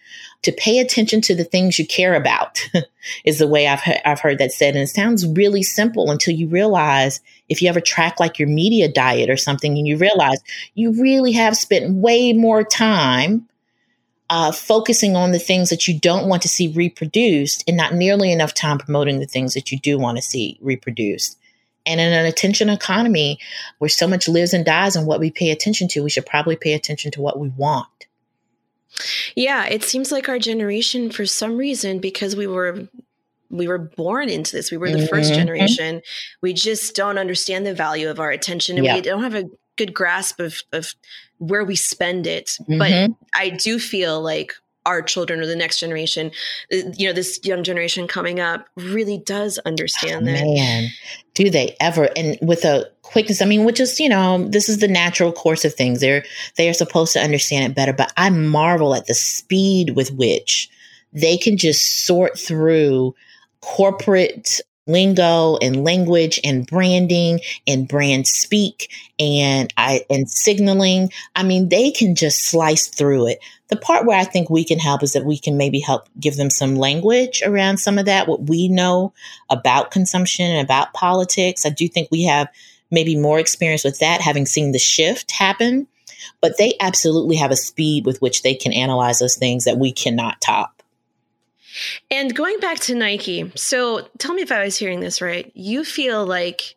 to 0.43 0.53
pay 0.53 0.79
attention 0.79 1.19
to 1.21 1.35
the 1.35 1.43
things 1.43 1.77
you 1.77 1.85
care 1.85 2.15
about 2.15 2.65
is 3.25 3.39
the 3.39 3.47
way 3.47 3.67
I've, 3.67 3.81
he- 3.81 3.99
I've 4.05 4.21
heard 4.21 4.37
that 4.37 4.53
said. 4.53 4.75
And 4.75 4.83
it 4.83 4.87
sounds 4.87 5.27
really 5.27 5.63
simple 5.63 6.09
until 6.09 6.33
you 6.33 6.47
realize 6.47 7.19
if 7.49 7.61
you 7.61 7.67
ever 7.67 7.81
track 7.81 8.19
like 8.19 8.39
your 8.39 8.47
media 8.47 8.89
diet 8.89 9.29
or 9.29 9.37
something 9.37 9.77
and 9.77 9.85
you 9.85 9.97
realize 9.97 10.39
you 10.73 10.93
really 11.01 11.33
have 11.33 11.57
spent 11.57 11.95
way 11.95 12.31
more 12.31 12.63
time 12.63 13.45
uh, 14.31 14.49
focusing 14.49 15.17
on 15.17 15.33
the 15.33 15.39
things 15.39 15.69
that 15.69 15.89
you 15.89 15.99
don't 15.99 16.29
want 16.29 16.41
to 16.41 16.47
see 16.47 16.69
reproduced 16.69 17.65
and 17.67 17.75
not 17.75 17.93
nearly 17.93 18.31
enough 18.31 18.53
time 18.53 18.77
promoting 18.77 19.19
the 19.19 19.25
things 19.25 19.53
that 19.53 19.73
you 19.73 19.77
do 19.77 19.99
want 19.99 20.17
to 20.17 20.21
see 20.21 20.57
reproduced. 20.61 21.37
And 21.85 21.99
in 21.99 22.13
an 22.13 22.25
attention 22.25 22.69
economy 22.69 23.39
where 23.79 23.89
so 23.89 24.07
much 24.07 24.29
lives 24.29 24.53
and 24.53 24.63
dies 24.63 24.95
on 24.95 25.05
what 25.05 25.19
we 25.19 25.31
pay 25.31 25.51
attention 25.51 25.89
to, 25.89 26.01
we 26.01 26.09
should 26.09 26.25
probably 26.25 26.55
pay 26.55 26.73
attention 26.73 27.11
to 27.11 27.21
what 27.21 27.39
we 27.39 27.49
want. 27.49 27.87
Yeah, 29.35 29.65
it 29.65 29.83
seems 29.83 30.13
like 30.13 30.29
our 30.29 30.39
generation, 30.39 31.11
for 31.11 31.25
some 31.25 31.57
reason, 31.57 31.99
because 31.99 32.33
we 32.33 32.47
were 32.47 32.87
we 33.49 33.67
were 33.67 33.79
born 33.79 34.29
into 34.29 34.55
this, 34.55 34.71
we 34.71 34.77
were 34.77 34.91
the 34.91 34.99
mm-hmm. 34.99 35.07
first 35.07 35.33
generation. 35.33 36.01
We 36.41 36.53
just 36.53 36.95
don't 36.95 37.17
understand 37.17 37.65
the 37.65 37.73
value 37.73 38.09
of 38.09 38.21
our 38.21 38.31
attention, 38.31 38.77
and 38.77 38.87
we 38.87 39.01
don't 39.01 39.23
have 39.23 39.35
a 39.35 39.49
good 39.75 39.93
grasp 39.93 40.39
of 40.39 40.61
of 40.71 40.93
where 41.41 41.65
we 41.65 41.75
spend 41.75 42.27
it. 42.27 42.57
Mm-hmm. 42.61 42.77
But 42.77 43.11
I 43.33 43.49
do 43.49 43.79
feel 43.79 44.21
like 44.21 44.53
our 44.85 45.01
children 45.01 45.39
or 45.39 45.45
the 45.45 45.55
next 45.55 45.79
generation, 45.79 46.31
uh, 46.71 46.77
you 46.95 47.07
know, 47.07 47.13
this 47.13 47.39
young 47.43 47.63
generation 47.63 48.07
coming 48.07 48.39
up 48.39 48.67
really 48.75 49.17
does 49.17 49.59
understand 49.59 50.27
oh, 50.27 50.31
that. 50.31 50.43
Man, 50.43 50.89
do 51.33 51.49
they 51.49 51.75
ever? 51.79 52.09
And 52.15 52.37
with 52.41 52.63
a 52.65 52.89
quickness, 53.01 53.41
I 53.41 53.45
mean, 53.45 53.63
which 53.63 53.79
is, 53.79 53.99
you 53.99 54.09
know, 54.09 54.47
this 54.47 54.69
is 54.69 54.79
the 54.79 54.87
natural 54.87 55.31
course 55.31 55.65
of 55.65 55.73
things. 55.73 55.99
They're 55.99 56.23
they 56.57 56.69
are 56.69 56.73
supposed 56.73 57.13
to 57.13 57.19
understand 57.19 57.71
it 57.71 57.75
better, 57.75 57.93
but 57.93 58.13
I 58.17 58.29
marvel 58.29 58.95
at 58.95 59.07
the 59.07 59.13
speed 59.13 59.95
with 59.95 60.11
which 60.13 60.69
they 61.13 61.37
can 61.37 61.57
just 61.57 62.05
sort 62.05 62.37
through 62.39 63.13
corporate 63.61 64.61
lingo 64.91 65.57
and 65.57 65.83
language 65.83 66.39
and 66.43 66.67
branding 66.67 67.39
and 67.67 67.87
brand 67.87 68.27
speak 68.27 68.91
and 69.19 69.73
I 69.77 70.05
and 70.09 70.29
signaling. 70.29 71.11
I 71.35 71.43
mean, 71.43 71.69
they 71.69 71.91
can 71.91 72.15
just 72.15 72.45
slice 72.45 72.87
through 72.87 73.27
it. 73.27 73.39
The 73.69 73.77
part 73.77 74.05
where 74.05 74.19
I 74.19 74.25
think 74.25 74.49
we 74.49 74.65
can 74.65 74.79
help 74.79 75.03
is 75.03 75.13
that 75.13 75.25
we 75.25 75.37
can 75.37 75.57
maybe 75.57 75.79
help 75.79 76.09
give 76.19 76.35
them 76.35 76.49
some 76.49 76.75
language 76.75 77.41
around 77.45 77.77
some 77.77 77.97
of 77.97 78.05
that, 78.05 78.27
what 78.27 78.49
we 78.49 78.67
know 78.67 79.13
about 79.49 79.91
consumption 79.91 80.45
and 80.45 80.63
about 80.63 80.93
politics. 80.93 81.65
I 81.65 81.69
do 81.69 81.87
think 81.87 82.09
we 82.11 82.23
have 82.23 82.49
maybe 82.91 83.15
more 83.15 83.39
experience 83.39 83.83
with 83.83 83.99
that, 83.99 84.21
having 84.21 84.45
seen 84.45 84.73
the 84.73 84.79
shift 84.79 85.31
happen. 85.31 85.87
But 86.41 86.57
they 86.57 86.75
absolutely 86.79 87.35
have 87.37 87.51
a 87.51 87.55
speed 87.55 88.05
with 88.05 88.21
which 88.21 88.41
they 88.41 88.55
can 88.55 88.73
analyze 88.73 89.19
those 89.19 89.37
things 89.37 89.63
that 89.63 89.77
we 89.77 89.91
cannot 89.91 90.41
top. 90.41 90.80
And 92.09 92.35
going 92.35 92.59
back 92.59 92.79
to 92.79 92.95
Nike, 92.95 93.51
so 93.55 94.07
tell 94.17 94.33
me 94.33 94.41
if 94.41 94.51
I 94.51 94.63
was 94.63 94.77
hearing 94.77 94.99
this 94.99 95.21
right. 95.21 95.51
You 95.55 95.83
feel 95.83 96.25
like 96.25 96.75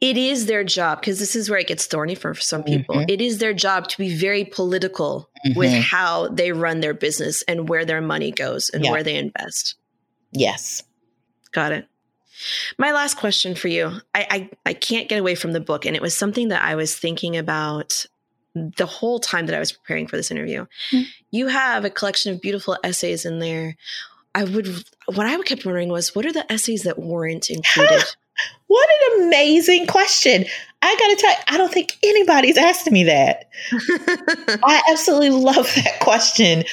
it 0.00 0.16
is 0.16 0.46
their 0.46 0.64
job 0.64 1.00
because 1.00 1.18
this 1.18 1.34
is 1.34 1.48
where 1.48 1.58
it 1.58 1.66
gets 1.66 1.86
thorny 1.86 2.14
for 2.14 2.34
some 2.34 2.62
people. 2.62 2.96
Mm-hmm. 2.96 3.10
It 3.10 3.20
is 3.20 3.38
their 3.38 3.54
job 3.54 3.88
to 3.88 3.98
be 3.98 4.14
very 4.14 4.44
political 4.44 5.30
mm-hmm. 5.46 5.58
with 5.58 5.72
how 5.72 6.28
they 6.28 6.52
run 6.52 6.80
their 6.80 6.94
business 6.94 7.42
and 7.42 7.68
where 7.68 7.84
their 7.84 8.00
money 8.00 8.30
goes 8.30 8.68
and 8.68 8.84
yeah. 8.84 8.90
where 8.90 9.02
they 9.02 9.16
invest. 9.16 9.76
Yes. 10.32 10.82
Got 11.52 11.72
it. 11.72 11.88
My 12.78 12.92
last 12.92 13.16
question 13.16 13.54
for 13.54 13.68
you. 13.68 13.92
I, 14.14 14.26
I, 14.30 14.50
I 14.66 14.72
can't 14.74 15.08
get 15.08 15.20
away 15.20 15.36
from 15.36 15.52
the 15.52 15.60
book, 15.60 15.86
and 15.86 15.94
it 15.96 16.02
was 16.02 16.14
something 16.14 16.48
that 16.48 16.62
I 16.62 16.74
was 16.74 16.96
thinking 16.96 17.36
about 17.36 18.04
the 18.54 18.86
whole 18.86 19.18
time 19.20 19.46
that 19.46 19.56
I 19.56 19.60
was 19.60 19.72
preparing 19.72 20.06
for 20.06 20.16
this 20.16 20.30
interview. 20.30 20.66
Mm-hmm. 20.90 21.02
You 21.30 21.46
have 21.46 21.84
a 21.84 21.90
collection 21.90 22.34
of 22.34 22.40
beautiful 22.40 22.76
essays 22.84 23.24
in 23.24 23.38
there. 23.38 23.76
I 24.34 24.44
would 24.44 24.66
what 25.06 25.26
I 25.26 25.40
kept 25.42 25.64
wondering 25.64 25.88
was 25.88 26.14
what 26.14 26.26
are 26.26 26.32
the 26.32 26.50
essays 26.52 26.82
that 26.82 26.98
weren't 26.98 27.50
included? 27.50 28.04
what 28.66 28.88
an 28.90 29.26
amazing 29.26 29.86
question. 29.86 30.44
I 30.82 30.96
got 30.96 31.08
to 31.08 31.16
tell 31.16 31.30
you, 31.30 31.36
I 31.48 31.58
don't 31.58 31.72
think 31.72 31.96
anybody's 32.02 32.58
asked 32.58 32.90
me 32.90 33.04
that. 33.04 33.48
I 33.72 34.82
absolutely 34.90 35.30
love 35.30 35.72
that 35.76 36.00
question. 36.00 36.64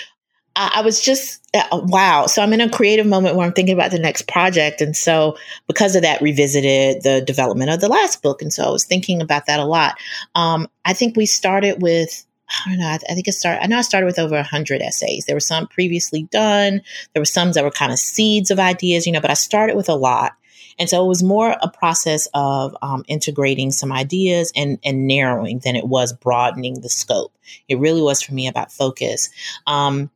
I, 0.55 0.71
I 0.75 0.81
was 0.81 1.01
just, 1.01 1.41
uh, 1.53 1.81
wow. 1.83 2.25
So 2.25 2.41
I'm 2.41 2.51
in 2.51 2.61
a 2.61 2.69
creative 2.69 3.05
moment 3.05 3.35
where 3.35 3.45
I'm 3.45 3.53
thinking 3.53 3.73
about 3.73 3.91
the 3.91 3.99
next 3.99 4.27
project. 4.27 4.81
And 4.81 4.97
so, 4.97 5.37
because 5.67 5.95
of 5.95 6.01
that, 6.01 6.21
revisited 6.21 7.03
the 7.03 7.21
development 7.21 7.71
of 7.71 7.79
the 7.79 7.87
last 7.87 8.21
book. 8.21 8.41
And 8.41 8.51
so 8.51 8.65
I 8.65 8.69
was 8.69 8.83
thinking 8.83 9.21
about 9.21 9.45
that 9.45 9.59
a 9.59 9.65
lot. 9.65 9.97
Um, 10.35 10.67
I 10.83 10.93
think 10.93 11.15
we 11.15 11.25
started 11.25 11.81
with 11.81 12.25
I 12.65 12.69
don't 12.69 12.79
know. 12.79 12.87
I, 12.87 12.97
think 12.97 13.27
it 13.27 13.33
started. 13.33 13.63
I 13.63 13.67
know 13.67 13.77
I 13.77 13.81
started 13.81 14.05
with 14.05 14.19
over 14.19 14.41
hundred 14.43 14.81
essays. 14.81 15.25
There 15.25 15.35
were 15.35 15.39
some 15.39 15.67
previously 15.67 16.23
done. 16.23 16.81
There 17.13 17.21
were 17.21 17.25
some 17.25 17.51
that 17.53 17.63
were 17.63 17.71
kind 17.71 17.91
of 17.91 17.99
seeds 17.99 18.51
of 18.51 18.59
ideas, 18.59 19.05
you 19.05 19.13
know. 19.13 19.21
But 19.21 19.31
I 19.31 19.35
started 19.35 19.75
with 19.75 19.89
a 19.89 19.95
lot, 19.95 20.33
and 20.77 20.89
so 20.89 21.03
it 21.03 21.07
was 21.07 21.23
more 21.23 21.55
a 21.61 21.69
process 21.69 22.27
of 22.33 22.75
um, 22.81 23.03
integrating 23.07 23.71
some 23.71 23.91
ideas 23.91 24.51
and 24.55 24.79
and 24.83 25.07
narrowing 25.07 25.59
than 25.59 25.75
it 25.75 25.87
was 25.87 26.13
broadening 26.13 26.81
the 26.81 26.89
scope. 26.89 27.33
It 27.69 27.79
really 27.79 28.01
was 28.01 28.21
for 28.21 28.33
me 28.33 28.47
about 28.47 28.71
focus. 28.71 29.29
Um, 29.65 30.09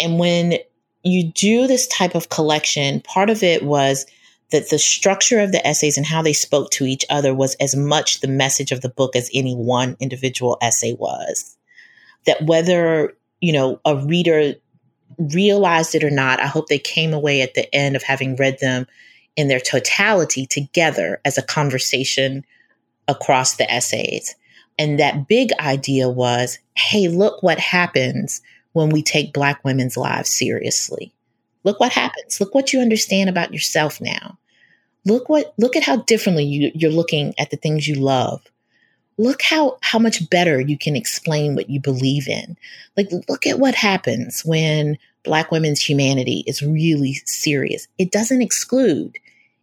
and 0.00 0.18
when 0.18 0.58
you 1.02 1.30
do 1.32 1.66
this 1.66 1.86
type 1.88 2.14
of 2.14 2.28
collection, 2.28 3.00
part 3.00 3.30
of 3.30 3.42
it 3.42 3.62
was 3.62 4.06
that 4.50 4.70
the 4.70 4.78
structure 4.78 5.40
of 5.40 5.52
the 5.52 5.66
essays 5.66 5.96
and 5.96 6.06
how 6.06 6.22
they 6.22 6.32
spoke 6.32 6.70
to 6.70 6.84
each 6.84 7.04
other 7.10 7.34
was 7.34 7.54
as 7.56 7.74
much 7.74 8.20
the 8.20 8.28
message 8.28 8.72
of 8.72 8.80
the 8.80 8.88
book 8.88 9.16
as 9.16 9.30
any 9.34 9.54
one 9.54 9.96
individual 10.00 10.56
essay 10.62 10.94
was 10.94 11.55
that 12.26 12.42
whether, 12.42 13.14
you 13.40 13.52
know, 13.52 13.80
a 13.84 13.96
reader 13.96 14.54
realized 15.18 15.94
it 15.94 16.04
or 16.04 16.10
not, 16.10 16.40
I 16.40 16.46
hope 16.46 16.68
they 16.68 16.78
came 16.78 17.12
away 17.12 17.40
at 17.40 17.54
the 17.54 17.72
end 17.74 17.96
of 17.96 18.02
having 18.02 18.36
read 18.36 18.58
them 18.60 18.86
in 19.36 19.48
their 19.48 19.60
totality 19.60 20.46
together 20.46 21.20
as 21.24 21.38
a 21.38 21.42
conversation 21.42 22.44
across 23.08 23.56
the 23.56 23.70
essays. 23.70 24.34
And 24.78 24.98
that 24.98 25.28
big 25.28 25.50
idea 25.60 26.08
was 26.08 26.58
hey, 26.76 27.08
look 27.08 27.42
what 27.42 27.58
happens 27.58 28.42
when 28.74 28.90
we 28.90 29.02
take 29.02 29.32
Black 29.32 29.64
women's 29.64 29.96
lives 29.96 30.30
seriously. 30.30 31.14
Look 31.64 31.80
what 31.80 31.92
happens. 31.92 32.38
Look 32.38 32.54
what 32.54 32.72
you 32.72 32.80
understand 32.80 33.30
about 33.30 33.52
yourself 33.52 34.00
now. 34.00 34.38
Look 35.06 35.28
what 35.28 35.54
look 35.56 35.76
at 35.76 35.82
how 35.82 35.96
differently 35.96 36.44
you, 36.44 36.70
you're 36.74 36.90
looking 36.90 37.34
at 37.38 37.50
the 37.50 37.56
things 37.56 37.88
you 37.88 37.94
love 37.94 38.42
look 39.18 39.42
how 39.42 39.78
how 39.82 39.98
much 39.98 40.28
better 40.30 40.60
you 40.60 40.76
can 40.76 40.96
explain 40.96 41.54
what 41.54 41.70
you 41.70 41.80
believe 41.80 42.28
in 42.28 42.56
like 42.96 43.08
look 43.28 43.46
at 43.46 43.58
what 43.58 43.74
happens 43.74 44.44
when 44.44 44.98
black 45.24 45.50
women's 45.50 45.80
humanity 45.80 46.44
is 46.46 46.62
really 46.62 47.14
serious 47.24 47.88
it 47.98 48.10
doesn't 48.10 48.42
exclude 48.42 49.18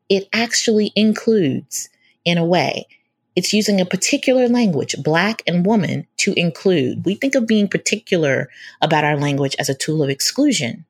it 0.09 0.27
actually 0.33 0.91
includes 0.95 1.89
in 2.25 2.37
a 2.37 2.45
way. 2.45 2.87
It's 3.35 3.53
using 3.53 3.81
a 3.81 3.85
particular 3.85 4.47
language, 4.47 4.95
black 5.03 5.41
and 5.47 5.65
woman, 5.65 6.05
to 6.17 6.33
include. 6.39 7.05
We 7.05 7.15
think 7.15 7.35
of 7.35 7.47
being 7.47 7.67
particular 7.67 8.49
about 8.81 9.03
our 9.03 9.17
language 9.17 9.55
as 9.57 9.69
a 9.69 9.73
tool 9.73 10.03
of 10.03 10.09
exclusion. 10.09 10.85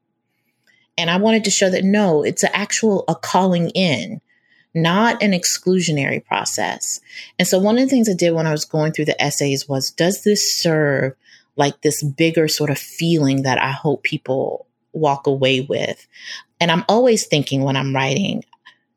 And 0.98 1.10
I 1.10 1.18
wanted 1.18 1.46
to 1.46 1.52
show 1.52 1.70
that 1.70 1.86
no, 1.86 2.24
it's 2.24 2.44
an 2.44 2.52
actual 2.54 3.06
a 3.08 3.16
calling 3.16 3.70
in, 3.70 4.20
not 4.74 5.22
an 5.22 5.32
exclusionary 5.32 6.24
process. 6.24 7.00
And 7.38 7.48
so 7.48 7.60
one 7.60 7.78
of 7.78 7.84
the 7.84 7.90
things 7.90 8.10
I 8.10 8.14
did 8.14 8.32
when 8.32 8.48
I 8.48 8.52
was 8.52 8.66
going 8.66 8.92
through 8.92 9.06
the 9.06 9.22
essays 9.22 9.68
was, 9.68 9.92
does 9.92 10.24
this 10.24 10.54
serve 10.54 11.16
like 11.56 11.82
this 11.82 12.04
bigger 12.04 12.48
sort 12.48 12.70
of 12.70 12.78
feeling 12.78 13.44
that 13.44 13.62
I 13.62 13.72
hope 13.72 14.04
people 14.04 14.66
walk 14.94 15.28
away 15.28 15.62
with? 15.62 16.08
And 16.60 16.72
I'm 16.72 16.86
always 16.90 17.28
thinking 17.28 17.64
when 17.64 17.76
I'm 17.76 17.94
writing, 17.96 18.44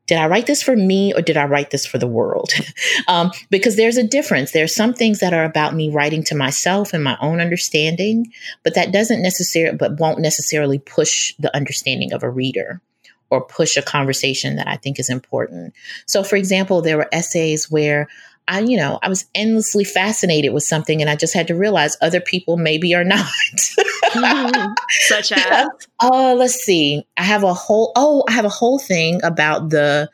did 0.07 0.19
I 0.19 0.29
write 0.29 0.47
this 0.47 0.63
for 0.63 0.77
me 0.77 1.13
or 1.13 1.21
did 1.21 1.37
I 1.37 1.45
write 1.45 1.71
this 1.71 1.85
for 1.85 1.99
the 1.99 2.07
world? 2.07 2.53
um, 3.09 3.33
because 3.51 3.77
there's 3.77 3.97
a 3.97 4.07
difference. 4.07 4.53
There's 4.53 4.75
some 4.75 4.95
things 4.95 5.19
that 5.21 5.35
are 5.35 5.45
about 5.45 5.75
me 5.75 5.91
writing 5.91 6.23
to 6.25 6.35
myself 6.37 6.95
and 6.95 7.03
my 7.03 7.19
own 7.21 7.41
understanding, 7.41 8.33
but 8.63 8.75
that 8.75 8.93
doesn't 8.93 9.21
necessarily, 9.21 9.77
but 9.77 9.99
won't 9.99 10.21
necessarily 10.21 10.79
push 10.79 11.35
the 11.39 11.55
understanding 11.55 12.13
of 12.13 12.23
a 12.23 12.31
reader 12.31 12.81
or 13.31 13.45
push 13.45 13.77
a 13.77 13.83
conversation 13.83 14.57
that 14.57 14.69
I 14.69 14.77
think 14.77 14.99
is 14.99 15.11
important. 15.11 15.75
So, 16.07 16.23
for 16.23 16.37
example, 16.37 16.83
there 16.83 16.97
were 16.97 17.09
essays 17.13 17.71
where 17.71 18.09
I, 18.49 18.61
you 18.61 18.77
know, 18.77 18.99
I 19.03 19.09
was 19.09 19.27
endlessly 19.35 19.83
fascinated 19.83 20.53
with 20.53 20.63
something 20.63 21.01
and 21.01 21.11
I 21.11 21.17
just 21.17 21.35
had 21.35 21.49
to 21.49 21.55
realize 21.55 21.97
other 22.01 22.21
people 22.21 22.57
maybe 22.57 22.95
are 22.95 23.05
not. 23.05 23.27
Mm-hmm. 24.11 24.73
Such 25.09 25.33
as? 25.37 25.69
Oh, 26.01 26.35
let's 26.39 26.55
see. 26.55 27.07
I 27.17 27.25
have 27.25 27.43
a 27.43 27.55
whole, 27.55 27.93
oh, 27.97 28.25
I 28.29 28.33
have 28.33 28.45
a 28.45 28.51
whole 28.51 28.79
thing 28.79 29.21
about 29.25 29.71
the, 29.71 30.09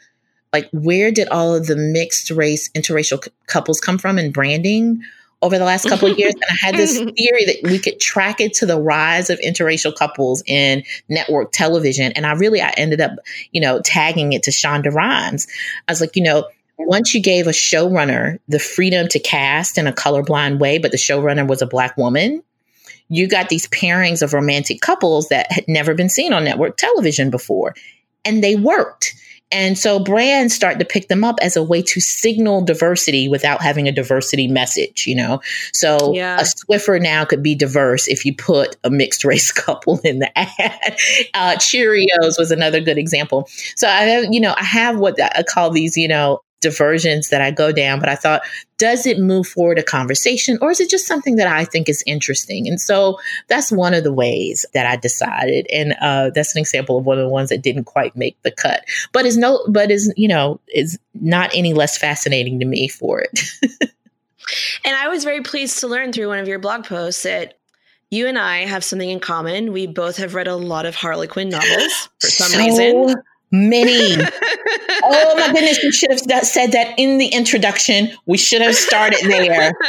like, 0.52 0.68
where 0.72 1.10
did 1.10 1.28
all 1.28 1.54
of 1.54 1.66
the 1.66 1.76
mixed 1.76 2.30
race, 2.30 2.70
interracial 2.70 3.22
c- 3.22 3.30
couples 3.46 3.80
come 3.80 3.98
from 3.98 4.18
in 4.18 4.32
branding 4.32 5.02
over 5.42 5.58
the 5.58 5.64
last 5.64 5.88
couple 5.88 6.10
of 6.10 6.18
years? 6.18 6.34
And 6.34 6.44
I 6.50 6.66
had 6.66 6.74
this 6.76 6.96
theory 7.18 7.44
that 7.44 7.58
we 7.64 7.78
could 7.78 8.00
track 8.00 8.40
it 8.40 8.54
to 8.54 8.66
the 8.66 8.80
rise 8.80 9.28
of 9.28 9.38
interracial 9.40 9.94
couples 9.94 10.42
in 10.46 10.84
network 11.08 11.52
television. 11.52 12.12
And 12.12 12.24
I 12.24 12.32
really, 12.32 12.62
I 12.62 12.70
ended 12.76 13.00
up, 13.00 13.12
you 13.50 13.60
know, 13.60 13.80
tagging 13.80 14.32
it 14.32 14.44
to 14.44 14.50
Shonda 14.50 14.92
Rhimes. 14.92 15.46
I 15.88 15.92
was 15.92 16.00
like, 16.00 16.16
you 16.16 16.22
know, 16.22 16.46
once 16.78 17.14
you 17.14 17.20
gave 17.20 17.46
a 17.46 17.50
showrunner 17.50 18.38
the 18.48 18.58
freedom 18.58 19.08
to 19.08 19.18
cast 19.18 19.78
in 19.78 19.86
a 19.86 19.92
colorblind 19.92 20.58
way, 20.58 20.78
but 20.78 20.90
the 20.90 20.96
showrunner 20.96 21.46
was 21.46 21.62
a 21.62 21.66
black 21.66 21.96
woman, 21.96 22.42
you 23.08 23.28
got 23.28 23.48
these 23.48 23.68
pairings 23.68 24.22
of 24.22 24.32
romantic 24.32 24.80
couples 24.80 25.28
that 25.28 25.50
had 25.52 25.68
never 25.68 25.94
been 25.94 26.08
seen 26.08 26.32
on 26.32 26.44
network 26.44 26.76
television 26.76 27.30
before. 27.30 27.74
And 28.24 28.42
they 28.42 28.56
worked. 28.56 29.14
And 29.52 29.78
so 29.78 29.98
brands 29.98 30.54
start 30.54 30.78
to 30.78 30.84
pick 30.84 31.08
them 31.08 31.22
up 31.22 31.38
as 31.42 31.56
a 31.56 31.62
way 31.62 31.82
to 31.82 32.00
signal 32.00 32.62
diversity 32.62 33.28
without 33.28 33.62
having 33.62 33.86
a 33.86 33.92
diversity 33.92 34.48
message, 34.48 35.06
you 35.06 35.14
know? 35.14 35.40
So 35.72 36.12
yeah. 36.14 36.40
a 36.40 36.44
Swiffer 36.44 37.00
now 37.00 37.24
could 37.24 37.42
be 37.42 37.54
diverse 37.54 38.08
if 38.08 38.24
you 38.24 38.34
put 38.34 38.76
a 38.82 38.90
mixed 38.90 39.24
race 39.24 39.52
couple 39.52 40.00
in 40.04 40.20
the 40.20 40.38
ad. 40.38 40.96
Uh, 41.34 41.56
Cheerios 41.56 42.38
was 42.38 42.50
another 42.50 42.80
good 42.80 42.98
example. 42.98 43.48
So 43.76 43.88
I 43.88 44.02
have, 44.02 44.32
you 44.32 44.40
know, 44.40 44.54
I 44.56 44.64
have 44.64 44.98
what 44.98 45.20
I 45.20 45.42
call 45.42 45.70
these, 45.70 45.96
you 45.96 46.08
know, 46.08 46.40
diversions 46.62 47.28
that 47.28 47.42
I 47.42 47.50
go 47.50 47.72
down, 47.72 48.00
but 48.00 48.08
I 48.08 48.14
thought, 48.14 48.42
does 48.78 49.06
it 49.06 49.18
move 49.18 49.46
forward 49.46 49.78
a 49.78 49.82
conversation 49.82 50.58
or 50.62 50.70
is 50.70 50.80
it 50.80 50.88
just 50.88 51.06
something 51.06 51.36
that 51.36 51.46
I 51.46 51.64
think 51.64 51.88
is 51.88 52.02
interesting? 52.06 52.66
And 52.66 52.80
so 52.80 53.18
that's 53.48 53.70
one 53.70 53.92
of 53.92 54.04
the 54.04 54.12
ways 54.12 54.64
that 54.72 54.86
I 54.86 54.96
decided. 54.96 55.66
And 55.72 55.94
uh, 56.00 56.30
that's 56.30 56.54
an 56.54 56.60
example 56.60 56.96
of 56.96 57.04
one 57.04 57.18
of 57.18 57.24
the 57.24 57.28
ones 57.28 57.50
that 57.50 57.62
didn't 57.62 57.84
quite 57.84 58.16
make 58.16 58.40
the 58.42 58.50
cut, 58.50 58.84
but 59.12 59.26
is 59.26 59.36
no, 59.36 59.62
but 59.68 59.90
is, 59.90 60.12
you 60.16 60.28
know, 60.28 60.58
is 60.68 60.98
not 61.14 61.50
any 61.52 61.74
less 61.74 61.98
fascinating 61.98 62.58
to 62.60 62.64
me 62.64 62.88
for 62.88 63.20
it. 63.20 63.40
and 64.84 64.96
I 64.96 65.08
was 65.08 65.24
very 65.24 65.42
pleased 65.42 65.80
to 65.80 65.88
learn 65.88 66.12
through 66.12 66.28
one 66.28 66.38
of 66.38 66.48
your 66.48 66.58
blog 66.58 66.84
posts 66.84 67.24
that 67.24 67.58
you 68.10 68.26
and 68.26 68.38
I 68.38 68.66
have 68.66 68.84
something 68.84 69.08
in 69.08 69.20
common. 69.20 69.72
We 69.72 69.86
both 69.86 70.18
have 70.18 70.34
read 70.34 70.46
a 70.46 70.56
lot 70.56 70.86
of 70.86 70.94
Harlequin 70.94 71.48
novels 71.48 72.08
for 72.20 72.26
some 72.26 72.48
so 72.48 72.58
reason 72.58 73.22
many. 73.52 74.16
oh 75.04 75.34
my 75.36 75.52
goodness, 75.52 75.78
we 75.82 75.92
should 75.92 76.10
have 76.10 76.44
said 76.44 76.72
that 76.72 76.94
in 76.98 77.18
the 77.18 77.28
introduction. 77.28 78.10
We 78.26 78.38
should 78.38 78.62
have 78.62 78.74
started 78.74 79.20
there. 79.22 79.72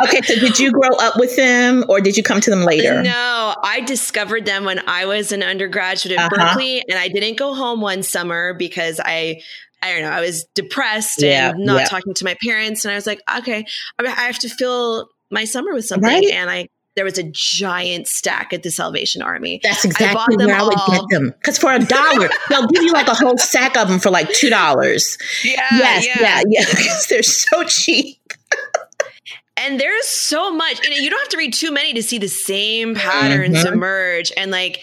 Okay, 0.00 0.20
so 0.22 0.34
did 0.34 0.58
you 0.58 0.72
grow 0.72 0.96
up 1.00 1.14
with 1.16 1.36
them 1.36 1.84
or 1.88 2.00
did 2.00 2.16
you 2.16 2.22
come 2.22 2.40
to 2.40 2.50
them 2.50 2.64
later? 2.64 3.02
No, 3.02 3.54
I 3.62 3.80
discovered 3.80 4.46
them 4.46 4.64
when 4.64 4.80
I 4.88 5.06
was 5.06 5.30
an 5.30 5.42
undergraduate 5.44 6.18
at 6.18 6.32
uh-huh. 6.32 6.48
Berkeley 6.48 6.82
and 6.88 6.98
I 6.98 7.08
didn't 7.08 7.38
go 7.38 7.54
home 7.54 7.80
one 7.80 8.02
summer 8.02 8.52
because 8.54 9.00
I 9.04 9.42
I 9.80 9.92
don't 9.92 10.02
know, 10.02 10.10
I 10.10 10.20
was 10.20 10.44
depressed 10.54 11.22
yeah, 11.22 11.50
and 11.50 11.64
not 11.64 11.80
yeah. 11.80 11.86
talking 11.86 12.14
to 12.14 12.24
my 12.24 12.36
parents 12.42 12.84
and 12.84 12.92
I 12.92 12.94
was 12.96 13.06
like, 13.06 13.20
okay, 13.38 13.64
I 13.98 14.08
have 14.08 14.38
to 14.40 14.48
fill 14.48 15.08
my 15.30 15.44
summer 15.44 15.72
with 15.72 15.84
something 15.84 16.08
right? 16.08 16.30
and 16.30 16.50
I 16.50 16.68
there 16.94 17.04
was 17.04 17.18
a 17.18 17.24
giant 17.32 18.06
stack 18.06 18.52
at 18.52 18.62
the 18.62 18.70
Salvation 18.70 19.22
Army. 19.22 19.60
That's 19.62 19.84
exactly 19.84 20.36
I 20.38 20.46
where 20.46 20.54
I 20.54 20.62
would 20.62 20.78
get 20.88 21.02
them. 21.10 21.30
Because 21.30 21.58
for 21.58 21.72
a 21.72 21.78
dollar, 21.78 22.28
they'll 22.50 22.66
give 22.66 22.82
you 22.82 22.92
like 22.92 23.08
a 23.08 23.14
whole 23.14 23.38
sack 23.38 23.76
of 23.76 23.88
them 23.88 23.98
for 23.98 24.10
like 24.10 24.30
two 24.30 24.50
dollars. 24.50 25.16
Yeah, 25.42 25.66
yes, 25.72 26.06
yeah, 26.06 26.20
yeah, 26.20 26.42
yeah. 26.46 26.64
Because 26.70 27.06
they're 27.06 27.22
so 27.22 27.64
cheap. 27.64 28.18
And 29.62 29.80
there's 29.80 30.06
so 30.06 30.52
much, 30.52 30.84
and 30.84 30.94
you 30.94 31.08
don't 31.10 31.20
have 31.20 31.28
to 31.30 31.36
read 31.36 31.54
too 31.54 31.70
many 31.70 31.92
to 31.94 32.02
see 32.02 32.18
the 32.18 32.28
same 32.28 32.94
patterns 32.94 33.58
mm-hmm. 33.58 33.72
emerge. 33.72 34.32
And 34.36 34.50
like, 34.50 34.80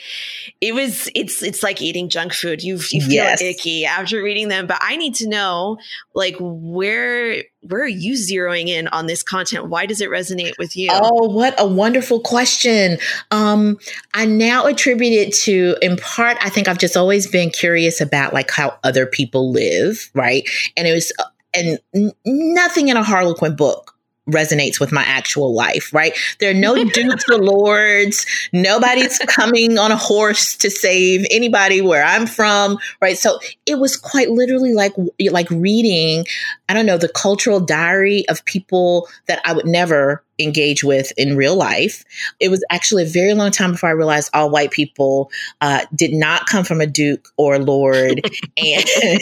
it 0.61 0.73
was 0.73 1.09
it's 1.15 1.41
it's 1.41 1.63
like 1.63 1.81
eating 1.81 2.09
junk 2.09 2.33
food. 2.33 2.61
You 2.61 2.75
you 2.91 3.01
feel 3.01 3.11
yes. 3.11 3.41
icky 3.41 3.85
after 3.85 4.21
reading 4.21 4.49
them. 4.49 4.67
But 4.67 4.79
I 4.81 4.97
need 4.97 5.15
to 5.15 5.27
know 5.27 5.77
like 6.13 6.35
where 6.39 7.43
where 7.61 7.81
are 7.81 7.87
you 7.87 8.13
zeroing 8.13 8.67
in 8.67 8.87
on 8.89 9.07
this 9.07 9.23
content? 9.23 9.67
Why 9.67 9.85
does 9.85 10.01
it 10.01 10.09
resonate 10.09 10.57
with 10.57 10.75
you? 10.75 10.89
Oh, 10.91 11.29
what 11.29 11.55
a 11.57 11.65
wonderful 11.65 12.19
question. 12.19 12.97
Um, 13.31 13.77
I 14.13 14.25
now 14.25 14.65
attribute 14.65 15.13
it 15.13 15.33
to 15.43 15.77
in 15.81 15.97
part, 15.97 16.37
I 16.41 16.49
think 16.49 16.67
I've 16.67 16.79
just 16.79 16.97
always 16.97 17.27
been 17.27 17.51
curious 17.51 18.01
about 18.01 18.33
like 18.33 18.51
how 18.51 18.77
other 18.83 19.05
people 19.05 19.51
live, 19.51 20.09
right? 20.13 20.47
And 20.75 20.87
it 20.87 20.93
was 20.93 21.13
and 21.53 21.79
nothing 22.25 22.89
in 22.89 22.97
a 22.97 23.03
Harlequin 23.03 23.55
book 23.55 23.88
resonates 24.31 24.79
with 24.79 24.91
my 24.91 25.03
actual 25.03 25.53
life, 25.53 25.93
right? 25.93 26.17
There 26.39 26.51
are 26.51 26.53
no 26.55 26.83
dukes 26.83 27.25
or 27.29 27.37
lords. 27.37 28.25
Nobody's 28.53 29.17
coming 29.19 29.77
on 29.77 29.91
a 29.91 29.97
horse 29.97 30.55
to 30.57 30.69
save 30.69 31.25
anybody 31.31 31.81
where 31.81 32.03
I'm 32.03 32.27
from, 32.27 32.77
right? 33.01 33.17
So 33.17 33.39
it 33.65 33.79
was 33.79 33.95
quite 33.95 34.29
literally 34.29 34.73
like 34.73 34.93
like 35.31 35.49
reading, 35.49 36.25
I 36.67 36.73
don't 36.73 36.85
know, 36.85 36.97
the 36.97 37.09
cultural 37.09 37.59
diary 37.59 38.27
of 38.29 38.43
people 38.45 39.07
that 39.27 39.41
I 39.45 39.53
would 39.53 39.65
never 39.65 40.23
engage 40.39 40.83
with 40.83 41.11
in 41.17 41.35
real 41.35 41.55
life. 41.55 42.03
It 42.39 42.49
was 42.49 42.63
actually 42.69 43.03
a 43.03 43.07
very 43.07 43.33
long 43.33 43.51
time 43.51 43.71
before 43.71 43.89
I 43.89 43.93
realized 43.93 44.29
all 44.33 44.49
white 44.49 44.71
people 44.71 45.31
uh, 45.61 45.85
did 45.93 46.13
not 46.13 46.45
come 46.47 46.63
from 46.63 46.81
a 46.81 46.87
duke 46.87 47.29
or 47.37 47.59
lord 47.59 48.21
and 48.57 48.85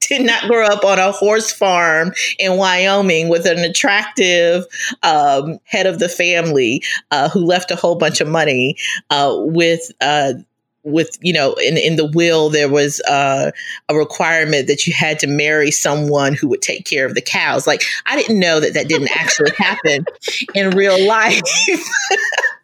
did 0.00 0.22
not 0.22 0.48
grow 0.48 0.66
up 0.66 0.84
on 0.84 0.98
a 0.98 1.12
horse 1.12 1.52
farm 1.52 2.12
in 2.38 2.56
Wyoming 2.56 3.28
with 3.28 3.46
an 3.46 3.58
attractive 3.58 4.64
um, 5.02 5.58
head 5.64 5.86
of 5.86 5.98
the 5.98 6.08
family 6.08 6.82
uh, 7.10 7.28
who 7.28 7.40
left 7.40 7.70
a 7.70 7.76
whole 7.76 7.96
bunch 7.96 8.20
of 8.20 8.28
money 8.28 8.76
uh, 9.10 9.34
with 9.36 9.90
uh, 10.00 10.34
with 10.86 11.18
you 11.20 11.32
know 11.32 11.54
in 11.54 11.76
in 11.76 11.96
the 11.96 12.06
will 12.06 12.48
there 12.48 12.68
was 12.68 13.00
uh, 13.02 13.50
a 13.88 13.94
requirement 13.94 14.68
that 14.68 14.86
you 14.86 14.94
had 14.94 15.18
to 15.18 15.26
marry 15.26 15.70
someone 15.70 16.32
who 16.34 16.48
would 16.48 16.62
take 16.62 16.84
care 16.84 17.04
of 17.04 17.14
the 17.14 17.20
cows. 17.20 17.66
Like 17.66 17.82
i 18.06 18.16
didn't 18.16 18.38
know 18.38 18.60
that 18.60 18.74
that 18.74 18.88
didn't 18.88 19.10
actually 19.14 19.50
happen 19.56 20.06
in 20.54 20.70
real 20.70 21.04
life 21.06 21.42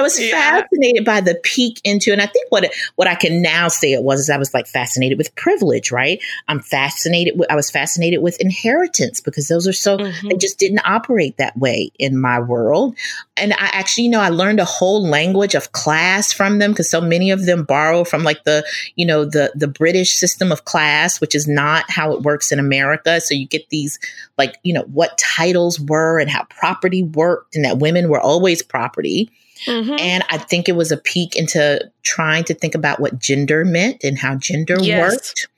I 0.00 0.02
was 0.02 0.18
yeah. 0.18 0.30
fascinated 0.30 1.04
by 1.04 1.20
the 1.20 1.38
peek 1.42 1.78
into, 1.84 2.10
and 2.10 2.22
I 2.22 2.26
think 2.26 2.50
what 2.50 2.72
what 2.96 3.06
I 3.06 3.14
can 3.14 3.42
now 3.42 3.68
say 3.68 3.92
it 3.92 4.02
was 4.02 4.20
is 4.20 4.30
I 4.30 4.38
was 4.38 4.54
like 4.54 4.66
fascinated 4.66 5.18
with 5.18 5.34
privilege, 5.34 5.92
right? 5.92 6.22
I'm 6.48 6.60
fascinated 6.60 7.38
with 7.38 7.50
I 7.52 7.54
was 7.54 7.70
fascinated 7.70 8.22
with 8.22 8.40
inheritance 8.40 9.20
because 9.20 9.48
those 9.48 9.68
are 9.68 9.74
so 9.74 9.98
mm-hmm. 9.98 10.28
they 10.28 10.36
just 10.36 10.58
didn't 10.58 10.80
operate 10.86 11.36
that 11.36 11.56
way 11.58 11.92
in 11.98 12.18
my 12.18 12.40
world. 12.40 12.96
And 13.36 13.52
I 13.52 13.70
actually, 13.72 14.04
you 14.04 14.10
know, 14.10 14.20
I 14.20 14.30
learned 14.30 14.58
a 14.58 14.64
whole 14.64 15.06
language 15.06 15.54
of 15.54 15.72
class 15.72 16.32
from 16.32 16.58
them 16.60 16.72
because 16.72 16.90
so 16.90 17.02
many 17.02 17.30
of 17.30 17.44
them 17.44 17.64
borrow 17.64 18.04
from 18.04 18.22
like 18.22 18.44
the, 18.44 18.66
you 18.96 19.04
know, 19.04 19.26
the 19.26 19.52
the 19.54 19.68
British 19.68 20.12
system 20.12 20.50
of 20.50 20.64
class, 20.64 21.20
which 21.20 21.34
is 21.34 21.46
not 21.46 21.90
how 21.90 22.12
it 22.12 22.22
works 22.22 22.52
in 22.52 22.58
America. 22.58 23.20
So 23.20 23.34
you 23.34 23.46
get 23.46 23.68
these 23.68 23.98
like, 24.38 24.56
you 24.62 24.72
know, 24.72 24.84
what 24.84 25.18
titles 25.18 25.78
were 25.78 26.18
and 26.18 26.30
how 26.30 26.44
property 26.44 27.02
worked 27.02 27.54
and 27.54 27.66
that 27.66 27.78
women 27.78 28.08
were 28.08 28.20
always 28.20 28.62
property. 28.62 29.30
Mm-hmm. 29.66 29.96
And 29.98 30.24
I 30.30 30.38
think 30.38 30.68
it 30.68 30.76
was 30.76 30.92
a 30.92 30.96
peek 30.96 31.36
into 31.36 31.90
trying 32.02 32.44
to 32.44 32.54
think 32.54 32.74
about 32.74 33.00
what 33.00 33.18
gender 33.18 33.64
meant 33.64 34.04
and 34.04 34.18
how 34.18 34.36
gender 34.36 34.76
yes. 34.80 35.12
worked. 35.12 35.48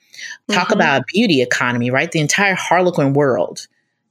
Talk 0.51 0.69
mm-hmm. 0.69 0.75
about 0.75 1.03
a 1.03 1.05
beauty 1.13 1.43
economy, 1.43 1.91
right? 1.91 2.11
The 2.11 2.21
entire 2.21 2.55
Harlequin 2.55 3.13
world 3.13 3.67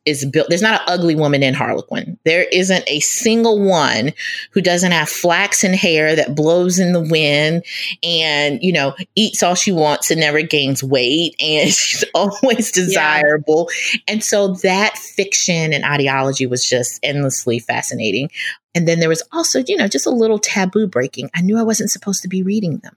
is 0.06 0.26
built. 0.26 0.47
There's 0.49 0.62
not 0.62 0.82
an 0.82 0.88
ugly 0.88 1.16
woman 1.16 1.43
in 1.43 1.54
Harlequin. 1.54 2.18
There 2.26 2.45
isn't 2.52 2.84
a 2.88 2.99
single 3.02 3.60
one 3.64 4.14
who 4.52 4.62
doesn't 4.62 4.91
have 4.91 5.10
flaxen 5.10 5.74
hair 5.74 6.16
that 6.16 6.36
blows 6.36 6.80
in 6.80 6.93
the 6.93 7.02
wind 7.02 7.64
and, 8.02 8.60
you 8.64 8.74
know, 8.74 8.95
eats 9.16 9.43
all 9.43 9.56
she 9.56 9.72
wants 9.72 10.10
and 10.10 10.20
never 10.20 10.41
gains 10.41 10.84
weight. 10.84 11.36
And 11.39 11.70
she's 11.74 12.04
always 12.16 12.72
desirable. 12.72 13.70
Yeah. 13.93 13.99
And 14.08 14.24
so 14.24 14.56
that 14.56 14.97
fiction 14.97 15.74
and 15.74 15.86
ideology 15.86 16.47
was 16.47 16.68
just 16.68 16.99
endlessly 17.04 17.60
fascinating. 17.60 18.32
And 18.74 18.88
then 18.88 18.99
there 18.99 19.10
was 19.10 19.24
also, 19.32 19.64
you 19.68 19.78
know, 19.78 19.88
just 19.88 20.08
a 20.08 20.12
little 20.12 20.39
taboo 20.39 20.88
breaking. 20.88 21.30
I 21.36 21.41
knew 21.41 21.58
I 21.60 21.64
wasn't 21.64 21.91
supposed 21.91 22.24
to 22.24 22.28
be 22.28 22.41
reading 22.41 22.78
them. 22.80 22.95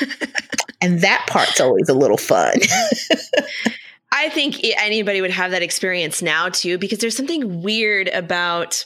and 0.80 1.00
that 1.00 1.26
part's 1.28 1.60
always 1.60 1.88
a 1.88 1.94
little 1.94 2.16
fun. 2.16 2.54
I 4.10 4.28
think 4.30 4.60
anybody 4.62 5.20
would 5.20 5.30
have 5.30 5.50
that 5.50 5.62
experience 5.62 6.22
now 6.22 6.48
too, 6.48 6.78
because 6.78 6.98
there's 6.98 7.16
something 7.16 7.62
weird 7.62 8.08
about 8.08 8.84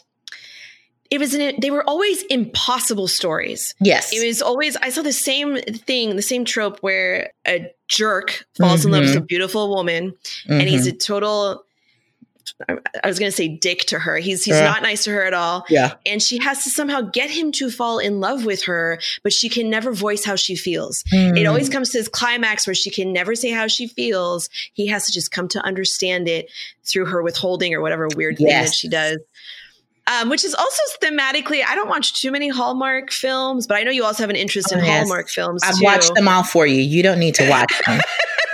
it 1.11 1.21
was 1.21 1.35
an, 1.35 1.57
they 1.61 1.71
were 1.71 1.87
always 1.87 2.23
impossible 2.25 3.07
stories. 3.07 3.75
Yes. 3.81 4.15
It 4.15 4.27
was 4.27 4.41
always 4.41 4.77
I 4.79 4.89
saw 4.89 5.03
the 5.03 5.13
same 5.13 5.59
thing, 5.59 6.17
the 6.17 6.23
same 6.23 6.47
trope 6.47 6.79
where 6.79 7.33
a 7.47 7.71
jerk 7.87 8.47
falls 8.57 8.81
mm-hmm. 8.81 8.89
in 8.89 8.93
love 8.93 9.03
with 9.03 9.11
a 9.11 9.19
mm-hmm. 9.19 9.27
beautiful 9.27 9.69
woman 9.69 10.13
mm-hmm. 10.13 10.53
and 10.53 10.69
he's 10.69 10.87
a 10.87 10.91
mm-hmm. 10.91 10.99
total 10.99 11.65
I 12.69 13.07
was 13.07 13.19
going 13.19 13.31
to 13.31 13.37
say 13.37 13.49
dick 13.49 13.81
to 13.87 13.99
her. 13.99 14.17
He's 14.17 14.45
he's 14.45 14.57
uh, 14.57 14.65
not 14.65 14.83
nice 14.83 15.05
to 15.05 15.11
her 15.11 15.25
at 15.25 15.35
all. 15.35 15.65
Yeah. 15.69 15.95
And 16.07 16.23
she 16.23 16.39
has 16.39 16.65
to 16.65 16.71
somehow 16.71 17.01
get 17.01 17.31
him 17.31 17.53
to 17.53 17.71
fall 17.71 17.99
in 17.99 18.21
love 18.21 18.45
with 18.45 18.65
her, 18.65 19.01
but 19.23 19.33
she 19.33 19.49
can 19.49 19.71
never 19.71 19.93
voice 19.93 20.25
how 20.25 20.37
she 20.37 20.57
feels. 20.57 21.05
Mm. 21.13 21.39
It 21.39 21.47
always 21.47 21.69
comes 21.69 21.91
to 21.91 21.99
this 21.99 22.09
climax 22.09 22.67
where 22.67 22.75
she 22.75 22.91
can 22.91 23.13
never 23.13 23.35
say 23.35 23.51
how 23.51 23.67
she 23.67 23.87
feels. 23.87 24.49
He 24.73 24.87
has 24.89 25.07
to 25.07 25.13
just 25.13 25.31
come 25.31 25.49
to 25.49 25.61
understand 25.61 26.29
it 26.29 26.51
through 26.85 27.07
her 27.07 27.23
withholding 27.23 27.75
or 27.75 27.81
whatever 27.81 28.09
weird 28.17 28.37
yes. 28.39 28.49
thing 28.49 28.65
that 28.65 28.75
she 28.75 28.89
does. 28.89 29.19
Um, 30.09 30.31
which 30.31 30.45
is 30.45 30.53
also 30.53 30.83
thematically, 31.01 31.63
I 31.65 31.77
don't 31.77 31.89
watch 31.89 32.21
too 32.21 32.33
many 32.33 32.49
Hallmark 32.49 33.13
films, 33.13 33.69
but 33.69 33.77
I 33.77 33.85
know 33.85 33.93
you 33.93 34.05
also 34.05 34.25
have 34.25 34.31
an 34.31 34.37
interest 34.37 34.73
oh, 34.73 34.79
in 34.79 34.85
yes. 34.85 34.99
Hallmark 34.99 35.29
films. 35.29 35.63
I've 35.65 35.79
too. 35.79 35.85
watched 35.85 36.15
them 36.15 36.27
all 36.27 36.43
for 36.43 36.67
you. 36.67 36.81
You 36.81 37.05
don't 37.05 37.21
need 37.21 37.37
to 37.37 37.49
watch 37.49 37.73
them. 37.87 38.01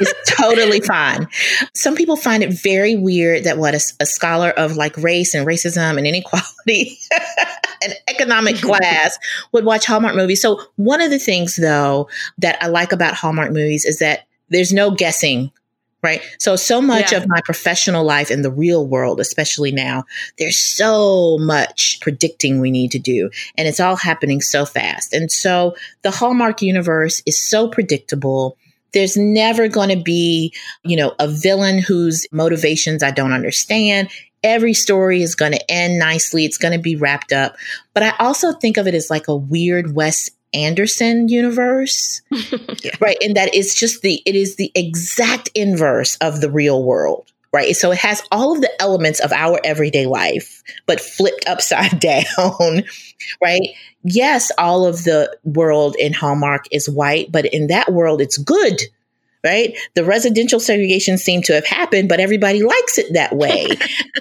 it's 0.01 0.13
totally 0.37 0.81
fine. 0.81 1.27
Some 1.75 1.95
people 1.95 2.17
find 2.17 2.43
it 2.43 2.53
very 2.53 2.97
weird 2.97 3.45
that 3.45 3.59
what 3.59 3.75
a, 3.75 3.81
a 4.01 4.07
scholar 4.07 4.51
of 4.51 4.77
like 4.77 4.97
race 4.99 5.35
and 5.35 5.47
racism 5.47 5.97
and 5.97 6.07
inequality 6.07 6.99
and 7.83 7.95
economic 8.09 8.57
class 8.61 9.19
would 9.53 9.65
watch 9.65 9.87
Hallmark 9.87 10.15
movies. 10.17 10.43
So 10.43 10.61
one 10.77 11.01
of 11.01 11.11
the 11.11 11.19
things 11.19 11.57
though 11.57 12.09
that 12.39 12.63
I 12.63 12.67
like 12.67 12.93
about 12.93 13.15
Hallmark 13.15 13.53
movies 13.53 13.85
is 13.85 13.99
that 13.99 14.27
there's 14.51 14.73
no 14.73 14.91
guessing 14.91 15.51
right? 16.03 16.23
So, 16.39 16.57
so 16.57 16.81
much 16.81 17.13
yeah. 17.13 17.19
of 17.19 17.29
my 17.29 17.41
professional 17.41 18.05
life 18.05 18.31
in 18.31 18.43
the 18.43 18.51
real 18.51 18.87
world, 18.87 19.21
especially 19.21 19.73
now, 19.73 20.05
there's 20.39 20.59
so 20.59 21.39
much 21.39 21.99
predicting 22.01 22.61
we 22.61 22.71
need 22.71 22.93
to 22.93 22.99
do, 22.99 23.31
and 23.57 23.67
it's 23.67 23.81
all 23.81 23.97
happening 23.97 24.41
so 24.41 24.65
fast. 24.65 25.13
And 25.13 25.31
so, 25.31 25.75
the 26.03 26.11
Hallmark 26.11 26.63
universe 26.63 27.23
is 27.27 27.41
so 27.41 27.69
predictable. 27.69 28.57
There's 28.93 29.17
never 29.17 29.69
going 29.69 29.91
to 29.91 30.03
be, 30.03 30.55
you 30.85 30.97
know, 30.97 31.15
a 31.19 31.29
villain 31.29 31.79
whose 31.79 32.27
motivations 32.33 33.03
I 33.03 33.11
don't 33.11 33.33
understand. 33.33 34.09
Every 34.45 34.73
story 34.73 35.21
is 35.21 35.35
going 35.35 35.53
to 35.53 35.71
end 35.71 35.99
nicely. 35.99 36.45
It's 36.45 36.59
going 36.59 36.73
to 36.73 36.81
be 36.81 36.97
wrapped 36.97 37.33
up. 37.33 37.57
But 37.93 38.05
I 38.05 38.15
also 38.21 38.53
think 38.53 38.77
of 38.77 38.87
it 38.87 38.95
as 38.95 39.11
like 39.11 39.29
a 39.29 39.37
weird 39.37 39.95
Wes 39.95 40.31
Anderson 40.55 41.29
universe, 41.29 42.23
yeah. 42.31 42.93
right? 43.01 43.17
And 43.23 43.37
that 43.37 43.55
it's 43.55 43.75
just 43.75 44.03
the, 44.03 44.23
it 44.25 44.35
is 44.35 44.57
the 44.57 44.73
exact 44.75 45.51
inverse 45.55 46.17
of 46.17 46.41
the 46.41 46.51
real 46.51 46.83
world, 46.83 47.31
right? 47.53 47.75
So 47.77 47.91
it 47.93 47.99
has 47.99 48.23
all 48.31 48.55
of 48.55 48.61
the 48.61 48.83
elements 48.83 49.21
of 49.21 49.33
our 49.33 49.61
everyday 49.65 50.07
life, 50.07 50.63
but 50.87 51.01
flipped 51.01 51.47
upside 51.47 52.01
down, 52.01 52.85
right? 53.43 53.69
Yes, 54.05 54.51
all 54.59 54.87
of 54.87 55.05
the 55.05 55.37
world 55.45 55.97
in 55.99 56.13
Hallmark 56.13 56.67
is 56.71 56.89
white, 56.89 57.31
but 57.31 57.47
in 57.47 57.67
that 57.67 57.93
world, 57.93 58.21
it's 58.21 58.39
good 58.39 58.81
right? 59.45 59.77
The 59.95 60.05
residential 60.05 60.61
segregation 60.61 61.19
seemed 61.19 61.45
to 61.47 61.55
have 61.55 61.67
happened, 61.67 62.09
but 62.09 62.21
everybody 62.21 62.63
likes 62.63 62.99
it 62.99 63.13
that 63.13 63.37
way. 63.37 63.69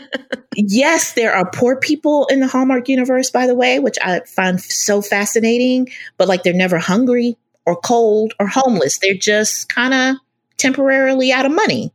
yes, 0.56 1.14
there 1.14 1.34
are 1.34 1.50
poor 1.50 1.80
people 1.80 2.28
in 2.28 2.40
the 2.40 2.48
Hallmark 2.48 2.90
universe, 2.90 3.32
by 3.32 3.48
the 3.48 3.56
way, 3.56 3.80
which 3.80 3.98
I 4.02 4.22
find 4.22 4.62
so 4.62 5.02
fascinating, 5.02 5.90
but 6.18 6.28
like 6.28 6.44
they're 6.44 6.54
never 6.54 6.78
hungry 6.78 7.38
or 7.66 7.76
cold 7.76 8.34
or 8.40 8.48
homeless. 8.48 9.00
They're 9.00 9.14
just 9.14 9.70
kind 9.70 9.94
of 9.94 10.16
temporarily 10.58 11.32
out 11.32 11.46
of 11.46 11.52
money 11.52 11.94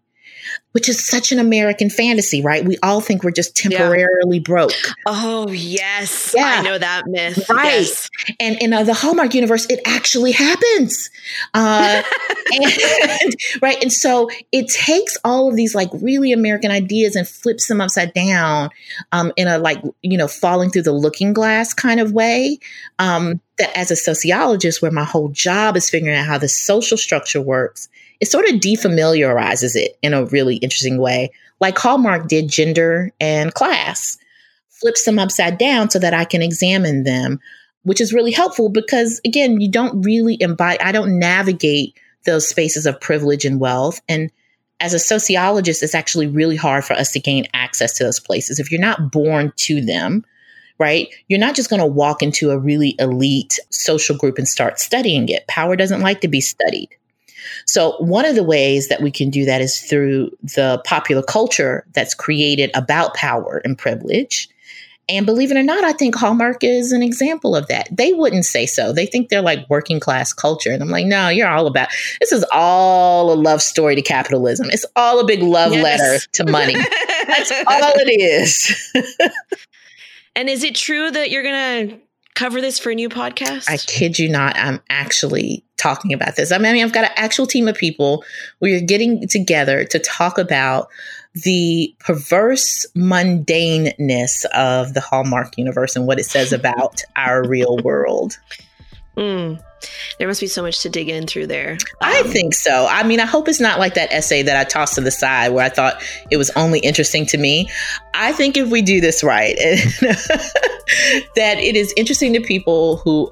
which 0.73 0.89
is 0.89 1.07
such 1.07 1.33
an 1.33 1.39
American 1.39 1.91
fantasy, 1.91 2.43
right? 2.43 2.65
We 2.65 2.77
all 2.83 3.01
think 3.01 3.23
we're 3.23 3.31
just 3.31 3.57
temporarily 3.57 4.39
yeah. 4.39 4.43
broke. 4.43 4.73
Oh, 5.07 5.49
yes. 5.51 6.35
Yeah. 6.37 6.59
I 6.59 6.63
know 6.63 6.79
that 6.79 7.07
myth. 7.07 7.49
Right. 7.49 7.81
Yes. 7.81 8.11
And 8.41 8.61
in 8.61 8.73
uh, 8.73 8.83
the 8.83 8.95
Hallmark 8.95 9.35
universe, 9.35 9.67
it 9.69 9.81
actually 9.87 10.33
happens. 10.33 11.11
Uh, 11.55 12.03
and, 12.53 13.35
right. 13.61 13.81
And 13.83 13.93
so 13.93 14.31
it 14.51 14.69
takes 14.69 15.17
all 15.25 15.49
of 15.49 15.57
these 15.57 15.75
like 15.75 15.91
really 15.95 16.33
American 16.33 16.71
ideas 16.71 17.17
and 17.17 17.29
flips 17.29 17.69
them 17.69 17.81
upside 17.81 18.13
down 18.15 18.71
um, 19.13 19.33
in 19.37 19.49
a 19.49 19.59
like, 19.59 19.83
you 20.03 20.17
know, 20.17 20.29
falling 20.29 20.71
through 20.71 20.83
the 20.83 20.93
looking 20.93 21.33
glass 21.33 21.75
kind 21.75 22.01
of 22.01 22.13
way. 22.13 22.59
Um, 22.99 23.41
that 23.59 23.77
as 23.77 23.91
a 23.91 23.97
sociologist, 23.97 24.81
where 24.81 24.91
my 24.91 25.05
whole 25.05 25.29
job 25.29 25.77
is 25.77 25.91
figuring 25.91 26.17
out 26.17 26.27
how 26.27 26.39
the 26.39 26.49
social 26.49 26.97
structure 26.97 27.41
works, 27.41 27.89
it 28.23 28.29
sort 28.29 28.49
of 28.49 28.61
defamiliarizes 28.61 29.75
it 29.75 29.99
in 30.01 30.15
a 30.15 30.25
really 30.27 30.55
interesting 30.59 30.99
way, 30.99 31.33
like 31.59 31.77
Hallmark 31.77 32.29
did 32.29 32.49
gender 32.49 33.11
and 33.21 33.53
class, 33.53 34.17
flips 34.69 35.05
them 35.05 35.19
upside 35.19 35.59
down 35.59 35.91
so 35.91 35.99
that 35.99 36.15
I 36.15 36.25
can 36.25 36.41
examine 36.41 37.03
them, 37.03 37.41
which 37.83 38.01
is 38.01 38.13
really 38.13 38.31
helpful 38.31 38.69
because, 38.69 39.21
again, 39.27 39.61
you 39.61 39.69
don't 39.69 40.03
really 40.03 40.37
embody, 40.41 40.79
I 40.79 40.93
don't 40.93 41.19
navigate 41.19 41.99
those 42.25 42.47
spaces 42.47 42.87
of 42.87 43.01
privilege 43.01 43.45
and 43.45 43.59
wealth. 43.59 44.01
And 44.09 44.31
as 44.79 44.95
a 44.95 45.01
sociologist, 45.01 45.83
it's 45.83 45.93
actually 45.93 46.29
really 46.29 46.55
hard 46.55 46.85
for 46.85 46.93
us 46.93 47.11
to 47.13 47.21
gain 47.21 47.47
access 47.55 47.93
to 47.95 48.05
those 48.05 48.21
places. 48.21 48.61
If 48.61 48.71
you're 48.71 48.81
not 48.81 49.11
born 49.11 49.53
to 49.57 49.81
them, 49.81 50.25
right? 50.79 51.09
You're 51.27 51.41
not 51.41 51.57
just 51.57 51.71
going 51.71 51.81
to 51.81 51.87
walk 51.87 52.23
into 52.23 52.53
a 52.53 52.59
really 52.59 52.95
elite 53.01 53.59
social 53.71 54.17
group 54.17 54.39
and 54.39 54.47
start 54.47 54.79
studying 54.79 55.29
it. 55.29 55.45
Power 55.49 55.75
doesn't 55.75 56.03
like 56.03 56.21
to 56.21 56.29
be 56.29 56.41
studied. 56.41 56.89
So, 57.67 57.97
one 57.99 58.25
of 58.25 58.35
the 58.35 58.45
ways 58.45 58.89
that 58.89 59.03
we 59.03 59.11
can 59.11 59.31
do 59.31 59.45
that 59.45 59.61
is 59.61 59.81
through 59.81 60.31
the 60.43 60.81
popular 60.85 61.23
culture 61.23 61.85
that's 61.93 62.15
created 62.15 62.71
about 62.75 63.15
power 63.15 63.61
and 63.65 63.77
privilege. 63.77 64.49
And 65.09 65.27
believe 65.27 65.51
it 65.51 65.57
or 65.57 65.63
not, 65.63 65.83
I 65.85 65.93
think 65.93 66.15
Hallmark 66.15 66.63
is 66.63 66.93
an 66.93 67.03
example 67.03 67.57
of 67.57 67.67
that. 67.67 67.89
They 67.91 68.13
wouldn't 68.13 68.45
say 68.45 68.67
so. 68.67 68.93
They 68.93 69.05
think 69.05 69.29
they're 69.29 69.43
like 69.43 69.69
working 69.69 69.99
class 69.99 70.33
culture. 70.33 70.71
And 70.71 70.83
I'm 70.83 70.91
like, 70.91 71.07
no, 71.07 71.29
you're 71.29 71.49
all 71.49 71.67
about 71.67 71.89
this 72.21 72.33
is 72.33 72.45
all 72.53 73.33
a 73.33 73.35
love 73.35 73.61
story 73.63 73.97
to 73.97 74.03
capitalism. 74.03 74.71
It's 74.71 74.87
all 74.95 75.19
a 75.19 75.27
big 75.27 75.43
love 75.43 75.73
yes. 75.73 75.83
letter 75.83 76.19
to 76.33 76.51
money. 76.51 76.75
That's 77.27 77.51
all 77.67 77.93
it 77.97 78.21
is. 78.21 78.93
and 80.37 80.49
is 80.49 80.63
it 80.63 80.77
true 80.77 81.11
that 81.11 81.31
you're 81.31 81.43
going 81.43 81.89
to 81.89 81.99
cover 82.35 82.61
this 82.61 82.79
for 82.79 82.91
a 82.91 82.95
new 82.95 83.09
podcast? 83.09 83.69
I 83.69 83.77
kid 83.77 84.19
you 84.19 84.29
not. 84.29 84.57
I'm 84.57 84.81
actually 84.91 85.65
talking 85.77 86.13
about 86.13 86.37
this. 86.37 86.53
I 86.53 86.59
mean, 86.59 86.83
I've 86.83 86.93
got 86.93 87.05
an 87.05 87.11
actual 87.17 87.47
team 87.47 87.69
of 87.69 87.77
people. 87.77 88.25
We 88.61 88.75
are 88.75 88.81
getting 88.81 89.27
together 89.29 89.85
to 89.85 89.99
talk 89.99 90.39
about 90.39 90.89
the 91.35 91.95
perverse 91.99 92.87
mundaneness 92.95 94.45
of 94.55 94.95
the 94.95 95.01
Hallmark 95.01 95.57
universe 95.57 95.97
and 95.97 96.07
what 96.07 96.21
it 96.21 96.25
says 96.25 96.53
about 96.53 97.03
our 97.17 97.47
real 97.47 97.79
world. 97.79 98.39
Mm. 99.17 99.63
There 100.19 100.29
must 100.29 100.41
be 100.41 100.47
so 100.47 100.63
much 100.63 100.81
to 100.81 100.89
dig 100.89 101.09
in 101.09 101.27
through 101.27 101.49
there. 101.49 101.73
Um, 101.73 101.79
I 102.01 102.23
think 102.25 102.55
so. 102.55 102.87
I 102.89 103.03
mean, 103.03 103.21
I 103.21 103.27
hope 103.27 103.49
it's 103.49 103.61
not 103.61 103.79
like 103.79 103.95
that 103.95 104.13
essay 104.13 104.43
that 104.43 104.57
I 104.57 104.65
tossed 104.65 104.95
to 104.95 105.01
the 105.01 105.11
side 105.11 105.51
where 105.51 105.65
I 105.65 105.69
thought 105.69 106.03
it 106.31 106.37
was 106.37 106.51
only 106.51 106.79
interesting 106.81 107.27
to 107.27 107.39
me. 107.39 107.69
I 108.15 108.33
think 108.33 108.57
if 108.57 108.71
we 108.71 108.83
do 108.83 109.01
this 109.01 109.25
right, 109.25 109.57
that 111.37 111.59
it 111.59 111.77
is 111.77 111.93
interesting 111.97 112.33
to 112.35 112.41
people 112.41 112.99
who 112.99 113.31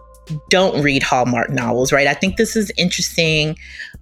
don't 0.49 0.83
read 0.83 1.03
Hallmark 1.03 1.51
novels, 1.51 1.93
right? 1.93 2.07
I 2.07 2.15
think 2.15 2.37
this 2.37 2.57
is 2.57 2.71
interesting 2.77 3.57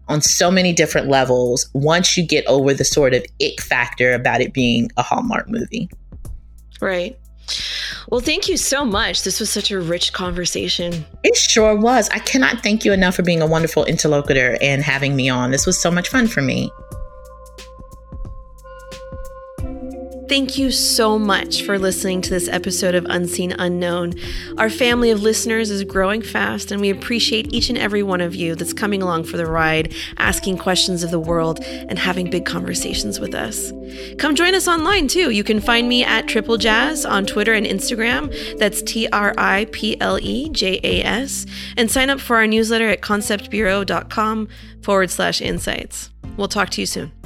on 0.08 0.20
so 0.20 0.50
many 0.50 0.72
different 0.72 1.08
levels 1.08 1.68
once 1.74 2.16
you 2.16 2.26
get 2.26 2.46
over 2.46 2.72
the 2.74 2.84
sort 2.84 3.14
of 3.14 3.24
ick 3.42 3.60
factor 3.60 4.12
about 4.12 4.40
it 4.40 4.52
being 4.52 4.90
a 4.96 5.02
Hallmark 5.02 5.48
movie. 5.48 5.90
Right. 6.80 7.18
Well, 8.08 8.20
thank 8.20 8.48
you 8.48 8.56
so 8.56 8.84
much. 8.84 9.22
This 9.22 9.40
was 9.40 9.50
such 9.50 9.70
a 9.70 9.80
rich 9.80 10.12
conversation. 10.12 11.04
It 11.24 11.36
sure 11.36 11.76
was. 11.76 12.08
I 12.10 12.18
cannot 12.18 12.62
thank 12.62 12.84
you 12.84 12.92
enough 12.92 13.16
for 13.16 13.22
being 13.22 13.42
a 13.42 13.46
wonderful 13.46 13.84
interlocutor 13.84 14.56
and 14.60 14.82
having 14.82 15.16
me 15.16 15.28
on. 15.28 15.50
This 15.50 15.66
was 15.66 15.80
so 15.80 15.90
much 15.90 16.08
fun 16.08 16.26
for 16.26 16.42
me. 16.42 16.70
Thank 20.28 20.58
you 20.58 20.70
so 20.70 21.18
much 21.18 21.62
for 21.62 21.78
listening 21.78 22.20
to 22.20 22.28
this 22.28 22.48
episode 22.48 22.94
of 22.94 23.06
Unseen 23.06 23.52
Unknown. 23.52 24.12
Our 24.58 24.68
family 24.68 25.10
of 25.10 25.22
listeners 25.22 25.70
is 25.70 25.84
growing 25.84 26.20
fast, 26.20 26.70
and 26.70 26.82
we 26.82 26.90
appreciate 26.90 27.54
each 27.54 27.70
and 27.70 27.78
every 27.78 28.02
one 28.02 28.20
of 28.20 28.34
you 28.34 28.54
that's 28.54 28.74
coming 28.74 29.00
along 29.00 29.24
for 29.24 29.38
the 29.38 29.46
ride, 29.46 29.94
asking 30.18 30.58
questions 30.58 31.02
of 31.02 31.10
the 31.10 31.18
world, 31.18 31.60
and 31.64 31.98
having 31.98 32.28
big 32.28 32.44
conversations 32.44 33.18
with 33.18 33.34
us. 33.34 33.72
Come 34.18 34.34
join 34.34 34.54
us 34.54 34.68
online 34.68 35.08
too. 35.08 35.30
You 35.30 35.42
can 35.42 35.60
find 35.60 35.88
me 35.88 36.04
at 36.04 36.28
Triple 36.28 36.58
Jas 36.58 37.06
on 37.06 37.24
Twitter 37.24 37.54
and 37.54 37.64
Instagram. 37.64 38.58
That's 38.58 38.82
T 38.82 39.08
R 39.08 39.32
I 39.38 39.66
P 39.72 39.98
L 39.98 40.18
E 40.20 40.50
J 40.50 40.78
A 40.84 41.04
S. 41.04 41.46
And 41.78 41.90
sign 41.90 42.10
up 42.10 42.20
for 42.20 42.36
our 42.36 42.46
newsletter 42.46 42.90
at 42.90 43.00
conceptbureau.com 43.00 44.48
forward 44.82 45.10
slash 45.10 45.40
insights. 45.40 46.10
We'll 46.36 46.48
talk 46.48 46.68
to 46.70 46.82
you 46.82 46.86
soon. 46.86 47.17